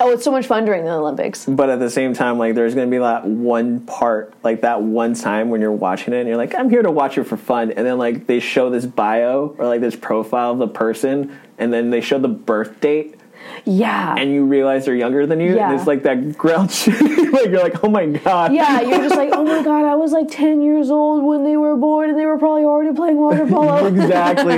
oh, 0.00 0.10
it's 0.12 0.24
so 0.24 0.30
much 0.30 0.46
fun 0.46 0.64
during 0.64 0.84
the 0.84 0.90
Olympics. 0.92 1.44
but 1.46 1.68
at 1.70 1.78
the 1.78 1.90
same 1.90 2.14
time, 2.14 2.38
like 2.38 2.54
there's 2.54 2.74
gonna 2.74 2.86
be 2.86 2.98
that 2.98 3.24
one 3.26 3.80
part, 3.80 4.32
like 4.42 4.62
that 4.62 4.82
one 4.82 5.14
time 5.14 5.50
when 5.50 5.60
you're 5.60 5.72
watching 5.72 6.14
it 6.14 6.18
and 6.20 6.28
you're 6.28 6.36
like, 6.38 6.54
I'm 6.54 6.70
here 6.70 6.82
to 6.82 6.90
watch 6.90 7.18
it 7.18 7.24
for 7.24 7.36
fun, 7.36 7.70
and 7.72 7.86
then 7.86 7.98
like 7.98 8.26
they 8.26 8.40
show 8.40 8.70
this 8.70 8.86
bio 8.86 9.54
or 9.58 9.66
like 9.66 9.80
this 9.82 9.96
profile 9.96 10.52
of 10.52 10.58
the 10.58 10.68
person, 10.68 11.38
and 11.58 11.72
then 11.72 11.90
they 11.90 12.00
show 12.00 12.18
the 12.18 12.28
birth 12.28 12.80
date, 12.80 13.16
Yeah. 13.64 14.14
and 14.16 14.30
you 14.30 14.44
realize 14.44 14.84
they're 14.86 14.94
younger 14.94 15.26
than 15.26 15.40
you, 15.40 15.54
Yeah. 15.56 15.70
and 15.70 15.78
it's 15.78 15.86
like 15.86 16.02
that 16.04 16.36
grouch, 16.38 16.86
like 16.88 17.46
you're 17.46 17.62
like, 17.62 17.82
oh 17.84 17.88
my 17.90 18.06
god, 18.06 18.52
yeah, 18.52 18.80
you're 18.80 18.98
just 18.98 19.16
like, 19.16 19.30
oh 19.32 19.44
my 19.44 19.62
god, 19.62 19.84
I 19.84 19.94
was 19.96 20.12
like 20.12 20.28
10 20.30 20.62
years 20.62 20.90
old 20.90 21.24
when 21.24 21.44
they 21.44 21.56
were 21.56 21.76
born 21.76 22.10
and 22.10 22.18
they 22.18 22.26
were 22.26 22.38
probably 22.38 22.64
already 22.64 22.94
playing 22.94 23.16
water 23.18 23.46
polo. 23.46 23.86
exactly. 24.26 24.54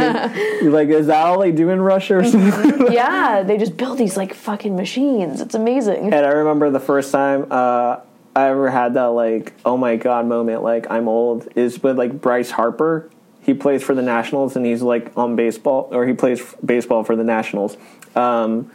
you're 0.62 0.72
like, 0.72 0.88
is 0.88 1.06
that 1.06 1.26
all 1.26 1.38
they 1.40 1.52
do 1.52 1.70
in 1.70 1.80
Russia 1.80 2.16
or 2.18 2.24
something? 2.24 2.92
yeah, 2.92 3.42
they 3.42 3.56
just 3.56 3.76
build 3.76 3.98
these 3.98 4.16
like 4.16 4.34
fucking 4.34 4.76
machines. 4.76 5.40
It's 5.40 5.54
amazing. 5.54 6.12
And 6.12 6.26
I 6.26 6.30
remember 6.30 6.70
the 6.70 6.80
first 6.80 7.10
time 7.12 7.46
uh, 7.50 8.00
I 8.36 8.48
ever 8.50 8.70
had 8.70 8.94
that 8.94 9.06
like 9.06 9.52
oh 9.64 9.76
my 9.76 9.96
god 9.96 10.26
moment 10.26 10.62
like 10.62 10.90
I'm 10.90 11.08
old 11.08 11.48
is 11.56 11.82
with 11.82 11.98
like 11.98 12.20
Bryce 12.20 12.50
Harper. 12.50 13.10
He 13.42 13.54
plays 13.54 13.82
for 13.82 13.94
the 13.94 14.02
Nationals 14.02 14.56
and 14.56 14.66
he's 14.66 14.82
like 14.82 15.16
on 15.16 15.34
baseball 15.34 15.88
or 15.90 16.06
he 16.06 16.12
plays 16.12 16.40
f- 16.40 16.54
baseball 16.64 17.02
for 17.02 17.16
the 17.16 17.24
Nationals. 17.24 17.78
Um, 18.18 18.70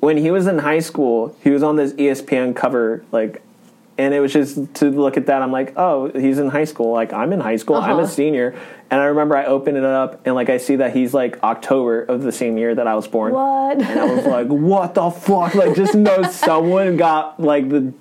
when 0.00 0.16
he 0.16 0.30
was 0.30 0.46
in 0.46 0.58
high 0.58 0.80
school, 0.80 1.36
he 1.42 1.50
was 1.50 1.62
on 1.62 1.76
this 1.76 1.92
ESPN 1.94 2.54
cover 2.56 3.04
like 3.12 3.42
and 3.98 4.14
it 4.14 4.20
was 4.20 4.32
just 4.32 4.72
to 4.76 4.90
look 4.90 5.18
at 5.18 5.26
that 5.26 5.42
i'm 5.42 5.52
like 5.52 5.74
oh 5.76 6.10
he's 6.18 6.38
in 6.38 6.48
high 6.48 6.64
school. 6.64 6.92
Like 6.92 7.12
i'm 7.12 7.32
in 7.32 7.40
high 7.40 7.56
school. 7.56 7.76
I'm 7.76 7.92
Uh-huh. 7.92 8.02
a 8.02 8.08
senior. 8.08 8.54
And 8.90 9.00
i 9.00 9.04
remember 9.04 9.36
i 9.36 9.44
opened 9.44 9.76
it 9.76 9.84
up 9.84 10.26
and 10.26 10.34
like 10.34 10.48
i 10.48 10.56
see 10.56 10.76
that 10.76 10.94
he's 10.96 11.12
like 11.14 11.40
october 11.42 12.02
of 12.02 12.22
the 12.22 12.32
same 12.32 12.56
year 12.58 12.74
that 12.74 12.86
i 12.86 12.94
was 12.94 13.06
born. 13.06 13.32
What? 13.34 13.80
and 13.82 14.00
i 14.00 14.04
was 14.12 14.24
like 14.26 14.48
what 14.48 14.94
the 14.94 15.10
fuck? 15.10 15.54
Like 15.54 15.76
just 15.76 15.94
know 15.94 16.22
someone 16.30 16.96
got 16.96 17.38
like 17.38 17.68
the 17.68 17.92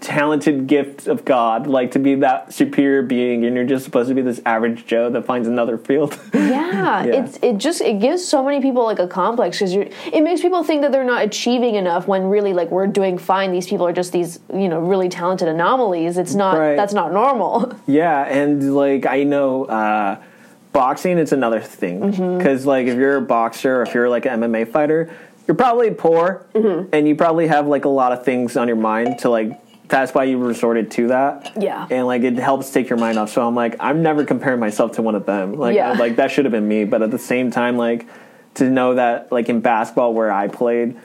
talented 0.00 0.66
gift 0.66 1.06
of 1.06 1.24
god 1.24 1.66
like 1.66 1.90
to 1.90 1.98
be 1.98 2.14
that 2.14 2.52
superior 2.52 3.02
being 3.02 3.44
and 3.44 3.54
you're 3.54 3.64
just 3.66 3.84
supposed 3.84 4.08
to 4.08 4.14
be 4.14 4.22
this 4.22 4.40
average 4.46 4.86
joe 4.86 5.10
that 5.10 5.24
finds 5.26 5.46
another 5.46 5.76
field 5.76 6.18
Yeah, 6.34 7.04
Yeah. 7.04 7.22
it's 7.24 7.38
it 7.42 7.58
just 7.58 7.80
it 7.82 8.00
gives 8.00 8.24
so 8.26 8.42
many 8.42 8.60
people 8.62 8.82
like 8.84 8.98
a 8.98 9.06
complex 9.06 9.58
because 9.58 9.74
you 9.74 9.90
it 10.12 10.22
makes 10.22 10.40
people 10.40 10.64
think 10.64 10.82
that 10.82 10.90
they're 10.92 11.04
not 11.04 11.22
achieving 11.22 11.74
enough 11.74 12.08
when 12.08 12.24
really 12.24 12.52
like 12.52 12.70
we're 12.70 12.86
doing 12.86 13.18
fine. 13.18 13.52
These 13.52 13.66
people 13.68 13.86
are 13.86 13.92
just 13.92 14.12
these 14.12 14.40
you 14.52 14.68
know 14.68 14.80
really 14.80 15.08
talented 15.08 15.48
anomalies. 15.48 16.16
It's 16.18 16.34
not 16.34 16.56
Right. 16.58 16.76
that's 16.76 16.94
not 16.94 17.12
normal. 17.12 17.72
Yeah, 17.86 18.22
and 18.24 18.74
like 18.74 19.04
I 19.06 19.24
know 19.24 19.64
uh, 19.66 20.16
boxing 20.72 21.18
it's 21.18 21.32
another 21.32 21.60
thing 21.60 22.00
Mm-hmm. 22.00 22.38
because 22.38 22.64
like 22.66 22.86
if 22.86 22.96
you're 22.96 23.16
a 23.16 23.22
boxer 23.22 23.76
or 23.80 23.82
if 23.82 23.92
you're 23.94 24.08
like 24.08 24.24
an 24.26 24.40
MMA 24.40 24.70
fighter, 24.72 25.10
you're 25.46 25.56
probably 25.56 25.90
poor 25.90 26.46
Mm-hmm. 26.54 26.88
and 26.94 27.06
you 27.06 27.14
probably 27.14 27.46
have 27.48 27.66
like 27.66 27.84
a 27.84 27.88
lot 27.90 28.12
of 28.12 28.24
things 28.24 28.56
on 28.56 28.66
your 28.68 28.76
mind 28.78 29.18
to 29.20 29.30
like. 29.30 29.60
That's 29.90 30.14
why 30.14 30.24
you 30.24 30.38
resorted 30.38 30.90
to 30.92 31.08
that. 31.08 31.52
Yeah. 31.60 31.86
and 31.90 32.06
like 32.06 32.22
it 32.22 32.36
helps 32.36 32.70
take 32.70 32.88
your 32.88 32.98
mind 32.98 33.18
off. 33.18 33.30
So 33.30 33.46
I'm 33.46 33.54
like, 33.54 33.76
I'm 33.80 34.02
never 34.02 34.24
comparing 34.24 34.60
myself 34.60 34.92
to 34.92 35.02
one 35.02 35.14
of 35.14 35.26
them. 35.26 35.54
Like, 35.54 35.74
Yeah. 35.74 35.92
like 35.92 36.16
that 36.16 36.30
should 36.30 36.44
have 36.44 36.52
been 36.52 36.66
me. 36.68 36.84
But 36.84 37.02
at 37.02 37.10
the 37.10 37.18
same 37.18 37.50
time, 37.50 37.76
like 37.76 38.06
to 38.54 38.70
know 38.70 38.94
that 38.94 39.30
like 39.30 39.48
in 39.48 39.60
basketball 39.60 40.14
where 40.14 40.32
I 40.32 40.48
played. 40.48 40.96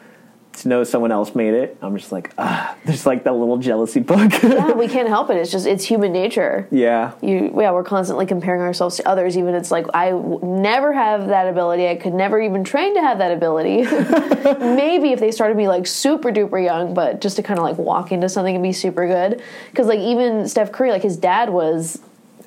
To 0.59 0.69
know 0.69 0.85
someone 0.85 1.11
else 1.11 1.35
made 1.35 1.53
it, 1.53 1.77
I'm 1.81 1.97
just 1.97 2.13
like, 2.13 2.33
ah, 2.37 2.77
there's 2.85 3.05
like 3.05 3.25
that 3.25 3.33
little 3.33 3.57
jealousy 3.57 3.99
bug. 3.99 4.31
yeah, 4.43 4.71
we 4.71 4.87
can't 4.87 5.09
help 5.09 5.29
it. 5.29 5.35
It's 5.37 5.51
just 5.51 5.67
it's 5.67 5.83
human 5.83 6.13
nature. 6.13 6.67
yeah, 6.71 7.11
You 7.21 7.53
yeah, 7.59 7.71
we're 7.71 7.83
constantly 7.83 8.25
comparing 8.25 8.61
ourselves 8.61 8.95
to 8.97 9.07
others. 9.07 9.37
Even 9.37 9.53
it's 9.53 9.69
like 9.69 9.85
I 9.93 10.11
w- 10.11 10.39
never 10.41 10.93
have 10.93 11.27
that 11.27 11.47
ability. 11.49 11.89
I 11.89 11.95
could 11.95 12.13
never 12.13 12.39
even 12.39 12.63
train 12.63 12.95
to 12.95 13.01
have 13.01 13.17
that 13.17 13.33
ability. 13.33 13.81
Maybe 14.75 15.11
if 15.11 15.19
they 15.19 15.31
started 15.31 15.57
me 15.57 15.67
like 15.67 15.87
super 15.87 16.31
duper 16.31 16.63
young, 16.63 16.93
but 16.93 17.19
just 17.21 17.35
to 17.35 17.43
kind 17.43 17.59
of 17.59 17.63
like 17.65 17.77
walk 17.77 18.11
into 18.13 18.29
something 18.29 18.55
and 18.55 18.63
be 18.63 18.71
super 18.71 19.05
good. 19.07 19.41
Because 19.71 19.87
like 19.87 19.99
even 19.99 20.47
Steph 20.47 20.71
Curry, 20.71 20.91
like 20.91 21.03
his 21.03 21.17
dad 21.17 21.49
was 21.49 21.99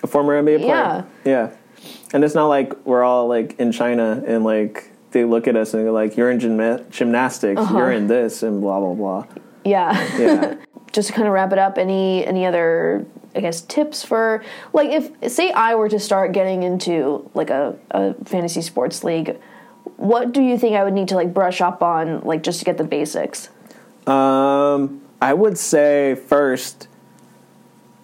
a 0.03 0.07
former 0.07 0.41
NBA 0.43 0.61
player. 0.61 0.67
Yeah. 0.67 1.05
Yeah. 1.25 1.51
And 2.15 2.25
it's 2.25 2.35
not 2.35 2.47
like 2.47 2.87
we're 2.87 3.05
all 3.05 3.29
like 3.29 3.59
in 3.61 3.71
China 3.71 4.23
and 4.27 4.45
like 4.45 4.91
they 5.13 5.25
look 5.25 5.47
at 5.49 5.57
us 5.57 5.75
and 5.75 5.85
they're 5.85 5.93
like, 5.93 6.17
you're 6.17 6.31
in 6.31 6.39
gymna- 6.39 6.89
gymnastics, 6.91 7.61
Uh-huh. 7.61 7.79
you're 7.79 7.93
in 7.93 8.07
this, 8.07 8.43
and 8.43 8.61
blah, 8.61 8.79
blah, 8.81 8.95
blah. 8.95 9.27
yeah. 9.65 10.19
Yeah. 10.19 10.55
just 10.93 11.09
to 11.09 11.15
kind 11.15 11.29
of 11.29 11.35
wrap 11.35 11.53
it 11.53 11.59
up, 11.59 11.77
any 11.79 12.25
any 12.27 12.47
other 12.47 13.05
I 13.37 13.41
guess 13.41 13.61
tips 13.61 14.03
for 14.03 14.43
like 14.73 14.91
if 14.91 15.31
say 15.31 15.53
I 15.53 15.75
were 15.75 15.89
to 15.91 15.99
start 15.99 16.33
getting 16.33 16.63
into 16.63 17.31
like 17.35 17.51
a, 17.51 17.77
a 17.91 18.15
fantasy 18.25 18.63
sports 18.63 19.05
league, 19.05 19.39
what 19.97 20.33
do 20.33 20.41
you 20.43 20.57
think 20.59 20.77
I 20.77 20.85
would 20.85 20.95
need 20.95 21.09
to 21.09 21.15
like 21.15 21.35
brush 21.35 21.61
up 21.61 21.83
on 21.83 22.21
like 22.23 22.43
just 22.43 22.59
to 22.61 22.65
get 22.65 22.79
the 22.79 22.85
basics? 22.85 23.51
um, 24.07 25.03
I 25.21 25.35
would 25.35 25.59
say 25.59 26.15
first, 26.15 26.89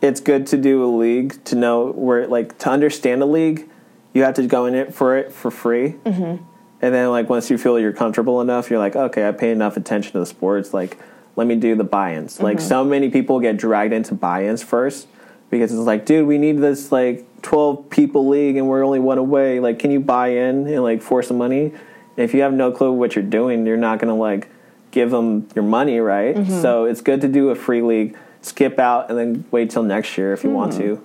it's 0.03 0.21
good 0.21 0.47
to 0.49 0.57
do 0.59 0.85
a 0.85 0.91
league 0.95 1.43
to 1.45 1.55
know 1.57 1.93
where, 1.93 2.27
like, 2.27 2.59
to 2.59 2.69
understand 2.69 3.23
a 3.23 3.27
league, 3.27 3.69
you 4.13 4.23
have 4.25 4.35
to 4.35 4.47
go 4.47 4.67
in 4.67 4.75
it 4.75 4.93
for 4.93 5.17
it 5.17 5.33
for 5.33 5.51
free. 5.51 5.93
Mm-hmm. 6.05 6.45
And 6.85 6.95
then, 6.95 7.09
like, 7.09 7.31
once 7.31 7.49
you 7.49 7.57
feel 7.57 7.81
you're 7.81 7.95
comfortable 7.95 8.43
enough, 8.43 8.69
you're 8.69 8.79
like, 8.79 8.95
okay, 8.95 9.27
I 9.27 9.33
pay 9.33 9.51
enough 9.51 9.79
attention 9.79 10.13
to 10.13 10.19
the 10.19 10.27
sports. 10.27 10.75
Like, 10.75 10.99
let 11.35 11.47
me 11.47 11.57
do 11.57 11.75
the 11.75 11.83
buy-ins. 11.83 12.41
Like, 12.41 12.59
mm-hmm. 12.59 12.69
so 12.69 12.85
many 12.85 13.09
people 13.09 13.41
get 13.41 13.57
dragged 13.57 13.95
into 13.95 14.15
buy-ins 14.15 14.63
first 14.63 15.09
because 15.49 15.73
it's 15.73 15.81
like, 15.81 16.05
dude, 16.05 16.29
we 16.29 16.37
need 16.37 16.59
this 16.59 16.93
like 16.93 17.25
12 17.41 17.89
people 17.89 18.29
league 18.29 18.57
and 18.57 18.69
we're 18.69 18.85
only 18.85 19.01
one 19.01 19.17
away. 19.17 19.61
Like, 19.61 19.79
can 19.79 19.93
you 19.93 20.01
buy 20.01 20.29
in 20.29 20.67
and 20.67 20.83
like 20.83 21.01
for 21.01 21.23
some 21.23 21.39
money? 21.39 21.73
And 22.17 22.19
if 22.19 22.35
you 22.35 22.43
have 22.43 22.53
no 22.53 22.71
clue 22.71 22.93
what 22.93 23.17
you're 23.17 23.25
doing, 23.25 23.67
you're 23.67 23.79
not 23.79 23.99
gonna 23.99 24.15
like 24.15 24.51
give 24.91 25.11
them 25.11 25.49
your 25.55 25.65
money, 25.65 26.01
right? 26.01 26.37
Mm-hmm. 26.37 26.61
So 26.61 26.85
it's 26.85 27.01
good 27.01 27.23
to 27.23 27.29
do 27.29 27.49
a 27.49 27.55
free 27.55 27.81
league, 27.81 28.15
skip 28.43 28.79
out, 28.79 29.09
and 29.09 29.19
then 29.19 29.45
wait 29.51 29.71
till 29.71 29.85
next 29.85 30.19
year 30.19 30.35
if 30.35 30.45
you 30.45 30.51
want 30.51 30.75
hmm. 30.75 30.81
to. 30.81 31.05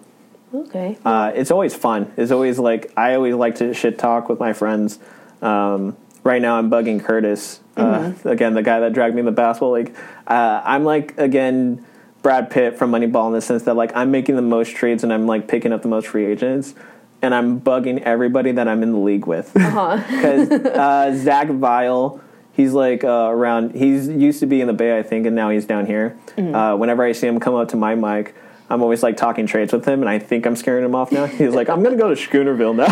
Okay. 0.53 0.97
Uh, 1.05 1.31
it's 1.33 1.51
always 1.51 1.73
fun. 1.73 2.11
It's 2.17 2.31
always 2.31 2.59
like 2.59 2.91
I 2.97 3.15
always 3.15 3.35
like 3.35 3.55
to 3.55 3.73
shit 3.73 3.97
talk 3.97 4.27
with 4.27 4.41
my 4.41 4.51
friends. 4.51 4.99
Um, 5.41 5.95
right 6.23 6.41
now, 6.41 6.57
I'm 6.57 6.69
bugging 6.69 7.03
Curtis 7.03 7.61
uh, 7.79 8.13
again, 8.25 8.53
the 8.53 8.61
guy 8.61 8.79
that 8.81 8.93
dragged 8.93 9.15
me 9.15 9.19
in 9.19 9.25
the 9.25 9.31
basketball 9.31 9.71
league. 9.71 9.95
Uh, 10.27 10.61
I'm 10.63 10.83
like 10.83 11.17
again 11.17 11.85
Brad 12.21 12.49
Pitt 12.49 12.77
from 12.77 12.91
Moneyball 12.91 13.27
in 13.27 13.33
the 13.33 13.41
sense 13.41 13.63
that 13.63 13.75
like 13.75 13.95
I'm 13.95 14.11
making 14.11 14.35
the 14.35 14.41
most 14.41 14.75
trades 14.75 15.03
and 15.03 15.13
I'm 15.13 15.25
like 15.25 15.47
picking 15.47 15.71
up 15.71 15.81
the 15.81 15.87
most 15.87 16.07
free 16.07 16.25
agents, 16.25 16.75
and 17.21 17.33
I'm 17.33 17.61
bugging 17.61 18.01
everybody 18.01 18.51
that 18.53 18.67
I'm 18.67 18.83
in 18.83 18.91
the 18.91 18.99
league 18.99 19.25
with 19.25 19.53
because 19.53 20.51
uh, 20.51 21.15
Zach 21.15 21.47
Vile. 21.47 22.21
He's 22.51 22.73
like 22.73 23.05
uh, 23.05 23.29
around. 23.31 23.73
He's 23.73 24.09
used 24.09 24.41
to 24.41 24.45
be 24.45 24.59
in 24.59 24.67
the 24.67 24.73
Bay, 24.73 24.97
I 24.99 25.03
think, 25.03 25.25
and 25.25 25.33
now 25.33 25.49
he's 25.49 25.65
down 25.65 25.85
here. 25.85 26.17
Uh, 26.37 26.75
whenever 26.75 27.03
I 27.03 27.13
see 27.13 27.25
him 27.25 27.39
come 27.39 27.55
up 27.55 27.69
to 27.69 27.77
my 27.77 27.95
mic, 27.95 28.35
I'm 28.69 28.81
always 28.83 29.01
like 29.01 29.17
talking 29.17 29.47
trades 29.47 29.73
with 29.73 29.85
him, 29.85 30.01
and 30.01 30.09
I 30.09 30.19
think 30.19 30.45
I'm 30.45 30.55
scaring 30.55 30.85
him 30.85 30.93
off 30.93 31.11
now. 31.11 31.25
He's 31.25 31.55
like, 31.55 31.69
"I'm 31.69 31.81
gonna 31.81 31.97
go 31.97 32.13
to 32.13 32.15
Schoonerville 32.15 32.75
now." 32.75 32.87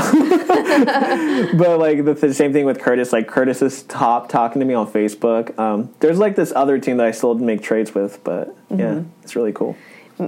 but 1.58 1.80
like 1.80 2.04
the, 2.04 2.14
the 2.14 2.34
same 2.34 2.52
thing 2.52 2.66
with 2.66 2.80
Curtis. 2.80 3.14
Like 3.14 3.28
Curtis 3.28 3.62
is 3.62 3.84
top 3.84 4.30
talking 4.30 4.60
to 4.60 4.66
me 4.66 4.74
on 4.74 4.92
Facebook. 4.92 5.58
Um, 5.60 5.94
there's 6.00 6.18
like 6.18 6.36
this 6.36 6.52
other 6.56 6.80
team 6.80 6.98
that 6.98 7.06
I 7.06 7.12
still 7.12 7.36
make 7.36 7.62
trades 7.62 7.94
with, 7.94 8.24
but 8.24 8.56
yeah, 8.70 9.04
it's 9.22 9.36
really 9.36 9.54
cool. 9.54 9.78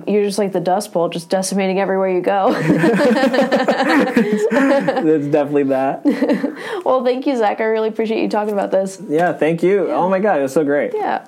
You're 0.05 0.23
just 0.23 0.37
like 0.37 0.51
the 0.51 0.59
Dust 0.59 0.93
Bowl, 0.93 1.09
just 1.09 1.31
decimating 1.31 1.79
everywhere 1.79 2.09
you 2.09 2.21
go. 2.21 2.49
it's 2.55 2.87
definitely 5.27 5.63
that. 5.63 6.05
well, 6.85 7.03
thank 7.03 7.25
you, 7.25 7.35
Zach. 7.35 7.59
I 7.59 7.63
really 7.63 7.89
appreciate 7.89 8.21
you 8.21 8.29
talking 8.29 8.53
about 8.53 8.69
this. 8.69 9.01
Yeah, 9.09 9.33
thank 9.33 9.63
you. 9.63 9.89
Oh 9.89 10.07
my 10.07 10.19
god, 10.19 10.37
it 10.39 10.43
was 10.43 10.53
so 10.53 10.63
great. 10.63 10.93
Yeah. 10.93 11.25